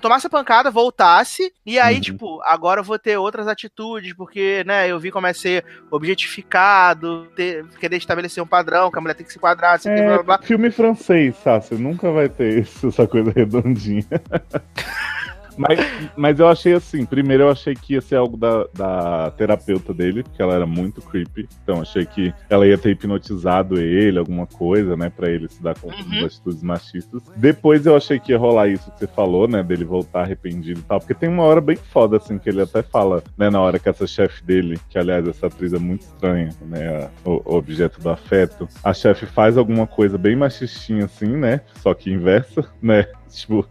[0.00, 2.00] tomasse a pancada, voltasse, e aí, Uhum.
[2.00, 7.26] tipo, agora eu vou ter outras atitudes, porque, né, eu vi como é ser objetificado,
[7.36, 10.22] ter, querer estabelecer um padrão, que a mulher tem que se quadrar, assim, blá, blá,
[10.22, 10.40] blá.
[10.42, 14.04] É, filme francês, Sácio, nunca vai ter isso, essa coisa redondinha.
[15.56, 15.78] Mas,
[16.16, 20.22] mas eu achei assim, primeiro eu achei que ia ser algo da, da terapeuta dele,
[20.22, 21.48] porque ela era muito creepy.
[21.62, 25.78] Então achei que ela ia ter hipnotizado ele, alguma coisa, né, pra ele se dar
[25.78, 26.22] conta Uhum.
[26.22, 27.22] das atitudes machistas.
[27.36, 30.82] Depois eu achei que ia rolar isso que você falou, né, dele voltar arrependido e
[30.82, 33.78] tal, porque tem uma hora bem foda, assim, que ele até fala, né, na hora
[33.78, 38.08] que essa chefe dele, que aliás essa atriz é muito estranha, né, o objeto do
[38.08, 43.06] afeto, a chefe faz alguma coisa bem machistinha, assim, né, só que inversa, né,
[43.38, 43.66] tipo,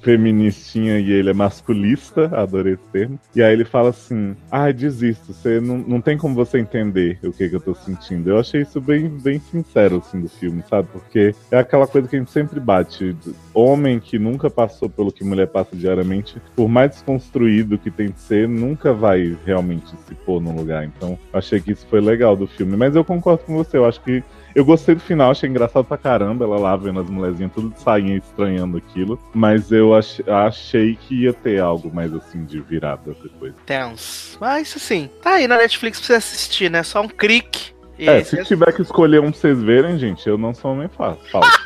[0.00, 3.18] feministinha e ele é masculista, adorei esse termo.
[3.34, 7.32] E aí ele fala assim: ai, desisto, você não, não tem como você entender o
[7.32, 8.30] que, que eu tô sentindo.
[8.30, 10.88] Eu achei isso bem, bem sincero, assim, do filme, sabe?
[10.92, 13.16] Porque é aquela coisa que a gente sempre bate.
[13.54, 18.18] Homem que nunca passou pelo que mulher passa diariamente, por mais desconstruído que tem de
[18.18, 20.84] ser, nunca vai realmente se pôr no lugar.
[20.84, 22.76] Então, achei que isso foi legal do filme.
[22.76, 24.22] Mas eu concordo com você, eu acho que
[24.54, 27.80] Eu gostei do final, achei engraçado pra caramba ela lá vendo as mulherzinhas tudo de
[27.80, 29.18] sainha estranhando aquilo.
[29.34, 33.54] Mas eu ach- achei que ia ter algo mais assim de virada depois.
[33.66, 34.36] Tenso.
[34.40, 36.82] Mas assim, tá aí na Netflix pra você assistir, né?
[36.82, 37.72] Só um clique.
[37.98, 41.16] É, se tiver que escolher um pra vocês verem, gente, eu não sou homem fa-
[41.30, 41.50] falso.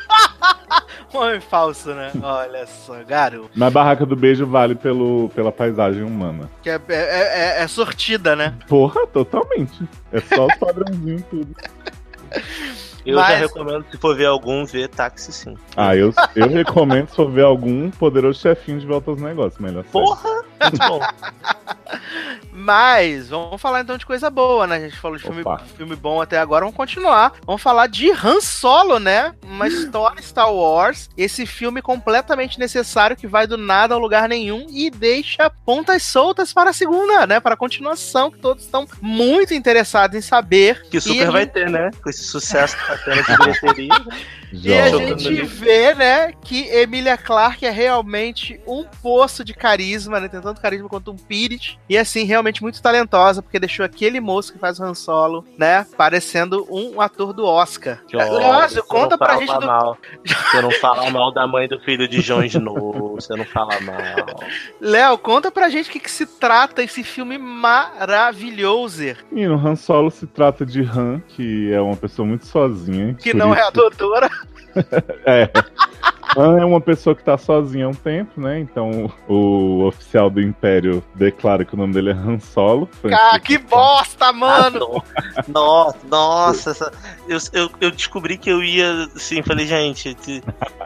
[1.13, 2.11] Homem falso, né?
[2.21, 3.49] Olha só, garoto.
[3.55, 6.49] Mas Barraca do Beijo vale pelo, pela paisagem humana.
[6.61, 6.93] Que é, é,
[7.59, 8.53] é- é sortida, né?
[8.67, 9.87] Porra, totalmente.
[10.11, 11.55] É só os padrãozinhos tudo.
[13.05, 15.55] Eu Mas- já recomendo, se for ver algum, ver táxi sim.
[15.77, 19.59] Ah, eu, eu recomendo se for ver algum poderoso chefinho de volta aos negócios.
[19.61, 20.05] Melhor série.
[20.61, 20.99] Muito bom.
[22.51, 24.77] Mas vamos falar então de coisa boa, né?
[24.77, 25.43] A gente falou de filme,
[25.75, 27.33] filme bom até agora, vamos continuar.
[27.45, 29.33] Vamos falar de Han Solo, né?
[29.45, 31.09] Uma história Star Wars.
[31.15, 36.51] Esse filme completamente necessário que vai do nada ao lugar nenhum e deixa pontas soltas
[36.51, 37.39] para a segunda, né?
[37.39, 40.81] Para a continuação, que todos estão muito interessados em saber.
[40.89, 41.91] Que super vai ter, né?
[42.01, 44.05] Com esse sucesso que tá tendo de bilheteria.
[44.53, 50.27] E a gente vê, né, que Emilia Clarke é realmente um poço de carisma, né?
[50.27, 51.77] Tem tanto carisma quanto um Pirit.
[51.89, 55.85] E assim, realmente muito talentosa, porque deixou aquele moço que faz o Han Solo, né,
[55.97, 57.99] parecendo um ator do Oscar.
[58.69, 59.65] Você conta não pra fala gente do.
[59.67, 59.97] mal.
[60.25, 63.15] Você não fala mal da mãe do filho de Jon Snow.
[63.15, 63.97] Você não fala mal.
[64.79, 69.15] Léo, conta pra gente o que, que se trata esse filme maravilhoso.
[69.31, 73.13] E no Han Solo se trata de Han, que é uma pessoa muito sozinha.
[73.15, 74.29] Que não é a isso- doutora.
[75.25, 75.49] É.
[76.37, 78.59] Han é uma pessoa que tá sozinha há um tempo, né?
[78.59, 82.87] Então o oficial do Império declara que o nome dele é Han Solo.
[83.01, 85.03] Foi Ah, que bosta, mano!
[85.47, 86.91] Nossa, nossa, essa-
[87.27, 90.15] eu, eu, eu descobri que eu ia, assim, falei, gente,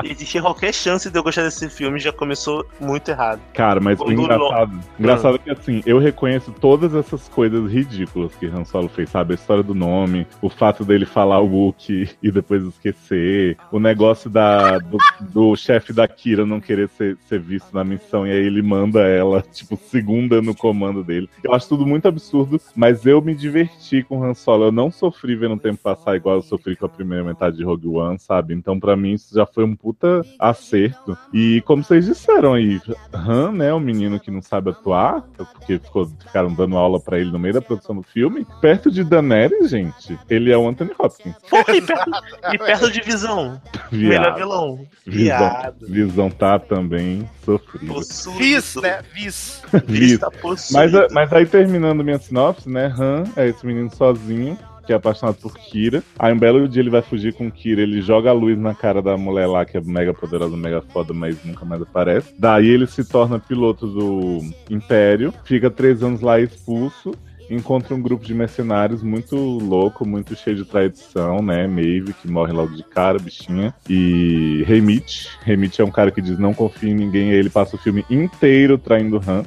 [0.03, 3.39] existia qualquer chance de eu gostar desse filme, já começou muito errado.
[3.53, 8.45] Cara, mas o engraçado, engraçado é que assim, eu reconheço todas essas coisas ridículas que
[8.45, 9.33] Han Solo fez, sabe?
[9.33, 14.29] A história do nome, o fato dele falar o Wookie e depois esquecer, o negócio
[14.29, 18.45] da, do, do chefe da Kira não querer ser, ser visto na missão e aí
[18.45, 21.29] ele manda ela, tipo, segunda no comando dele.
[21.43, 24.65] Eu acho tudo muito absurdo, mas eu me diverti com Han Solo.
[24.65, 27.63] Eu não sofri vendo o tempo passar igual eu sofri com a primeira metade de
[27.63, 28.53] Rogue One, sabe?
[28.53, 31.17] Então, pra mim, isso já foi um puta acerto.
[31.33, 32.79] E como vocês disseram aí,
[33.13, 37.31] Han, né, o menino que não sabe atuar, porque ficou- ficaram dando aula pra ele
[37.31, 41.35] no meio da produção do filme, perto de Daenerys, gente, ele é o Anthony Hopkins.
[41.49, 42.11] Porra, e perto,
[42.53, 43.61] e perto de visão.
[43.91, 44.85] Melhor vilão.
[45.05, 45.87] Visão, Viado.
[45.87, 47.93] visão tá também sofrido.
[47.93, 48.39] Possuído.
[48.39, 49.01] Vis, né?
[49.13, 49.61] Vis.
[49.87, 50.73] Vista possuído.
[50.73, 52.93] Mas, a- mas aí terminando minha sinopse, né?
[52.97, 54.57] Han é esse menino sozinho.
[54.83, 56.01] Que é apaixonado por Kira.
[56.17, 57.81] Aí um belo dia ele vai fugir com Kira.
[57.83, 61.13] Ele joga a luz na cara da mulher lá, que é mega poderosa, mega foda,
[61.13, 62.33] mas nunca mais aparece.
[62.37, 64.39] Daí ele se torna piloto do
[64.71, 65.31] Império.
[65.45, 67.11] Fica três anos lá expulso.
[67.51, 71.67] Encontra um grupo de mercenários muito louco, muito cheio de tradição, né?
[71.67, 73.73] Maeve, que morre logo de cara, bichinha.
[73.89, 75.27] E Remit.
[75.41, 77.31] Remit é um cara que diz não confia em ninguém.
[77.31, 79.43] E ele passa o filme inteiro traindo Han.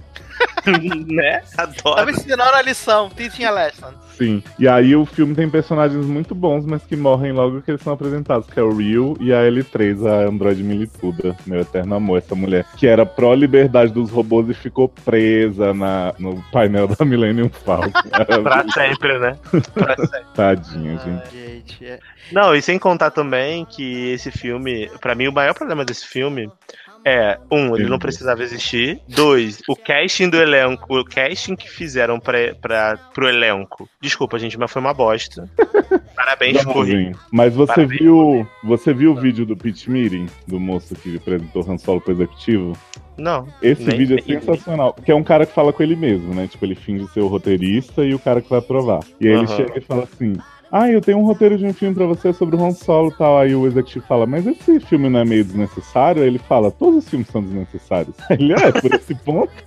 [1.12, 1.42] né?
[1.54, 2.10] Tava Adoro.
[2.10, 3.92] ensinando a lição, teaching a lesson.
[4.16, 4.42] Sim.
[4.58, 7.92] E aí o filme tem personagens muito bons, mas que morrem logo que eles são
[7.92, 12.34] apresentados, que é o Rio e a L3, a Android Milituda, meu eterno amor, essa
[12.34, 17.90] mulher, que era pró-liberdade dos robôs e ficou presa na, no painel da Millennium Falcon.
[18.42, 19.36] Pra sempre, né?
[19.74, 20.24] Pra sempre.
[20.34, 21.22] Tadinha, gente.
[21.22, 21.98] Ah, gente, é.
[22.32, 26.50] Não, e sem contar também que esse filme, pra mim, o maior problema desse filme
[27.04, 29.00] é, um, ele não precisava existir.
[29.08, 33.88] Dois, o casting do elenco, o casting que fizeram pra, pra, pro elenco.
[34.00, 35.48] Desculpa, gente, mas foi uma bosta.
[36.16, 36.90] Parabéns, Corri.
[36.92, 37.12] Jovem.
[37.30, 38.00] Mas você Parabéns.
[38.00, 38.46] viu.
[38.64, 42.72] Você viu o vídeo do pitch meeting do moço que apresentou Han Solo pro executivo?
[43.18, 43.46] Não.
[43.62, 46.34] Esse nem- vídeo é nem- sensacional, porque é um cara que fala com ele mesmo,
[46.34, 46.46] né?
[46.48, 49.00] Tipo, ele finge ser o roteirista e o cara que vai aprovar.
[49.20, 49.56] E aí ele Aham.
[49.56, 50.32] chega e fala assim:
[50.76, 53.16] Ah, eu tenho um roteiro de um filme pra você sobre o Han Solo e
[53.16, 53.38] tal.
[53.38, 56.20] Aí o executivo fala, mas esse filme não é meio desnecessário?
[56.20, 58.16] Aí ele fala, todos os filmes são desnecessários.
[58.28, 59.52] Aí ele, é por esse ponto?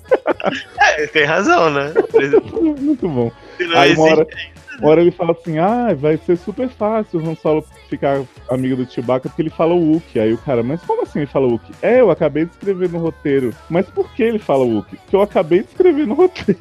[0.98, 1.94] É, tem razão, né?
[2.82, 3.32] Muito bom.
[3.76, 4.28] Aí uma hora,
[4.80, 8.76] uma hora ele fala assim, ah, vai ser super fácil o Han Solo ficar amigo
[8.76, 10.20] do Chewbacca porque ele fala o Wookie.
[10.20, 11.74] Aí o cara, mas como assim ele fala o Wookie?
[11.82, 13.54] É, eu acabei de escrever no roteiro.
[13.70, 14.98] Mas por que ele fala o Wookie?
[14.98, 16.60] Porque eu acabei de escrever no roteiro.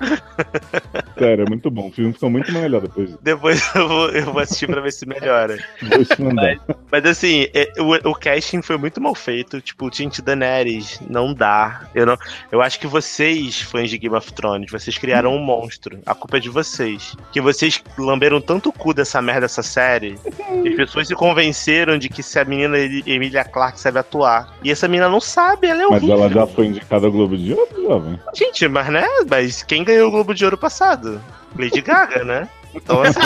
[1.18, 1.88] Sério, é muito bom.
[1.88, 3.16] O filme ficou muito melhor depois.
[3.22, 5.58] Depois eu vou, eu vou assistir pra ver se melhora.
[5.82, 6.56] Vou te mandar.
[6.90, 9.60] Mas assim, é, o, o casting foi muito mal feito.
[9.60, 11.88] Tipo, gente, Daenerys, não dá.
[11.94, 12.16] Eu, não,
[12.50, 15.98] eu acho que vocês, fãs de Game of Thrones, vocês criaram um monstro.
[16.06, 17.16] A culpa é de vocês.
[17.32, 20.18] Que vocês lamberam tanto o cu dessa merda, dessa série.
[20.62, 24.54] que as pessoas se convenceram de que se a menina Emilia Clarke sabe atuar.
[24.62, 26.16] E essa menina não sabe, ela é Mas horrível.
[26.24, 28.20] ela já foi indicada ao Globo de Ouro, jovem?
[28.34, 29.06] Gente, mas né?
[29.28, 31.20] Mas quem ganhou o Globo de Ouro passado?
[31.58, 32.48] Lady Gaga, né?
[32.74, 33.20] Então assim.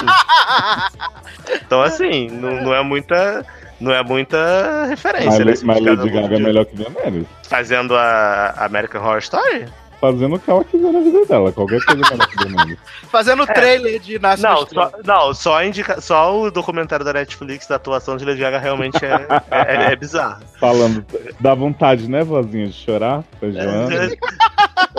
[1.52, 3.44] então assim, não, não é muita.
[3.80, 5.74] Não é muita referência, Mas, né?
[5.74, 7.26] mas Lady Gaga é melhor que Daenerys.
[7.48, 9.66] Fazendo a American Horror Story?
[10.04, 11.50] Fazendo o que ela quiser na vida dela.
[11.50, 12.78] Qualquer coisa é que Daenerys.
[13.10, 17.76] Fazendo trailer de Nasce Não, só, não só, indica, só o documentário da Netflix da
[17.76, 20.44] atuação de Lady Gaga realmente é, é, é bizarro.
[20.60, 21.06] Falando,
[21.40, 24.10] dá vontade, né, vozinha, de chorar com a Joana?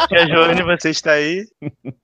[0.08, 1.46] Tia Joane, você está aí?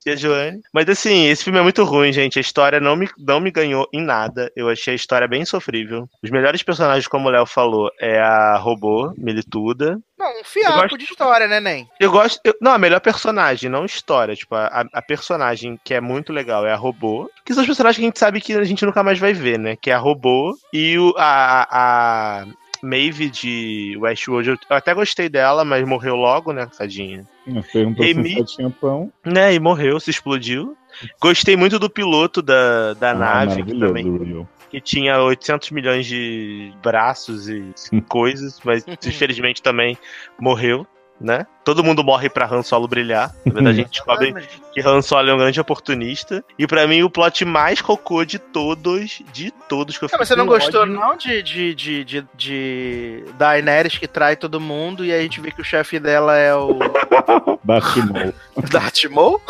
[0.00, 0.60] Tia Joane.
[0.72, 2.38] Mas assim, esse filme é muito ruim, gente.
[2.38, 4.50] A história não me, não me ganhou em nada.
[4.56, 6.08] Eu achei a história bem sofrível.
[6.22, 9.98] Os melhores personagens, como o Léo falou, é a robô, Milituda.
[10.22, 11.88] Não, um fiapo Eu gosto- de história, né, Nen?
[11.98, 12.40] Eu gosto.
[12.44, 14.36] eu- não, a melhor personagem, não história.
[14.36, 17.28] Tipo, a, a personagem que é muito legal é a robô.
[17.44, 19.58] Que são os personagens que a gente sabe que a gente nunca mais vai ver,
[19.58, 19.76] né?
[19.76, 22.46] Que é a robô e o, a, a
[22.82, 24.50] Maeve de Westworld.
[24.50, 27.24] Eu, até gostei dela, mas morreu logo, né, tadinha?
[27.72, 29.12] Perguntou Amy- se só tinha pão.
[29.24, 30.76] Né, e morreu, se explodiu.
[31.20, 34.46] Gostei muito do piloto da, da Ah, nave, que também.
[34.72, 37.72] Que tinha 800 milhões de braços e
[38.08, 39.98] coisas, mas infelizmente também
[40.40, 40.86] morreu,
[41.20, 41.46] né?
[41.64, 43.32] Todo mundo morre pra Han Solo brilhar.
[43.44, 44.34] Na verdade, a gente descobre
[44.72, 46.44] que Han Solo é um grande oportunista.
[46.58, 50.28] E pra mim, o plot mais cocô de todos, de todos que eu Ah, mas
[50.28, 50.94] fiquei você não gostou, ódio.
[50.94, 55.50] não, de, de, de, de, de Daenerys que trai todo mundo e a gente vê
[55.52, 56.78] que o chefe dela é o
[57.64, 58.34] Darth Maul.
[58.70, 59.40] Darth Maul?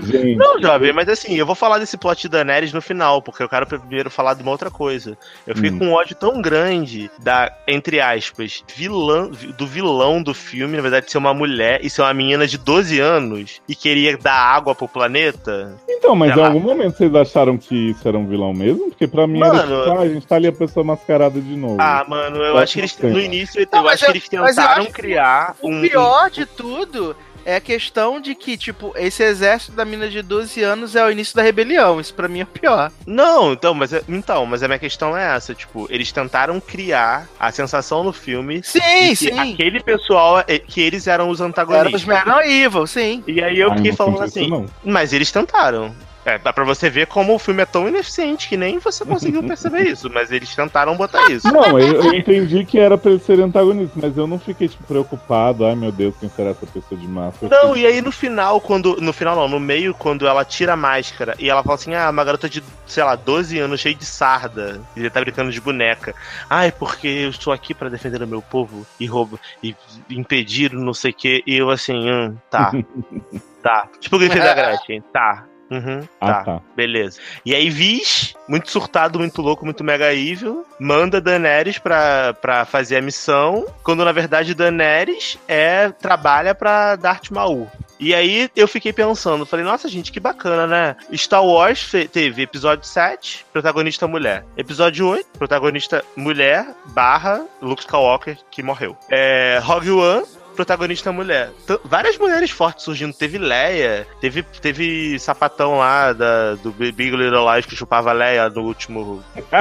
[0.00, 3.42] Gente, Não, jovem, mas assim, eu vou falar desse plot da Daenerys no final, porque
[3.42, 5.16] eu quero primeiro falar de uma outra coisa.
[5.46, 5.78] Eu fiquei Hum.
[5.78, 11.10] com um ódio tão grande da, entre aspas, vilã, do vilão do filme, na verdade,
[11.10, 14.88] ser uma mulher e ser uma menina de 12 anos e queria dar água pro
[14.88, 15.74] planeta.
[15.88, 18.88] Então, mas em algum momento vocês acharam que isso era um vilão mesmo?
[18.88, 21.56] Porque pra mim era Mano- tipo, ah, a gente tá ali a pessoa mascarada de
[21.56, 21.76] novo.
[21.78, 24.86] Ah, mano, eu Pode acho que eles, no início, Não, eu acho que eles tentaram
[24.86, 27.14] criar O pior de tudo
[27.50, 31.10] é a questão de que, tipo, esse exército da mina de 12 anos é o
[31.10, 32.00] início da rebelião.
[32.00, 32.92] Isso pra mim é o pior.
[33.06, 37.26] Não, então, mas é- então, mas a minha questão é essa, tipo, eles tentaram criar
[37.38, 39.52] a sensação no filme Sim, de que sim.
[39.52, 42.02] aquele pessoal é- que eles eram os antagonistas.
[42.02, 43.22] os Mega Evil, sim.
[43.26, 45.94] E aí eu fiquei não falando assim, isso, mas eles tentaram.
[46.24, 49.42] É, dá pra você ver como o filme é tão ineficiente que nem você conseguiu
[49.42, 51.50] perceber isso, mas eles tentaram botar isso.
[51.50, 54.84] Não, eu, eu entendi que era pra ele ser antagonista, mas eu não fiquei tipo,
[54.84, 55.64] preocupado.
[55.64, 57.48] Ai meu Deus, quem será essa pessoa de massa?
[57.48, 59.00] Não, e aí no final, quando.
[59.00, 62.10] No final não, no meio, quando ela tira a máscara e ela fala assim, ah,
[62.10, 65.60] uma garota de, sei lá, 12 anos, cheia de sarda, e ele tá brincando de
[65.60, 66.14] boneca.
[66.48, 69.74] Ai, porque eu estou aqui pra defender o meu povo e roubo e
[70.10, 71.42] impedir não sei o que.
[71.46, 72.72] E eu assim, hum, tá.
[73.62, 73.88] tá.
[73.98, 75.49] Tipo o Griffin da Gretchen, tá.
[75.70, 76.44] Uhum, Ah, tá.
[76.44, 76.60] tá.
[76.74, 77.20] Beleza.
[77.46, 82.96] E aí Viz, muito surtado, muito louco, muito mega evil, manda Daenerys pra, pra fazer
[82.96, 87.68] a missão, quando na verdade Daenerys é, trabalha pra Darth Maul.
[87.98, 90.96] E aí eu fiquei pensando, falei, nossa gente, que bacana, né?
[91.14, 94.42] Star Wars teve episódio 7, protagonista mulher.
[94.56, 98.96] Episódio 8, protagonista mulher, barra Luke Skywalker, que morreu.
[99.10, 100.24] É, Rogue One,
[100.54, 101.50] protagonista mulher.
[101.66, 103.12] T- várias mulheres fortes surgindo.
[103.14, 108.62] Teve Leia, teve, teve sapatão lá da, do Big Little Lies que chupava Leia no
[108.62, 109.22] último.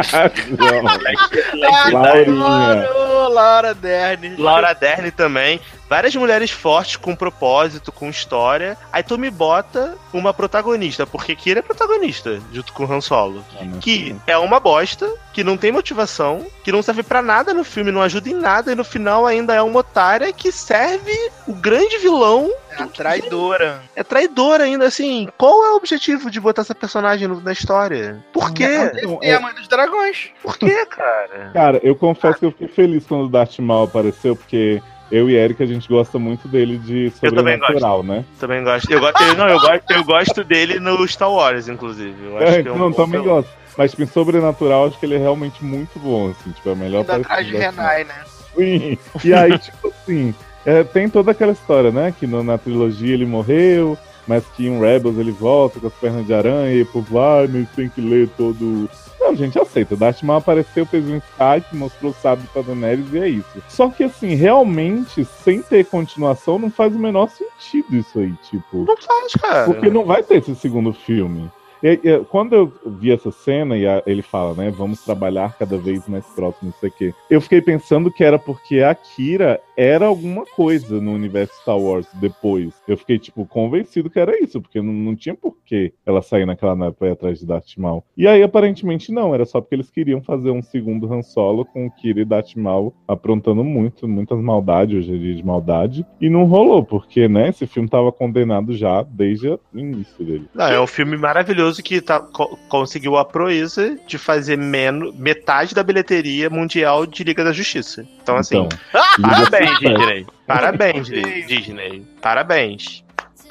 [1.92, 2.90] Laurinha.
[3.30, 4.36] Laura Dern.
[4.38, 5.60] Laura Dern também.
[5.90, 8.78] Várias mulheres fortes com propósito, com história.
[8.94, 13.44] Aí tu me bota uma protagonista, porque Kira é protagonista, junto com Han Solo.
[13.82, 17.92] Que é uma bosta, que não tem motivação, que não serve pra nada no filme,
[17.92, 21.12] não ajuda em nada, e no final ainda é uma otária que serve
[21.48, 22.52] o grande vilão.
[22.72, 23.82] É a traidora.
[23.96, 25.28] É traidora ainda, assim.
[25.38, 28.24] Qual é o objetivo de botar essa personagem na história?
[28.32, 28.92] Por quê?
[28.96, 30.30] Então, E a mãe dos dragões.
[30.44, 31.50] Por quê, cara?
[31.52, 35.36] Cara, eu confesso que eu fiquei feliz quando o Darth Maul apareceu, porque eu e
[35.36, 38.24] Eric a gente gosta muito dele de Eu também sobrenatural, né?
[38.40, 38.92] Também gosto.
[38.92, 42.16] Eu gosto, não, eu gosto, eu gosto dele no Star Wars, inclusive.
[42.26, 43.50] Eu acho É, que é um não, também gosto.
[43.78, 46.76] Mas tipo, em sobrenatural, acho que ele é realmente muito bom, assim, tipo, é o
[46.76, 47.56] melhor Ainda atrás de.
[47.56, 48.16] Renai, né?
[48.56, 48.98] Sim.
[49.24, 52.14] E aí, tipo assim, é, tem toda aquela história, né?
[52.20, 53.98] Que no- na trilogia ele morreu,
[54.30, 57.68] mas que em Rebels ele volta com as pernas de aranha e por vai, mas
[57.72, 58.88] tem que ler todo.
[59.20, 59.96] Não, gente, aceita.
[59.98, 63.62] Darth Maul apareceu, fez um Skype, mostrou o sábio pra Daenerys e é isso.
[63.68, 68.86] Só que assim, realmente, sem ter continuação, não faz o menor sentido isso aí, tipo.
[68.86, 69.66] Não faz, cara.
[69.66, 71.52] Porque não vai ter esse segundo filme.
[71.82, 75.78] E, e, quando eu vi essa cena e a- ele fala, né, vamos trabalhar cada
[75.78, 79.62] vez mais próximo, não sei o quê, eu fiquei pensando que era porque a Kira
[79.82, 82.74] era alguma coisa no universo Star Wars depois.
[82.86, 86.76] Eu fiquei, tipo, convencido que era isso, porque não, não tinha porquê ela sair naquela
[86.76, 88.04] nave pra ir atrás de Darth Maul.
[88.18, 91.86] E aí, aparentemente, não, era só porque eles queriam fazer um segundo Han Solo com
[91.88, 96.30] o Kira e Darth Maul aprontando muito, muitas maldades, hoje em dia de maldade, e
[96.30, 100.50] não rolou, porque, né, esse filme tava condenado já desde o início dele.
[100.54, 105.74] Não, é um filme maravilhoso que tá, co- conseguiu a proeza de fazer menos, metade
[105.74, 108.06] da bilheteria mundial de Liga da Justiça.
[108.22, 108.70] Então, assim, Então,
[109.22, 110.28] parabéns, Da Disney.
[110.48, 111.08] Parabéns,
[111.48, 112.06] Disney.
[112.22, 113.04] Parabéns.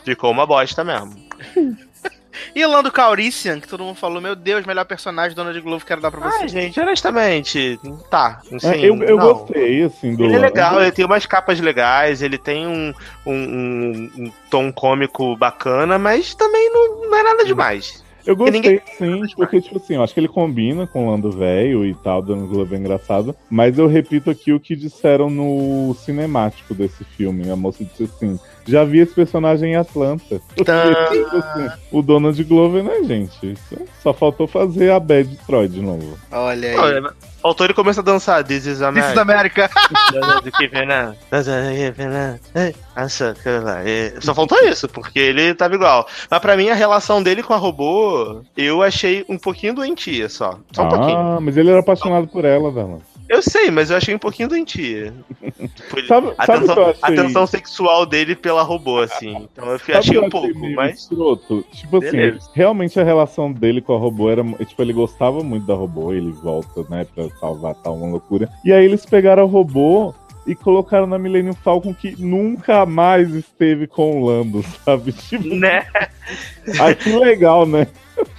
[0.04, 1.14] Ficou uma bosta mesmo.
[2.54, 6.00] E Lando Calrissian, que todo mundo falou, meu Deus, melhor personagem do Donald Glover, quero
[6.00, 6.42] dar pra você.
[6.42, 8.40] Ai, gente, honestamente, tá.
[8.54, 9.32] Assim, É, eu, eu não.
[9.34, 10.24] gostei, assim, do.
[10.24, 12.94] Ele é legal, ele tem umas capas legais, ele tem um,
[13.26, 18.04] um, um- um tom cômico bacana, mas também não, não é nada demais.
[18.28, 21.30] Eu gostei, ninguém- sim, porque, tipo assim, eu acho que ele combina com o Lando
[21.32, 23.34] Velho e tal, dando Globo é engraçado.
[23.48, 27.48] Mas eu repito aqui o que disseram no cinemático desse filme.
[27.50, 28.38] A moça disse assim:
[28.68, 30.40] já vi esse personagem em Atlanta.
[30.64, 31.06] Tá.
[31.10, 33.54] Tipo assim, o Donald Glover, né, gente?
[34.02, 36.18] Só faltou fazer a Bad Troy de novo.
[36.30, 36.76] Olha aí.
[36.76, 39.20] Olha, Faltou ele começar a dançar This is This is America.
[39.20, 39.70] América.
[44.20, 46.06] Só faltou isso, porque ele tava igual.
[46.28, 50.58] Mas pra mim, a relação dele com a robô, eu achei um pouquinho doentia só.
[50.72, 51.16] Só um pouquinho.
[51.16, 52.98] ah, mas ele era apaixonado por ela, Darlan.
[53.28, 55.12] Eu sei, mas eu achei um pouquinho doentia.
[55.42, 56.66] Tipo, Sabe- a, sabe
[57.16, 59.46] tensão, a sexual dele pela robô, assim.
[59.52, 61.00] Então eu Sabe achei um pouco, mas.
[61.00, 61.64] escroto?
[61.72, 62.50] Tipo assim, Beleza.
[62.54, 64.42] realmente a relação dele com a robô era.
[64.64, 68.48] Tipo, ele gostava muito da robô, ele volta, né, pra salvar tal, uma loucura.
[68.64, 70.14] E aí eles pegaram a robô
[70.46, 75.12] e colocaram na Millennium Falcon que nunca mais esteve com o Lando, sabe?
[75.12, 75.86] Tipo, Né?
[76.80, 77.86] ah, que legal, né?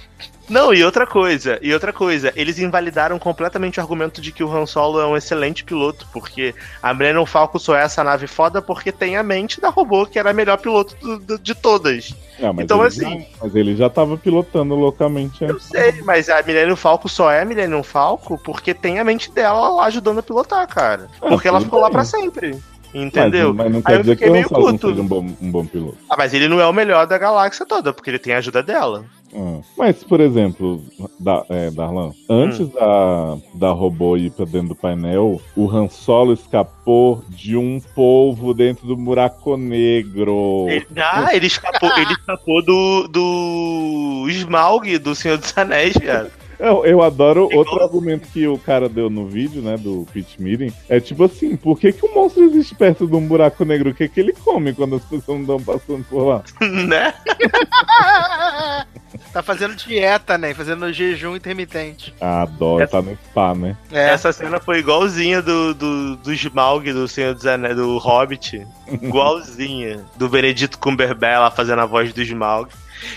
[0.50, 4.50] Não, e outra coisa, e outra coisa, eles invalidaram completamente o argumento de que o
[4.54, 8.60] Han Solo é um excelente piloto, porque a Millennium Falcon só é essa nave foda
[8.60, 12.14] porque tem a mente da robô, que era a melhor piloto do- do- de todas.
[12.38, 15.66] Mas Então, assim- já- mas ele já tava pilotando loucamente Eu antes.
[15.68, 19.68] sei, mas a Millennium Falcon só é a Millennium Falcon porque tem a mente dela
[19.68, 21.06] lá ajudando a pilotar, cara.
[21.20, 21.92] Porque ela ficou lá bem.
[21.94, 22.58] pra sempre.
[22.92, 23.54] Entendeu?
[23.54, 25.26] Mas, mas não Aí quer eu dizer que o Han Solo não seja um bom,
[25.40, 25.98] um bom piloto.
[26.08, 28.62] Ah, mas ele não é o melhor da galáxia toda, porque ele tem a ajuda
[28.62, 29.04] dela.
[29.32, 29.60] Ah.
[29.78, 30.82] Mas, por exemplo,
[31.20, 32.72] da, é, Darlan, antes Hum.
[32.74, 38.52] da, da robô ir pra dentro do painel, o Han Solo escapou de um polvo
[38.52, 40.66] dentro do buraco negro.
[40.68, 46.28] Ele- ah, ele escapou, ele escapou do, do Smaug do Senhor dos Anéis, cara.
[46.60, 50.70] Eu, eu adoro outro argumento que o cara deu no vídeo, né, do Pitch Meeting.
[50.90, 53.90] É tipo assim, por que, que o monstro existe perto de um buraco negro?
[53.90, 56.42] O que, que ele come quando as pessoas não estão passando por lá?
[56.86, 57.14] né?
[59.32, 60.52] tá fazendo dieta, né?
[60.52, 62.14] Fazendo jejum intermitente.
[62.20, 63.74] Ah, adoro, Essa- tá no spa, né?
[63.90, 64.10] É.
[64.10, 68.66] Essa cena foi igualzinha do, do, do Smaug do Senhor dos Anéis, do Hobbit.
[69.00, 70.04] Igualzinha.
[70.16, 72.68] Do Benedito Cumberbatch lá fazendo a voz do Smaug.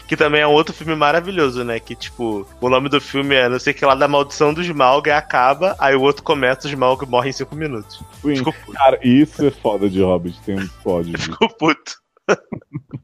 [0.07, 1.79] Que também é um outro filme maravilhoso, né?
[1.79, 4.61] Que, tipo, o nome do filme é não sei o que lá da maldição do
[4.61, 8.01] Smaug, aí acaba, aí o outro começa, o Smaug morre em cinco minutos.
[8.21, 8.35] Sim.
[8.37, 8.73] Ficou puto.
[8.73, 11.13] Cara, isso é foda de Hobbit, tem um pódio.
[11.13, 11.31] disso.
[11.31, 11.93] Ficou puto.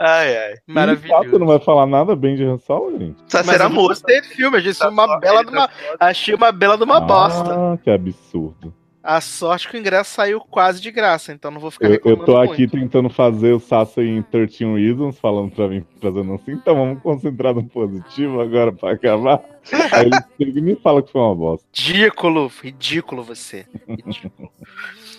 [0.00, 0.52] ai, ai.
[0.52, 1.38] E, de fato, Maravilhoso.
[1.38, 3.16] não vai falar nada bem de Han Solo, gente?
[3.28, 3.88] Só será moça.
[3.88, 5.70] gostei do filme, Tá uma só- bela de uma.
[6.00, 7.54] Achei uma bela de uma bosta.
[7.54, 8.74] Ah, que absurdo.
[9.10, 12.16] A sorte que o ingresso saiu quase de graça, então não vou ficar Eu, eu
[12.18, 12.72] tô aqui muito.
[12.72, 17.54] tentando fazer o Sassa em 13 Reasons, falando pra mim, fazendo assim, então vamos concentrar
[17.54, 19.40] no positivo agora pra acabar.
[19.92, 21.66] Aí ele me fala que foi uma bosta.
[21.74, 23.64] Ridículo, ridículo você.
[23.88, 24.52] Ridículo.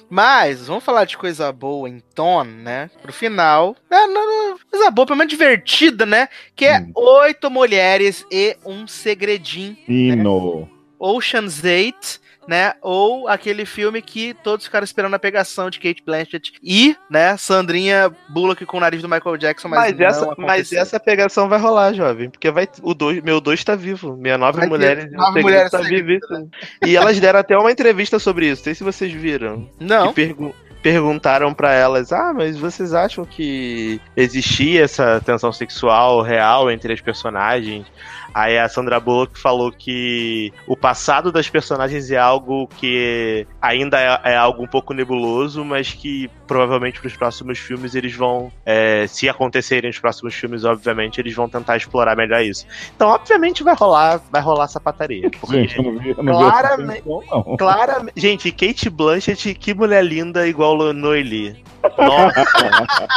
[0.07, 2.91] Mas, vamos falar de coisa boa então, né?
[3.01, 3.75] Pro final.
[3.89, 6.27] É, não, não, coisa boa, pelo menos divertida, né?
[6.55, 6.91] Que é Hum.
[6.93, 9.75] oito mulheres e um segredinho.
[9.87, 10.69] Hino.
[10.99, 12.19] Ocean's Eight,
[12.49, 12.73] né?
[12.81, 18.11] Ou aquele filme que todos ficaram esperando a pegação de Kate Blanchett e, né, Sandrinha
[18.27, 20.81] Bullock com o nariz do Michael Jackson, mas, Mas, não essa, mas aconteceu.
[20.81, 22.27] essa pegação vai rolar, jovem.
[22.31, 24.17] Porque vai, o dois, meu dois tá vivo.
[24.17, 25.11] Minha nove Vai mulheres.
[25.11, 26.49] nove mulheres tá segredas, vivíssimo.
[26.87, 28.61] E elas deram até uma entrevista sobre isso.
[28.61, 29.69] Não sei se vocês viram.
[29.79, 30.11] Não.
[30.11, 36.93] Pergu- perguntaram pra elas: Ah, mas vocês acham que existia essa tensão sexual real entre
[36.93, 37.85] as personagens?
[38.33, 44.33] Aí a Sandra Bullock falou que o passado das personagens é algo que ainda é,
[44.33, 49.05] é algo um pouco nebuloso, mas que provavelmente para os próximos filmes eles vão, é,
[49.07, 52.65] se acontecerem os próximos filmes, obviamente eles vão tentar explorar melhor isso.
[52.95, 55.29] Então, obviamente vai rolar, vai rolar essa pataria.
[55.39, 57.57] Porque Gente, eu não vi, eu não vi Claramente- tensão, não.
[57.57, 58.19] Claramente.
[58.19, 61.63] Gente, Kate Blanchett, que mulher linda igual Noeli.
[61.97, 63.07] Nossa.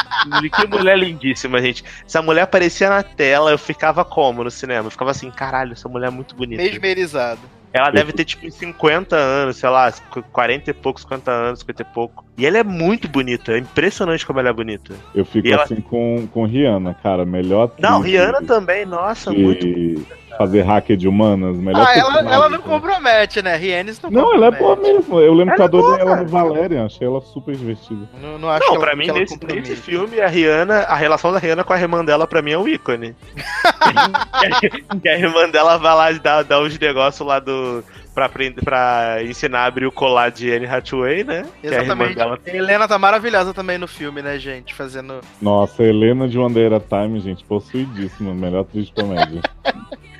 [0.51, 1.84] que mulher lindíssima, gente.
[2.06, 4.86] Essa mulher aparecia na tela, eu ficava como no cinema?
[4.86, 6.62] Eu ficava assim, caralho, essa mulher é muito bonita.
[6.62, 7.40] Mesmerizado.
[7.74, 9.90] Ela deve ter, tipo, uns 50 anos, sei lá,
[10.30, 12.24] 40 e pouco, 50 anos, 50 e pouco.
[12.36, 13.52] E ela é muito bonita.
[13.52, 14.94] É impressionante como ela é bonita.
[15.14, 17.24] Eu fico E ela- assim com, com Rihanna, cara.
[17.24, 19.66] Melhor Não, Rihanna também, nossa, de muito.
[20.36, 21.56] Fazer hacker de humanas.
[21.56, 23.56] Melhor Ah, ela, ela não compromete, né?
[23.56, 25.20] Rienes não Não, ela é boa mesmo.
[25.20, 26.22] Eu lembro Ela que eu é boa, adorei ela cara.
[26.22, 26.86] no Valerian.
[26.86, 28.09] Achei ela super divertida.
[28.20, 30.80] Não, não acho Não, que ela, pra mim, que ela nesse, nesse filme, a Rihanna,
[30.80, 33.14] a relação da Rihanna com a irmã dela, pra mim, é um ícone.
[35.02, 37.82] que a irmã dela vai lá e dá, dá uns negócios lá do.
[38.14, 41.46] Pra, aprender, pra ensinar a abrir o colar de Anne Hathaway, né?
[41.62, 42.14] Que a irmã Exatamente.
[42.14, 44.74] dela A Helena tá maravilhosa também no filme, né, gente?
[44.74, 45.20] Fazendo.
[45.40, 48.34] Nossa, a Helena de One Day at a Time, gente, possuidíssima.
[48.34, 49.40] Melhor atriz de comédia.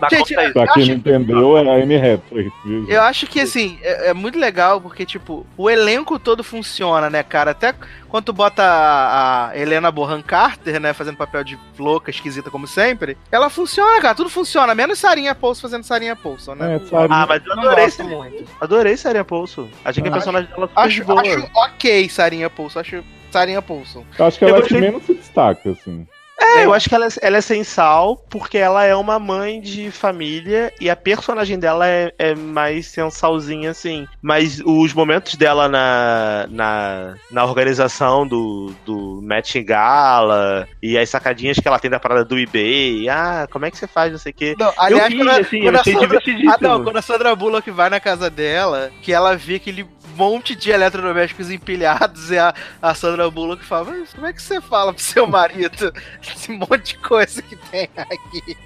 [0.00, 2.92] Mas Gente, pra quem não entendeu, é a Anne Hathaway, viu, gente?
[2.92, 7.22] Eu acho que, assim, é, é muito legal porque, tipo, o elenco todo funciona, né,
[7.22, 7.50] cara?
[7.52, 7.74] Até
[8.08, 12.66] quando tu bota a, a Helena Bohan Carter, né, fazendo papel de louca, esquisita como
[12.66, 14.14] sempre, ela funciona, cara.
[14.14, 16.76] Tudo funciona, menos Sarinha Paulson fazendo Sarinha Paulson, né?
[16.76, 17.08] É, sabe?
[17.12, 18.44] Ah, mas eu adorei, gosto muito.
[18.60, 19.68] adorei Sarinha Paulson.
[19.84, 20.14] Achei que a Ah.
[20.14, 21.20] personagem dela Acho, boa.
[21.20, 24.04] acho ok Sarinha Paulson, acho Sarinha Paulson.
[24.18, 26.06] Eu acho que ela é que menos se destaca, assim.
[26.54, 29.60] É, eu acho que ela, é- ela é sem sal, porque ela é uma mãe
[29.60, 34.06] de família e a personagem dela é, é mais sensalzinha, assim.
[34.22, 41.58] Mas os momentos dela na, na, na organização do, do Match Gala e as sacadinhas
[41.58, 44.32] que ela tem da parada do eBay, ah, como é que você faz, não sei
[44.32, 44.54] o quê.
[44.58, 46.18] Não, aliás, vi, quando, a- assim, eu quando a achei Sandra,
[46.48, 49.86] ah, não, quando a Sandra Bullock vai na casa dela, que ela vê aquele
[50.16, 54.60] monte de eletrodomésticos empilhados e a, a Sandra Bullock fala, mas como é que você
[54.62, 55.92] fala pro seu marido
[56.36, 58.56] esse monte de coisa que tem aqui?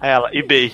[0.00, 0.72] Aí Ela, eBay.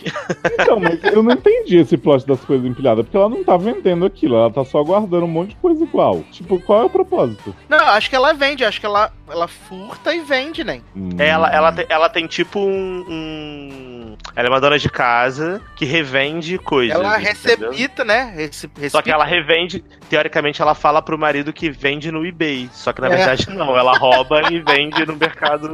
[0.60, 4.04] Então, mas eu não entendi esse plot das coisas empilhadas, porque ela não tá vendendo
[4.06, 6.22] aquilo, ela tá só guardando um monte de coisa igual.
[6.30, 7.54] Tipo, qual é o propósito?
[7.68, 10.82] Não, acho que ela vende, acho que ela, ela furta e vende, né?
[10.94, 14.01] Hum, Ela, ela, tem, ela tem tipo um, um-
[14.34, 16.96] Ela é uma dona de casa que revende coisas.
[16.96, 18.32] Ela recebita, né?
[18.34, 22.68] Rece, Só que ela revende, teoricamente, ela fala pro marido que vende no eBay.
[22.72, 23.16] Só que na É.
[23.16, 25.68] verdade não, ela rouba e vende no mercado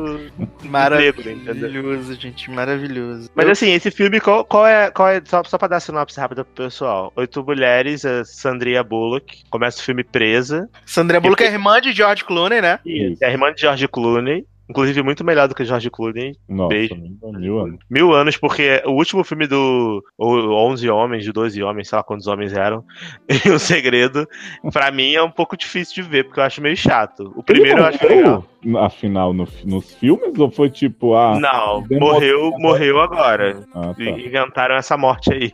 [0.63, 1.25] negro?
[1.45, 3.31] Maravilhoso, gente, maravilhoso.
[3.35, 4.91] Mas assim, esse filme, qual, qual é.
[4.91, 7.13] Qual é só, só pra dar sinopse rápida pro pessoal.
[7.17, 10.69] Oito mulheres, a Sandria Bullock, começa o filme presa.
[10.85, 12.81] Sandra Bullock é irmã de George Clooney, né?
[12.85, 13.23] Isso.
[13.23, 14.45] É irmã de George Clooney.
[14.69, 16.37] Inclusive, muito melhor do que George Clooney.
[16.49, 16.95] Nossa, Beijo.
[17.33, 17.79] mil anos.
[17.89, 22.03] Mil anos, porque o último filme do o 11 Homens, de 12 Homens, sei lá
[22.03, 22.85] quantos homens eram,
[23.47, 24.29] e O Segredo,
[24.73, 27.33] pra mim é um pouco difícil de ver, porque eu acho meio chato.
[27.35, 28.45] O primeiro eu acho legal.
[28.65, 28.85] legal.
[28.85, 30.37] Afinal, no, nos filmes?
[30.39, 31.39] Ou foi tipo, ah.
[31.39, 33.63] Não, demorou- morreu, morreu agora.
[33.75, 34.03] Ah, tá.
[34.03, 35.51] Inventaram essa morte aí.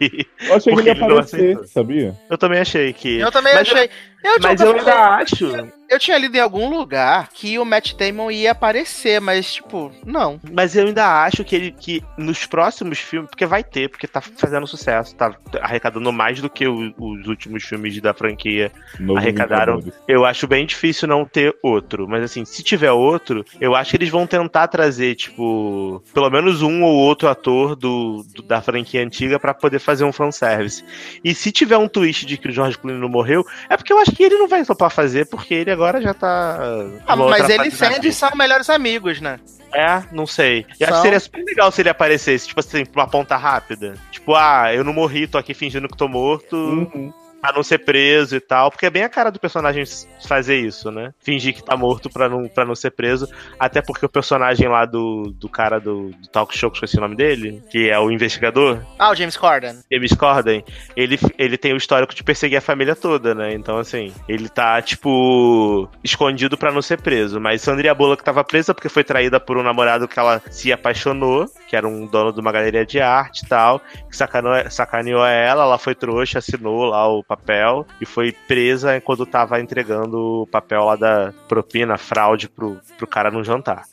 [0.49, 2.15] Eu achei que ele ia aparecer, sabia?
[2.31, 3.19] Eu também achei que.
[3.21, 3.85] Eu também Mas achei.
[3.85, 3.91] Eu,
[4.43, 5.47] Mas tinha- eu ainda acho.
[5.89, 10.41] eu tinha lido em algum lugar que o Matt Damon ia aparecer, mas, tipo, não.
[10.51, 14.21] Mas eu ainda acho que ele que nos próximos filmes, porque vai ter, porque tá
[14.21, 19.77] fazendo sucesso, tá arrecadando mais do que o- os últimos filmes da franquia Novos Arrecadaram.
[19.79, 20.03] Vingadores.
[20.09, 22.09] Eu acho bem difícil não ter outro.
[22.09, 26.63] Mas assim, se tiver outro, eu acho que eles vão tentar trazer, tipo, pelo menos
[26.63, 30.83] um ou outro ator do, do- da franquia antiga pra poder fazer um fanservice.
[31.23, 33.99] E se tiver um twist de que o George Clooney não morreu, é porque eu
[33.99, 36.59] acho que ele não vai topar fazer, porque ele agora já tá.
[37.07, 39.39] Ah, mas ele e Sandy são melhores amigos, né?
[39.73, 40.65] É, não sei.
[40.79, 43.95] Eu acho que seria super legal se ele aparecesse, tipo assim, pra uma ponta rápida.
[44.11, 46.55] Tipo, ah, eu não morri, tô aqui fingindo que tô morto.
[46.57, 47.13] Uhum.
[47.45, 49.85] Pra não ser preso e tal, porque é bem a cara do personagem
[50.27, 51.13] fazer isso, né?
[51.21, 53.29] Fingir que tá morto pra não, pra não ser preso.
[53.59, 57.03] Até porque o personagem lá do, do cara do, do talk show, que esqueci o
[57.03, 59.79] nome dele, que é o investigador, Ah, o James Corden.
[59.93, 60.65] James Corden,
[60.97, 63.53] ele, ele tem o histórico de perseguir a família toda, né?
[63.53, 67.39] Então, assim, ele tá, tipo, escondido pra não ser preso.
[67.39, 71.45] Mas Sandria Bullock tava presa porque foi traída por um namorado que ela se apaixonou,
[71.69, 75.65] que era um dono de uma galeria de arte e tal, que sacaneou, sacaneou ela,
[75.65, 80.85] ela foi trouxa, assinou lá o papel e foi presa quando tava entregando o papel
[80.85, 83.85] lá da propina, fraude pro, pro cara no jantar.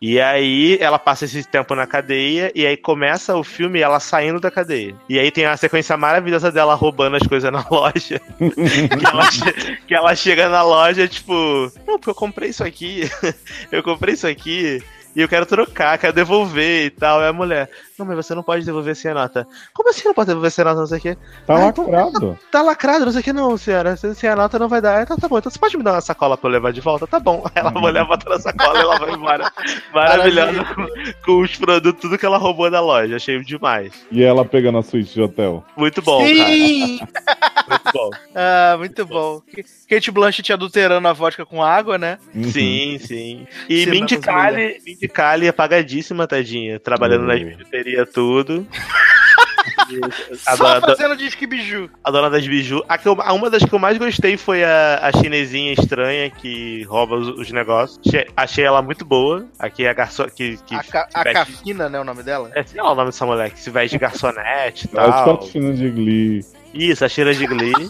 [0.00, 4.40] E aí ela passa esse tempo na cadeia e aí começa o filme ela saindo
[4.40, 4.94] da cadeia.
[5.08, 8.20] E aí tem a sequência maravilhosa dela roubando as coisas na loja.
[8.20, 9.28] que, ela
[9.86, 11.32] que ela chega na loja, tipo,
[11.86, 13.10] não, porque eu comprei isso aqui.
[13.70, 14.82] eu comprei isso aqui.
[15.16, 17.22] E eu quero trocar, quero devolver e tal.
[17.22, 17.68] É a mulher.
[17.98, 19.46] Não, mas você não pode devolver sem a nota.
[19.72, 20.80] Como assim não pode devolver sem a nota?
[20.80, 21.16] Não sei o quê.
[21.46, 22.38] Tá Ai, lacrado.
[22.50, 23.96] Tá lacrado, não sei o que não, senhora.
[23.96, 25.02] Se, se a nota não vai dar.
[25.02, 27.06] Então tá bom, então você pode me dar uma sacola pra eu levar de volta?
[27.06, 27.44] Tá bom.
[27.54, 29.52] Ela vai levar bota na sacola e ela vai embora.
[29.92, 30.86] Maravilhosa com,
[31.24, 33.16] com os produtos, tudo que ela roubou da loja.
[33.16, 33.92] Achei demais.
[34.10, 35.64] E ela pegando a suíte de hotel.
[35.76, 36.98] Muito bom, Sim!
[36.98, 37.58] cara.
[37.68, 38.10] Muito bom.
[38.34, 39.42] Ah, muito bom.
[39.88, 42.18] Kate Blanchett adulterando a vodka com água, né?
[42.34, 42.44] Uhum.
[42.44, 43.46] Sim, sim.
[43.68, 46.80] E Mindy Kaling, Mindy Kaling apagadíssima, tadinha.
[46.80, 47.58] Trabalhando na Oh.
[47.88, 48.66] Bijuteria tudo.
[50.46, 51.88] A Só dona, fazendo disque biju.
[52.04, 52.84] a dona das biju.
[52.86, 56.28] A que eu- a uma das que eu mais gostei foi a, a chinesinha estranha
[56.30, 57.98] que rouba os, os negócios.
[58.06, 59.46] Achei, achei ela muito boa.
[59.58, 60.26] Aqui é a garçom.
[60.28, 62.50] Que, que A, ca a veste- Cafina, né, o nome dela?
[62.54, 65.22] É, sei lá o nome dessa mulher, que se veste de garçonete e É tal.
[65.42, 66.44] Scott de Glee.
[66.74, 67.72] Isso, a Sheila de Glee.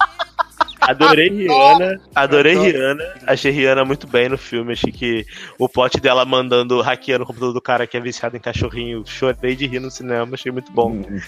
[0.81, 2.57] Adorei Rihanna, adorei.
[2.57, 3.05] Rihanna.
[3.27, 4.73] Achei Rihanna muito bem no filme.
[4.73, 5.27] Achei que
[5.59, 9.05] o plot dela mandando, hackeando o computador do cara que é viciado em cachorrinho.
[9.07, 10.91] Chorei de rir no cinema, achei muito bom.
[10.91, 11.21] Hum,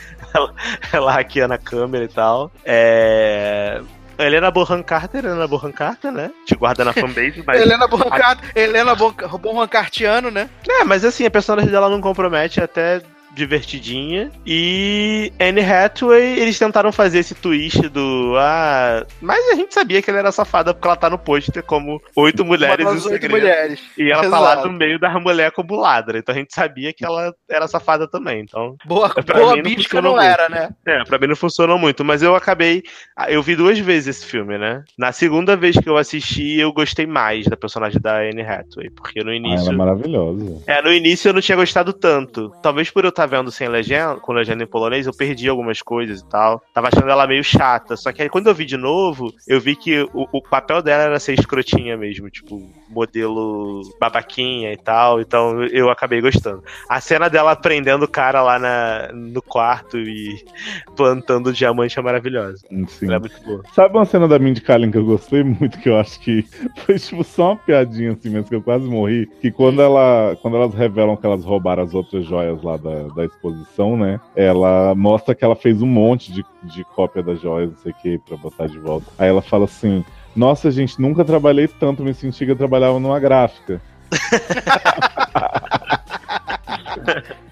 [0.92, 2.50] Ela hackeando a câmera e tal.
[2.64, 3.80] É.
[4.18, 6.30] Helena Bonham Carter, Helena Bonham Carter, né?
[6.44, 7.60] Te guarda na fanbase, mas.
[7.62, 10.50] Helena Bonham Carter, Helena Bonham Cartiano, né?
[10.68, 13.00] É, mas assim, a personagem dela não compromete, até
[13.32, 14.30] divertidinha.
[14.46, 18.34] E Anne Hathaway, eles tentaram fazer esse twist do.
[18.38, 19.06] Ah.
[19.20, 22.44] Mas a gente sabia que ela era safada porque ela tá no pôster como oito
[22.44, 23.30] mulheres e um oito segredo.
[23.30, 23.80] mulheres.
[23.96, 24.68] E ela tá lá Exato.
[24.68, 26.18] no meio da mulher como ladra.
[26.18, 28.40] Então a gente sabia que ela era safada também.
[28.40, 28.76] Então.
[28.84, 30.70] Boa, Pra boa mim não não era, né?
[30.86, 32.82] É, pra mim não funcionou muito, mas eu acabei.
[33.28, 34.82] Eu vi duas vezes esse filme, né?
[34.98, 39.22] Na segunda vez que eu assisti, eu gostei mais da personagem da Anne Hathaway, porque
[39.22, 39.72] no ah, ela início.
[39.72, 40.62] é maravilhosa.
[40.66, 42.50] É, no início eu não tinha gostado tanto.
[42.62, 46.20] Talvez por eu estar vendo sem legenda, com legenda em polonês, eu perdi algumas coisas
[46.20, 46.62] e tal.
[46.72, 47.96] Tava achando ela meio chata.
[47.96, 51.02] Só que aí quando eu vi de novo, eu vi que o, o papel dela
[51.04, 55.20] era ser escrotinha mesmo, tipo, modelo babaquinha e tal.
[55.20, 56.62] Então eu acabei gostando.
[56.88, 60.42] A cena dela prendendo o cara lá na, no quarto e
[60.96, 62.66] plantando diamante é maravilhosa.
[62.88, 63.06] Sim.
[63.06, 63.62] Ela é muito boa.
[63.74, 66.44] Sabe uma cena da Mindy Kaling que eu gostei muito, que eu acho que
[66.86, 69.26] foi tipo só uma piadinha assim mesmo, que eu quase morri.
[69.40, 73.24] Que quando, ela, quando elas revelam que elas roubaram as outras joias lá da, da
[73.24, 74.20] exposição, né?
[74.34, 77.94] Ela mostra que ela fez um monte de, de cópia das joias, não sei o
[77.94, 79.06] que, pra botar de volta.
[79.18, 80.04] Aí ela fala assim:
[80.34, 83.80] Nossa, gente, nunca trabalhei tanto, me senti que eu trabalhava numa gráfica.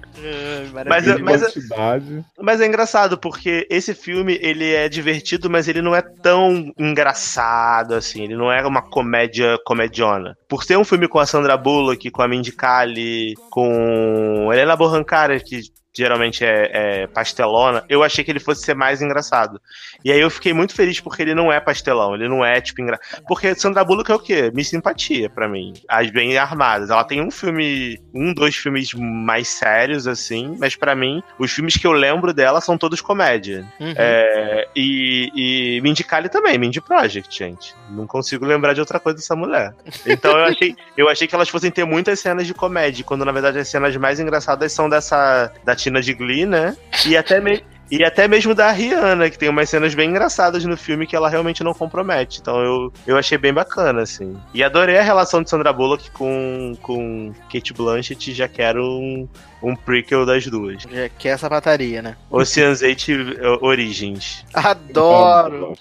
[0.86, 2.24] Mas, Em mas, quantidade.
[2.40, 7.94] Mas é engraçado, porque esse filme, ele é divertido, mas ele não é tão engraçado,
[7.94, 8.24] assim.
[8.24, 10.36] Ele não é uma comédia comediona.
[10.48, 15.04] Por ser um filme com a Sandra Bullock, com a Mindy Kaling, com Helena Bonham
[15.04, 15.60] Carter, que
[15.96, 16.70] geralmente é,
[17.02, 19.60] é pastelona, eu achei que ele fosse ser mais engraçado.
[20.04, 22.80] E aí eu fiquei muito feliz porque ele não é pastelão, ele não é, tipo,
[22.80, 23.22] engraçado.
[23.26, 24.50] Porque Sandra Bullock é o quê?
[24.54, 25.72] Me simpatia, pra mim.
[25.88, 26.90] As bem armadas.
[26.90, 31.76] Ela tem um filme, um, dois filmes mais sérios, assim, mas pra mim, os filmes
[31.76, 33.64] que eu lembro dela são todos comédia.
[33.80, 33.94] Uhum.
[33.96, 37.74] É, e, e Mindy Kaling também, Mindy Project, gente.
[37.90, 39.74] Não consigo lembrar de outra coisa dessa mulher.
[40.06, 43.32] Então eu achei, eu achei que elas fossem ter muitas cenas de comédia, quando na
[43.32, 46.76] verdade as cenas mais engraçadas são dessa da Tina de Glee, né?
[47.06, 50.76] E até me- e até mesmo da Rihanna, que tem umas cenas bem engraçadas no
[50.76, 52.38] filme que ela realmente não compromete.
[52.38, 54.36] Então eu, eu achei bem bacana, assim.
[54.52, 59.26] E adorei a relação de Sandra Bullock com, com Kate Blanchett, já quero um,
[59.62, 60.82] um prequel das duas.
[60.82, 62.16] Já que é essa pataria, né?
[62.30, 64.44] Ocean's 8 Origins.
[64.54, 65.74] Adoro!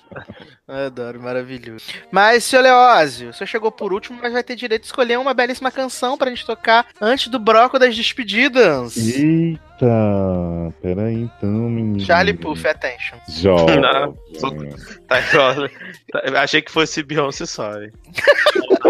[0.67, 1.85] Adoro, maravilhoso.
[2.11, 5.71] Mas, seu Leózio, você chegou por último, mas vai ter direito de escolher uma belíssima
[5.71, 8.97] canção pra gente tocar antes do bloco das despedidas.
[8.97, 9.87] Eita,
[10.81, 12.01] peraí então, menino.
[12.01, 13.17] Charlie Puff, attention.
[13.29, 13.79] Jovem.
[13.79, 14.17] Não,
[15.07, 17.71] Tá tá- achei que fosse Beyoncé só.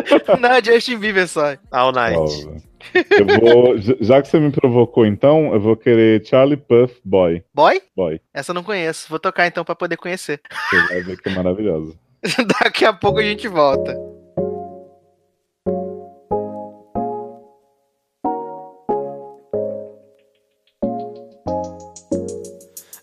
[0.39, 1.55] Não, Justin Bieber só.
[1.71, 2.15] All Night.
[2.41, 2.63] Jovem.
[2.93, 7.43] Eu vou, já- já que você me provocou, então, eu vou querer Charlie Puff Boy.
[7.53, 7.81] Boy?
[7.95, 8.21] Boy.
[8.33, 9.07] Essa eu não conheço.
[9.09, 10.39] Vou tocar então pra poder conhecer.
[10.69, 11.93] Você vai ver que é maravilhosa.
[12.63, 13.95] Daqui a pouco a gente volta.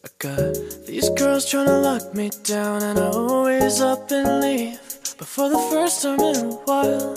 [0.02, 4.80] I got these girls trying to lock me down, and I always up and leave.
[5.16, 7.16] But for the first time in a while,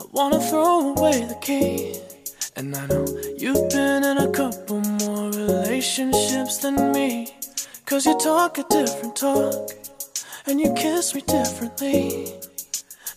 [0.00, 1.98] I wanna throw away the key.
[2.54, 3.04] And I know
[3.36, 7.34] you've been in a couple more relationships than me.
[7.86, 9.70] Cause you talk a different talk,
[10.46, 12.32] and you kiss me differently.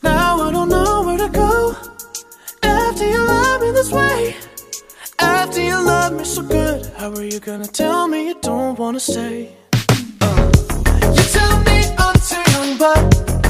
[0.01, 1.75] Now I don't know where to go
[2.63, 4.35] after you love me this way.
[5.19, 8.99] After you love me so good, how are you gonna tell me you don't wanna
[8.99, 9.55] stay?
[10.21, 10.51] Uh,
[11.15, 13.46] you tell me I'm too young, but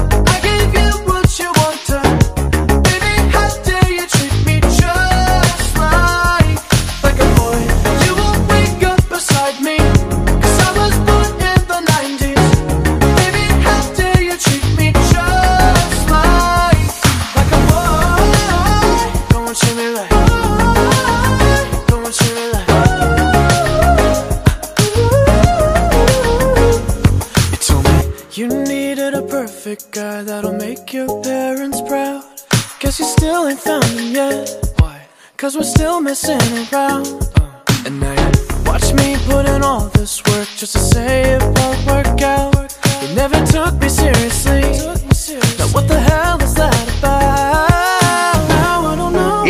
[30.88, 32.24] make your parents proud.
[32.80, 34.74] Guess you still ain't found him yet.
[34.78, 35.02] Why?
[35.36, 36.40] Cause we're still messing
[36.72, 37.06] around.
[37.38, 41.42] Uh, and now you're Watch me put in all this work just to say it
[41.42, 42.54] won't work out.
[43.02, 44.62] You never took me seriously.
[45.58, 46.07] Now what the hell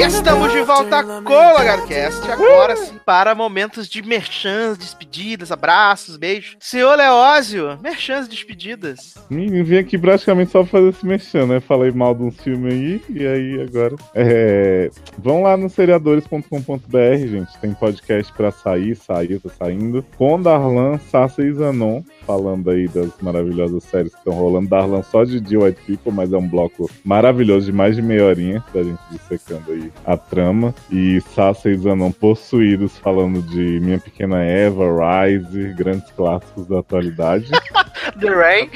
[0.09, 6.57] Estamos de volta com o LagarCast, agora sim, para momentos de merchans, despedidas, abraços, beijos.
[6.59, 9.17] Senhor Leózio, merchans, despedidas.
[9.29, 11.61] Me vim aqui praticamente só pra fazer esse mexendo, né?
[11.61, 13.97] Falei mal de um filme aí, e aí agora.
[14.15, 14.91] É...
[15.19, 17.59] Vão lá no seriadores.com.br, gente.
[17.61, 20.03] Tem podcast pra sair, sair, tá saindo.
[20.17, 24.71] Com Darlan, Sassa e Zanon, falando aí das maravilhosas séries que estão rolando.
[24.71, 28.25] Darlan só de The White People, mas é um bloco maravilhoso de mais de meia
[28.25, 30.75] horinha da gente dissecando aí a trama.
[30.91, 37.51] E Sassa e Zanon possuídos falando de Minha Pequena Eva, Rise, grandes clássicos da atualidade.
[38.21, 38.71] The Rain.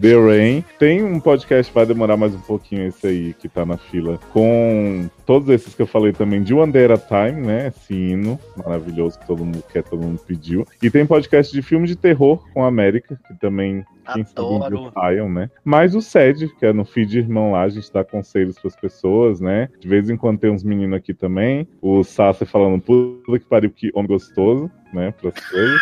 [0.00, 0.64] The Rain.
[0.78, 5.10] Tem um podcast, vai demorar mais um pouquinho esse aí que tá na fila, com
[5.26, 7.68] todos esses que eu falei também, de One Day at a Time, né?
[7.68, 10.66] Esse hino maravilhoso que todo mundo quer, todo mundo pediu.
[10.82, 13.84] E tem podcast de filme de terror com a América, que também.
[14.14, 14.92] Quem dia Adoro.
[14.94, 15.50] saiam, né?
[15.64, 19.40] Mas o SED, que é no feed irmão lá, a gente dá conselhos pras pessoas,
[19.40, 19.68] né?
[19.78, 21.68] De vez em quando tem uns meninos aqui também.
[21.80, 25.12] O Sassi falando, puta que pariu, que homem gostoso, né?
[25.20, 25.80] Pras coisas.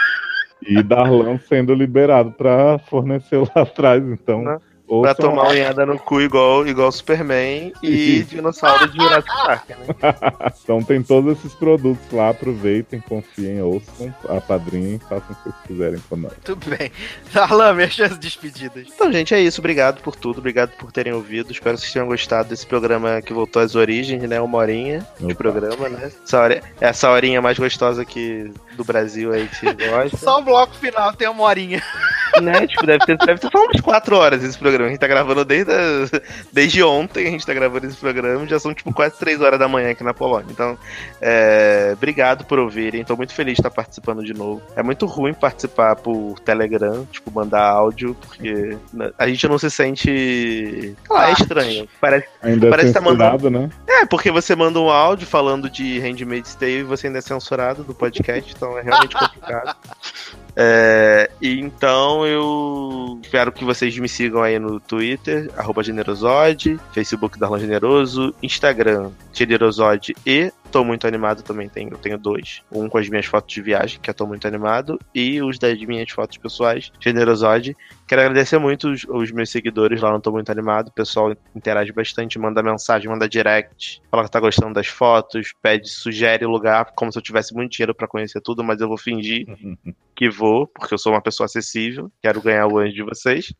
[0.66, 4.42] E Darlan sendo liberado pra fornecer lá atrás, então.
[4.88, 5.00] Né?
[5.02, 5.48] Pra ouçam tomar lá.
[5.50, 9.76] unhada no cu igual, igual Superman e dinossauro de Jurassic Park, né?
[10.62, 16.00] Então tem todos esses produtos lá, aproveitem, confiem, ouçam, apadrinhem, façam o que vocês quiserem
[16.08, 16.32] com nós.
[16.44, 16.90] Tudo bem.
[17.34, 18.86] Darlan, merchans, despedidas.
[18.94, 19.60] Então, gente, é isso.
[19.60, 20.38] Obrigado por tudo.
[20.38, 21.50] Obrigado por terem ouvido.
[21.52, 24.40] Espero que vocês tenham gostado desse programa que voltou às origens, né?
[24.40, 25.34] Uma horinha de Opa.
[25.34, 26.10] programa, né?
[26.24, 30.18] Essa, hora, essa horinha mais gostosa que do Brasil aí que vocês gostam.
[30.18, 31.82] Só o bloco final tem uma horinha.
[32.40, 32.66] né?
[32.66, 34.75] Tipo, deve ter, deve ter só umas 4 horas esse programa.
[34.84, 36.20] A gente tá gravando desde, a-
[36.52, 38.46] desde ontem, a gente tá gravando esse programa.
[38.46, 40.46] Já são, tipo, quase 3 horas da manhã aqui na Polônia.
[40.50, 40.76] Então,
[41.20, 43.04] é, obrigado por ouvirem.
[43.04, 44.62] Tô muito feliz de estar participando de novo.
[44.76, 49.70] É muito ruim participar por Telegram, tipo, mandar áudio, porque né, a gente não se
[49.70, 50.06] sente.
[50.10, 51.88] Sei lá, é estranho.
[52.00, 53.70] Parece, Ainda Parece é que tá mandando- censurado, né?
[53.88, 57.82] é, porque você manda um áudio falando de Handmaid's Tale e você ainda é censurado
[57.82, 59.76] do podcast, então é realmente complicado.
[60.58, 67.58] É, então eu espero que vocês me sigam aí no Twitter, arroba Generosode, Facebook Darlan
[67.58, 72.62] Generoso, Instagram Generosode e Tô Muito Animado também tenho, eu tenho dois.
[72.70, 75.80] Um com as minhas fotos de viagem, que é Tô Muito Animado, e os das
[75.80, 77.74] minhas fotos pessoais, Generosode.
[78.06, 80.88] Quero agradecer muito os, os meus seguidores lá no Tô Muito Animado.
[80.88, 85.88] O pessoal interage bastante, manda mensagem, manda direct, fala que tá gostando das fotos, pede,
[85.88, 89.46] sugere lugar, como se eu tivesse muito dinheiro pra conhecer tudo, mas eu vou fingir
[90.14, 93.50] que vou, porque eu sou uma pessoa acessível, quero ganhar o anjo de vocês.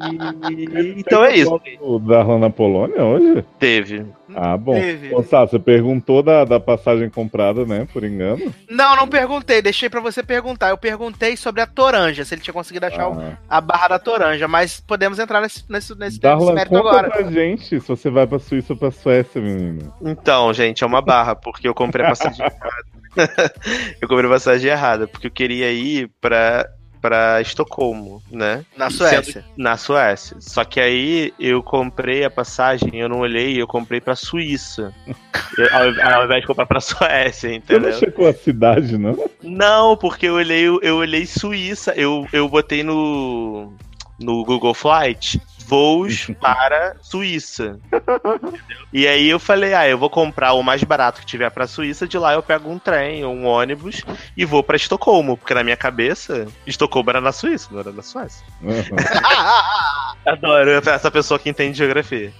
[0.00, 1.60] E- então é isso.
[1.80, 3.44] O Darlan na Polônia hoje?
[3.58, 4.06] Teve.
[4.34, 4.72] Ah, bom.
[4.74, 5.14] Teve.
[5.14, 7.86] Ô, Sá, você perguntou da, da passagem comprada, né?
[7.92, 8.52] Por engano.
[8.68, 10.70] Não, não perguntei, deixei pra você perguntar.
[10.70, 13.36] Eu perguntei sobre a Toranja, se ele tinha conseguido achar o- Ah.
[13.48, 17.10] a barra da Toranja, mas podemos entrar nesse, nesse, nesse, nesse Darlan, mérito conta agora.
[17.10, 19.92] pra gente se você vai pra Suíça ou pra Suécia, menino.
[20.02, 22.92] Então, gente, é uma barra, porque eu comprei a passagem errada.
[24.00, 26.66] eu comprei a passagem errada, porque eu queria ir pra,
[27.02, 28.64] pra Estocolmo, né?
[28.76, 29.44] Na Sendo- Suécia.
[29.56, 30.36] na Suécia.
[30.40, 34.94] Só que aí eu comprei a passagem, eu não olhei, eu comprei pra Suíça.
[35.58, 37.90] Eu- ao, ao invés de comprar pra Suécia, Você entendeu?
[37.90, 39.28] não checou a cidade, não?
[39.42, 43.70] Não, porque eu olhei, eu olhei Suíça, eu, eu botei no,
[44.18, 45.38] no Google Flight
[45.72, 47.80] voos para Suíça.
[47.86, 48.86] Entendeu?
[48.92, 52.06] E aí eu falei, ah, eu vou comprar o mais barato que tiver pra Suíça,
[52.06, 54.02] de lá eu pego um trem ou um ônibus
[54.36, 58.02] e vou pra Estocolmo, porque na minha cabeça, Estocolmo era na Suíça, não era na
[58.02, 58.44] Suécia.
[60.26, 62.30] Adoro essa pessoa que entende geografia.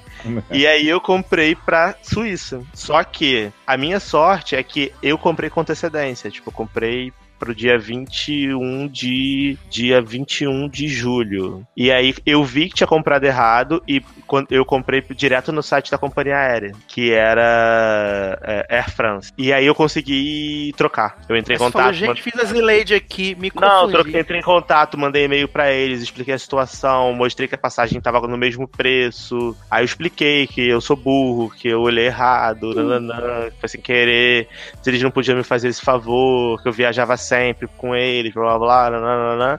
[0.51, 2.63] E aí eu comprei pra Suíça.
[2.75, 6.31] Só que a minha sorte é que eu comprei com antecedência.
[6.31, 11.66] Tipo, eu comprei pro dia 21 de dia 21 de julho.
[11.77, 15.90] E aí eu vi que tinha comprado errado e quando eu comprei direto no site
[15.90, 19.32] da companhia aérea, que era é, Air France.
[19.36, 21.19] E aí eu consegui trocar.
[21.28, 21.82] Eu entrei em Você contato.
[21.82, 23.93] falou, gente, fiz as Lady aqui, me Não, confundi.
[23.93, 28.01] troquei, entrei em contato, mandei e-mail pra eles, expliquei a situação, mostrei que a passagem
[28.01, 29.56] tava no mesmo preço.
[29.69, 33.81] Aí eu expliquei que eu sou burro, que eu olhei errado, nananã, que foi sem
[33.81, 34.47] querer,
[34.81, 37.32] se eles não podiam me fazer esse favor, que eu viajava sempre
[37.77, 39.59] com eles, blá blá blá, nananã.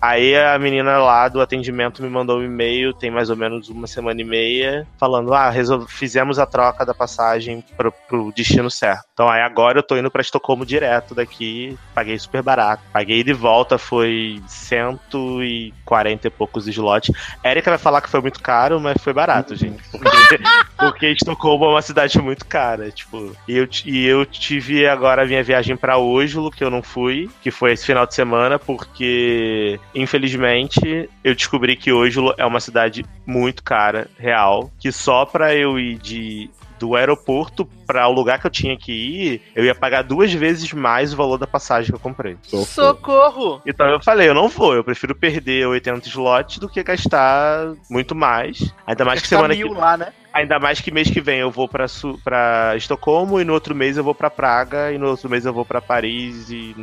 [0.00, 3.86] Aí a menina lá do atendimento me mandou um e-mail, tem mais ou menos uma
[3.86, 5.52] semana e meia, falando: ah,
[5.88, 9.09] fizemos a troca da passagem pro, pro destino certo.
[9.20, 12.82] Então aí agora eu tô indo pra Estocolmo direto daqui, paguei super barato.
[12.90, 17.14] Paguei de volta, foi 140 e poucos slots.
[17.44, 19.82] Érica vai falar que foi muito caro, mas foi barato, gente.
[19.90, 20.40] Porque
[20.80, 23.36] Porque Estocolmo é uma cidade muito cara, tipo.
[23.46, 27.28] E eu, e eu tive agora a minha viagem pra Oslo, que eu não fui,
[27.42, 33.04] que foi esse final de semana, porque, infelizmente, eu descobri que Oslo é uma cidade
[33.26, 36.48] muito cara, real, que só pra eu ir de
[36.80, 40.72] do aeroporto para o lugar que eu tinha que ir, eu ia pagar duas vezes
[40.72, 42.38] mais o valor da passagem que eu comprei.
[42.42, 43.60] Socorro!
[43.66, 48.14] Então eu falei, eu não vou, eu prefiro perder 80 slots do que gastar muito
[48.14, 48.74] mais.
[48.86, 50.12] Ainda mais que semana mil que lá, né?
[50.32, 51.86] Ainda mais que mês que vem eu vou pra,
[52.22, 55.52] pra Estocolmo e no outro mês eu vou pra Praga e no outro mês eu
[55.52, 56.74] vou pra Paris e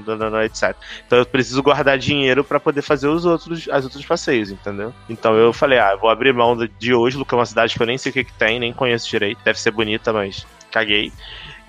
[0.43, 0.75] etc.
[1.05, 4.93] Então eu preciso guardar dinheiro pra poder fazer os outros, as outros passeios, entendeu?
[5.09, 7.87] Então eu falei, ah, vou abrir mão de- Oslo, que é uma cidade que eu
[7.87, 11.13] nem sei o que, que tem, nem conheço direito, deve ser bonita, mas caguei.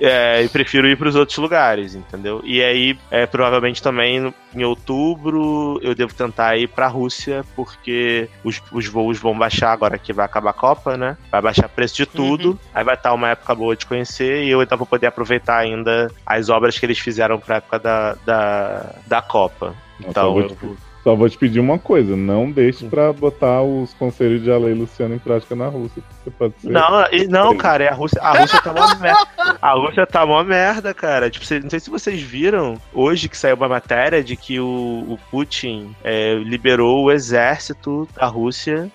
[0.00, 2.40] É, e prefiro ir para os outros lugares, entendeu?
[2.44, 8.28] E aí, é, provavelmente também em outubro eu devo tentar ir para a Rússia, porque
[8.44, 11.16] os, os voos vão baixar agora que vai acabar a Copa, né?
[11.30, 14.50] Vai baixar o preço de tudo, aí vai estar uma época boa de conhecer e
[14.50, 18.14] eu então vou poder aproveitar ainda as obras que eles fizeram para a época da,
[18.24, 19.74] da, da Copa.
[20.00, 20.76] Não, Então, vou eu
[21.08, 24.74] só vou te pedir uma coisa: não deixe pra botar os conselhos de Ale e
[24.74, 26.02] Luciano em prática na Rússia.
[26.22, 26.68] Você pode ser.
[26.68, 28.20] Não, e- não, cara, é a Rússia.
[28.20, 29.58] A Rússia tá uma merda.
[29.62, 31.30] A Rússia tá uma merda, cara.
[31.30, 34.66] Tipo, não sei se vocês viram hoje que saiu uma matéria de que o,
[35.08, 38.90] o Putin é, liberou o exército da Rússia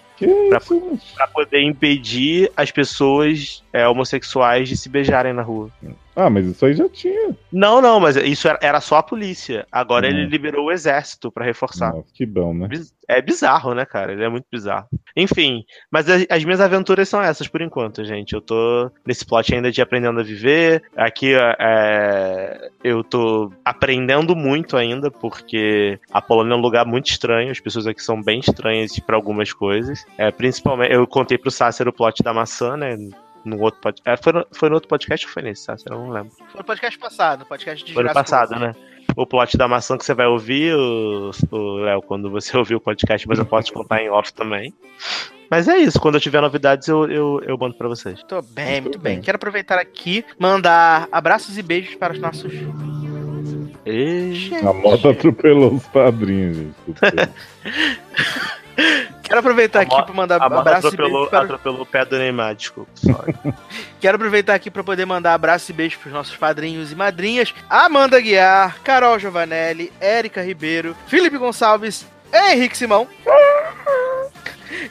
[1.18, 5.70] pra poder impedir as pessoas é, homossexuais de se beijarem na rua.
[6.16, 7.36] Ah, mas isso aí já tinha.
[7.52, 9.66] Não, não, mas isso era, era só a polícia.
[9.72, 10.12] Agora Hum.
[10.12, 11.91] ele liberou o exército pra reforçar.
[11.91, 12.70] Nossa, que bom, né?
[13.08, 14.14] É bizarro, né, cara?
[14.14, 14.88] Ele é muito bizarro.
[15.18, 18.34] Enfim, mas as, as minhas aventuras são essas por enquanto, gente.
[18.34, 20.84] Eu tô nesse plot ainda de aprendendo a viver.
[20.95, 27.52] Aqui é, eu tô aprendendo muito ainda, porque a Polônia é um lugar muito estranho.
[27.52, 30.06] As pessoas aqui são bem estranhas para algumas coisas.
[30.18, 32.95] É, principalmente, eu contei pro Sácer o plot da maçã, né?
[33.44, 34.02] No outro pod...
[34.06, 35.91] é, foi, no, foi no outro podcast ou foi nesse, Sácer?
[35.91, 36.32] Eu não lembro.
[36.32, 38.74] Foi no podcast passado, podcast de Foi no passado, né?
[39.15, 41.32] O plot da maçã que você vai ouvir, o
[41.80, 44.74] Léo, quando você ouvir o podcast, mas eu posso te contar em off também.
[45.52, 48.24] Mas é isso, quando eu tiver novidades, eu, eu, eu mando pra vocês.
[48.24, 49.15] Tô bem, muito, Muito bem.
[49.15, 49.24] bem.
[49.24, 52.52] Quero aproveitar aqui, mandar abraços e beijos para os nossos.
[53.86, 54.52] E...
[54.65, 56.76] A moto atropelou os padrinhos, gente.
[59.24, 61.44] Quero aproveitar aqui para mandar A moto abraços e atropelou, beijos para...
[61.45, 62.91] atropelou o pé do Neymar, desculpa.
[62.95, 63.34] sorry.
[64.00, 67.54] Quero aproveitar aqui para poder mandar abraços e beijos para os nossos padrinhos e madrinhas:
[67.70, 73.08] Amanda Guiar, Carol Giovanelli, Érica Ribeiro, Felipe Gonçalves, Henrique Simão.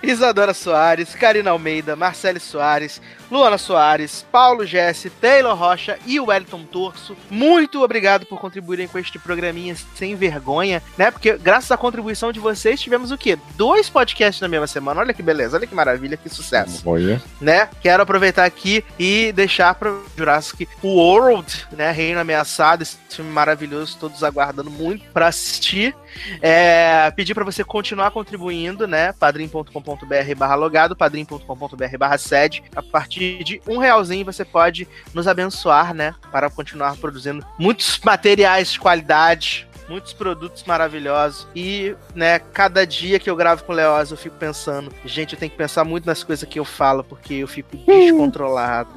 [0.03, 3.01] Isadora Soares, Karina Almeida, Marcele Soares,
[3.31, 7.17] Luana Soares, Paulo Jesse, Taylor Rocha e Wellington Torso.
[7.31, 11.11] Muito obrigado por contribuírem com este programinha sem vergonha, né?
[11.11, 13.39] Porque graças à contribuição de vocês tivemos o quê?
[13.57, 15.01] Dois podcasts na mesma semana.
[15.01, 17.23] Olha que beleza, olha que maravilha, que sucesso Olha.
[17.41, 17.69] né?
[17.81, 21.91] Quero aproveitar aqui e deixar para Jurassic World, né?
[21.91, 25.95] Reino Ameaçado, esse filme maravilhoso, todos aguardando muito para assistir.
[26.41, 29.13] É, pedir para você continuar contribuindo, né?
[29.13, 32.63] padrim.com.br barra logado, padrim.com.br barra sede.
[32.75, 36.15] A partir de um realzinho você pode nos abençoar, né?
[36.31, 41.47] Para continuar produzindo muitos materiais de qualidade, muitos produtos maravilhosos.
[41.55, 45.39] E, né, cada dia que eu gravo com o Leoz, eu fico pensando, gente, eu
[45.39, 48.89] tenho que pensar muito nas coisas que eu falo, porque eu fico descontrolado.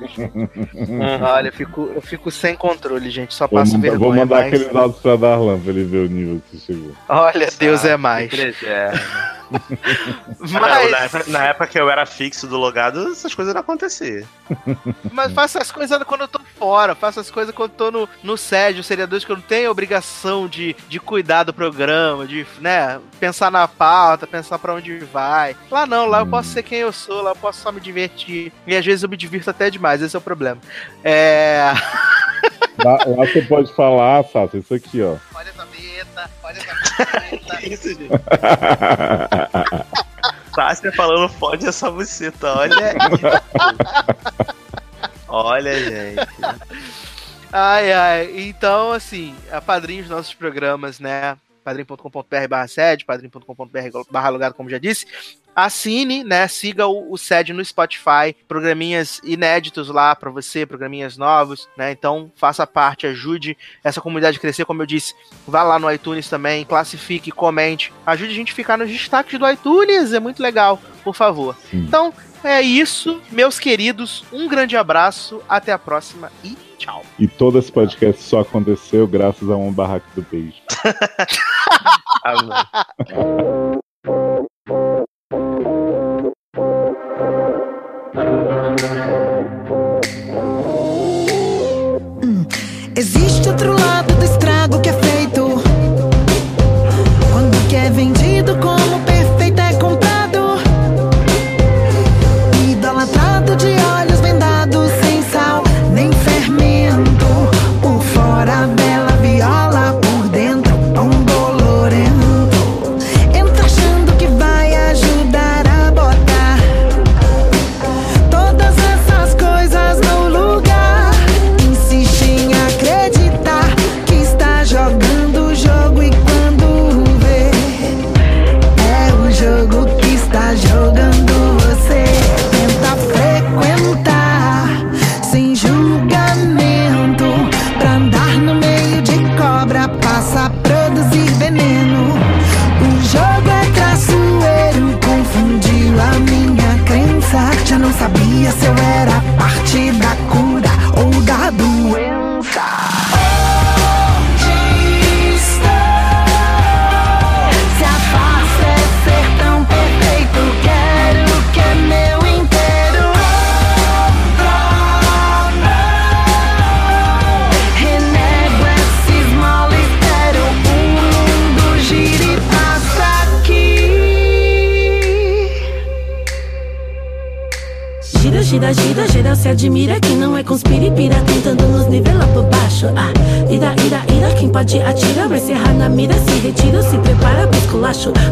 [1.22, 3.34] Olha, eu fico, eu fico sem controle, gente.
[3.34, 4.22] Só Vou, passo vou vergonha.
[4.22, 6.92] mandar mas- aqueles áudios pra Darlan pra ele ver o nível que você chegou.
[7.10, 8.32] Olha, Deus é mais.
[8.64, 8.92] É.
[10.40, 10.52] Mas,
[10.92, 14.28] Na, época, na época que eu era fixo do logado, essas coisas não aconteciam.
[15.12, 18.10] mas faço as coisas quando eu tô fora, faço as coisas quando eu tô no,
[18.24, 22.28] no SED, os seriadores que eu não tenho a obrigação de, de cuidar do programa,
[22.28, 25.56] de, né, pensar na pauta, pensar pra onde vai.
[25.70, 28.52] Lá não, lá eu posso ser quem eu sou, lá eu posso só me divertir.
[28.66, 30.60] E às vezes eu me divirto até demais, esse é o problema.
[31.04, 31.72] É.
[32.84, 35.16] Lá, lá você pode falar, Sassa, isso aqui, ó.
[35.34, 36.85] Olha essa vinheta, olha essa
[37.30, 37.68] vinheta.
[37.68, 38.10] isso, gente?
[40.56, 42.96] Sácia falando fode essa buceta, olha.
[45.28, 46.28] Olha, gente.
[47.52, 48.48] Ai, ai.
[48.48, 51.36] Então, assim, a padrinho os nossos programas, né?
[51.66, 53.80] padrim.com.br barra sede, padrim.com.br
[54.12, 55.08] barra logado, como já disse.
[55.56, 56.48] Assine, né?
[56.48, 61.92] Siga o, o SED no Spotify, programinhas inéditos lá pra você, programinhas novos, né?
[61.92, 65.16] Então faça parte, ajude essa comunidade a crescer, como eu disse.
[65.48, 69.50] Vá lá no iTunes também, classifique, comente, ajude a gente a ficar nos destaques do
[69.50, 71.58] iTunes, é muito legal, por favor.
[71.72, 71.80] Sim.
[71.80, 72.14] Então
[72.46, 74.24] é isso, meus queridos.
[74.32, 77.04] Um grande abraço, até a próxima e tchau.
[77.18, 80.62] E todo esse podcast só aconteceu graças a um barraco do beijo.
[82.24, 82.66] Amém.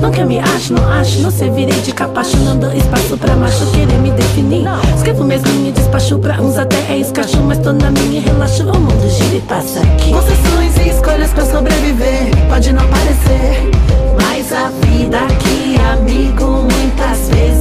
[0.02, 3.36] Não que eu me acho, não acho Não servirei de capacho Não dou espaço pra
[3.36, 4.66] macho Querer me definir.
[4.96, 8.64] Escrevo minhas linhas Despacho pra uns até é escacho Mas tô na minha e relaxo.
[8.64, 10.12] O mundo gira e passa aqui.
[10.12, 12.32] Concessões e escolhas pra sobreviver.
[12.50, 13.72] Pode não parecer,
[14.22, 17.53] Mas a vida aqui, amigo, muitas vezes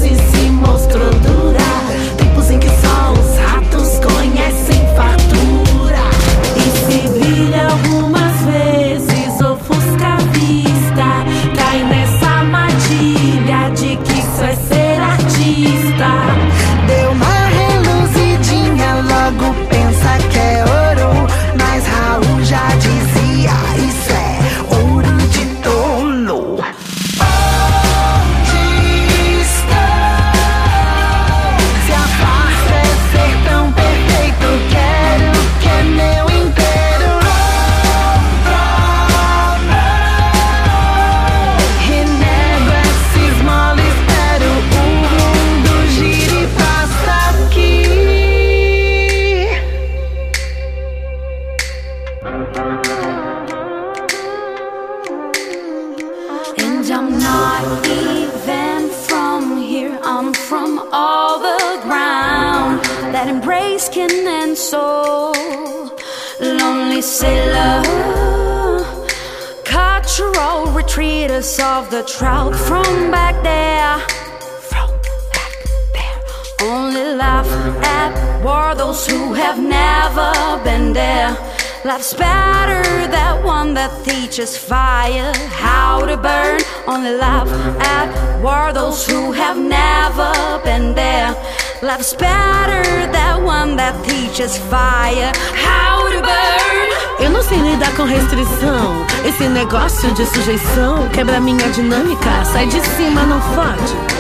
[81.85, 82.81] Life's better,
[83.11, 86.61] that one that teaches fire how to burn.
[86.87, 87.49] Only laugh
[87.83, 91.35] at war those who have never been there.
[91.83, 96.93] Life's better, that one that teaches fire how to burn.
[97.19, 99.05] Eu não sei lidar com restrição.
[99.25, 102.45] Esse negócio de sujeição quebra minha dinâmica.
[102.45, 104.12] Sai de cima, não fode.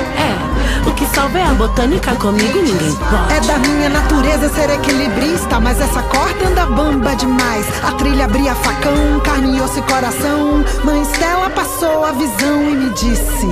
[0.87, 2.15] O que salva é a botânica.
[2.17, 3.35] Comigo ninguém pode.
[3.35, 7.67] É da minha natureza ser equilibrista, mas essa corda anda bamba demais.
[7.83, 10.65] A trilha abria facão, carne, osso e coração.
[10.85, 13.47] Mãe Stella passou a visão e me disse: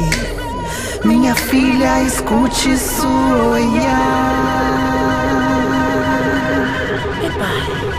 [1.04, 3.06] Minha filha, escute isso,
[3.52, 4.80] olhar.
[7.20, 7.89] Goodbye.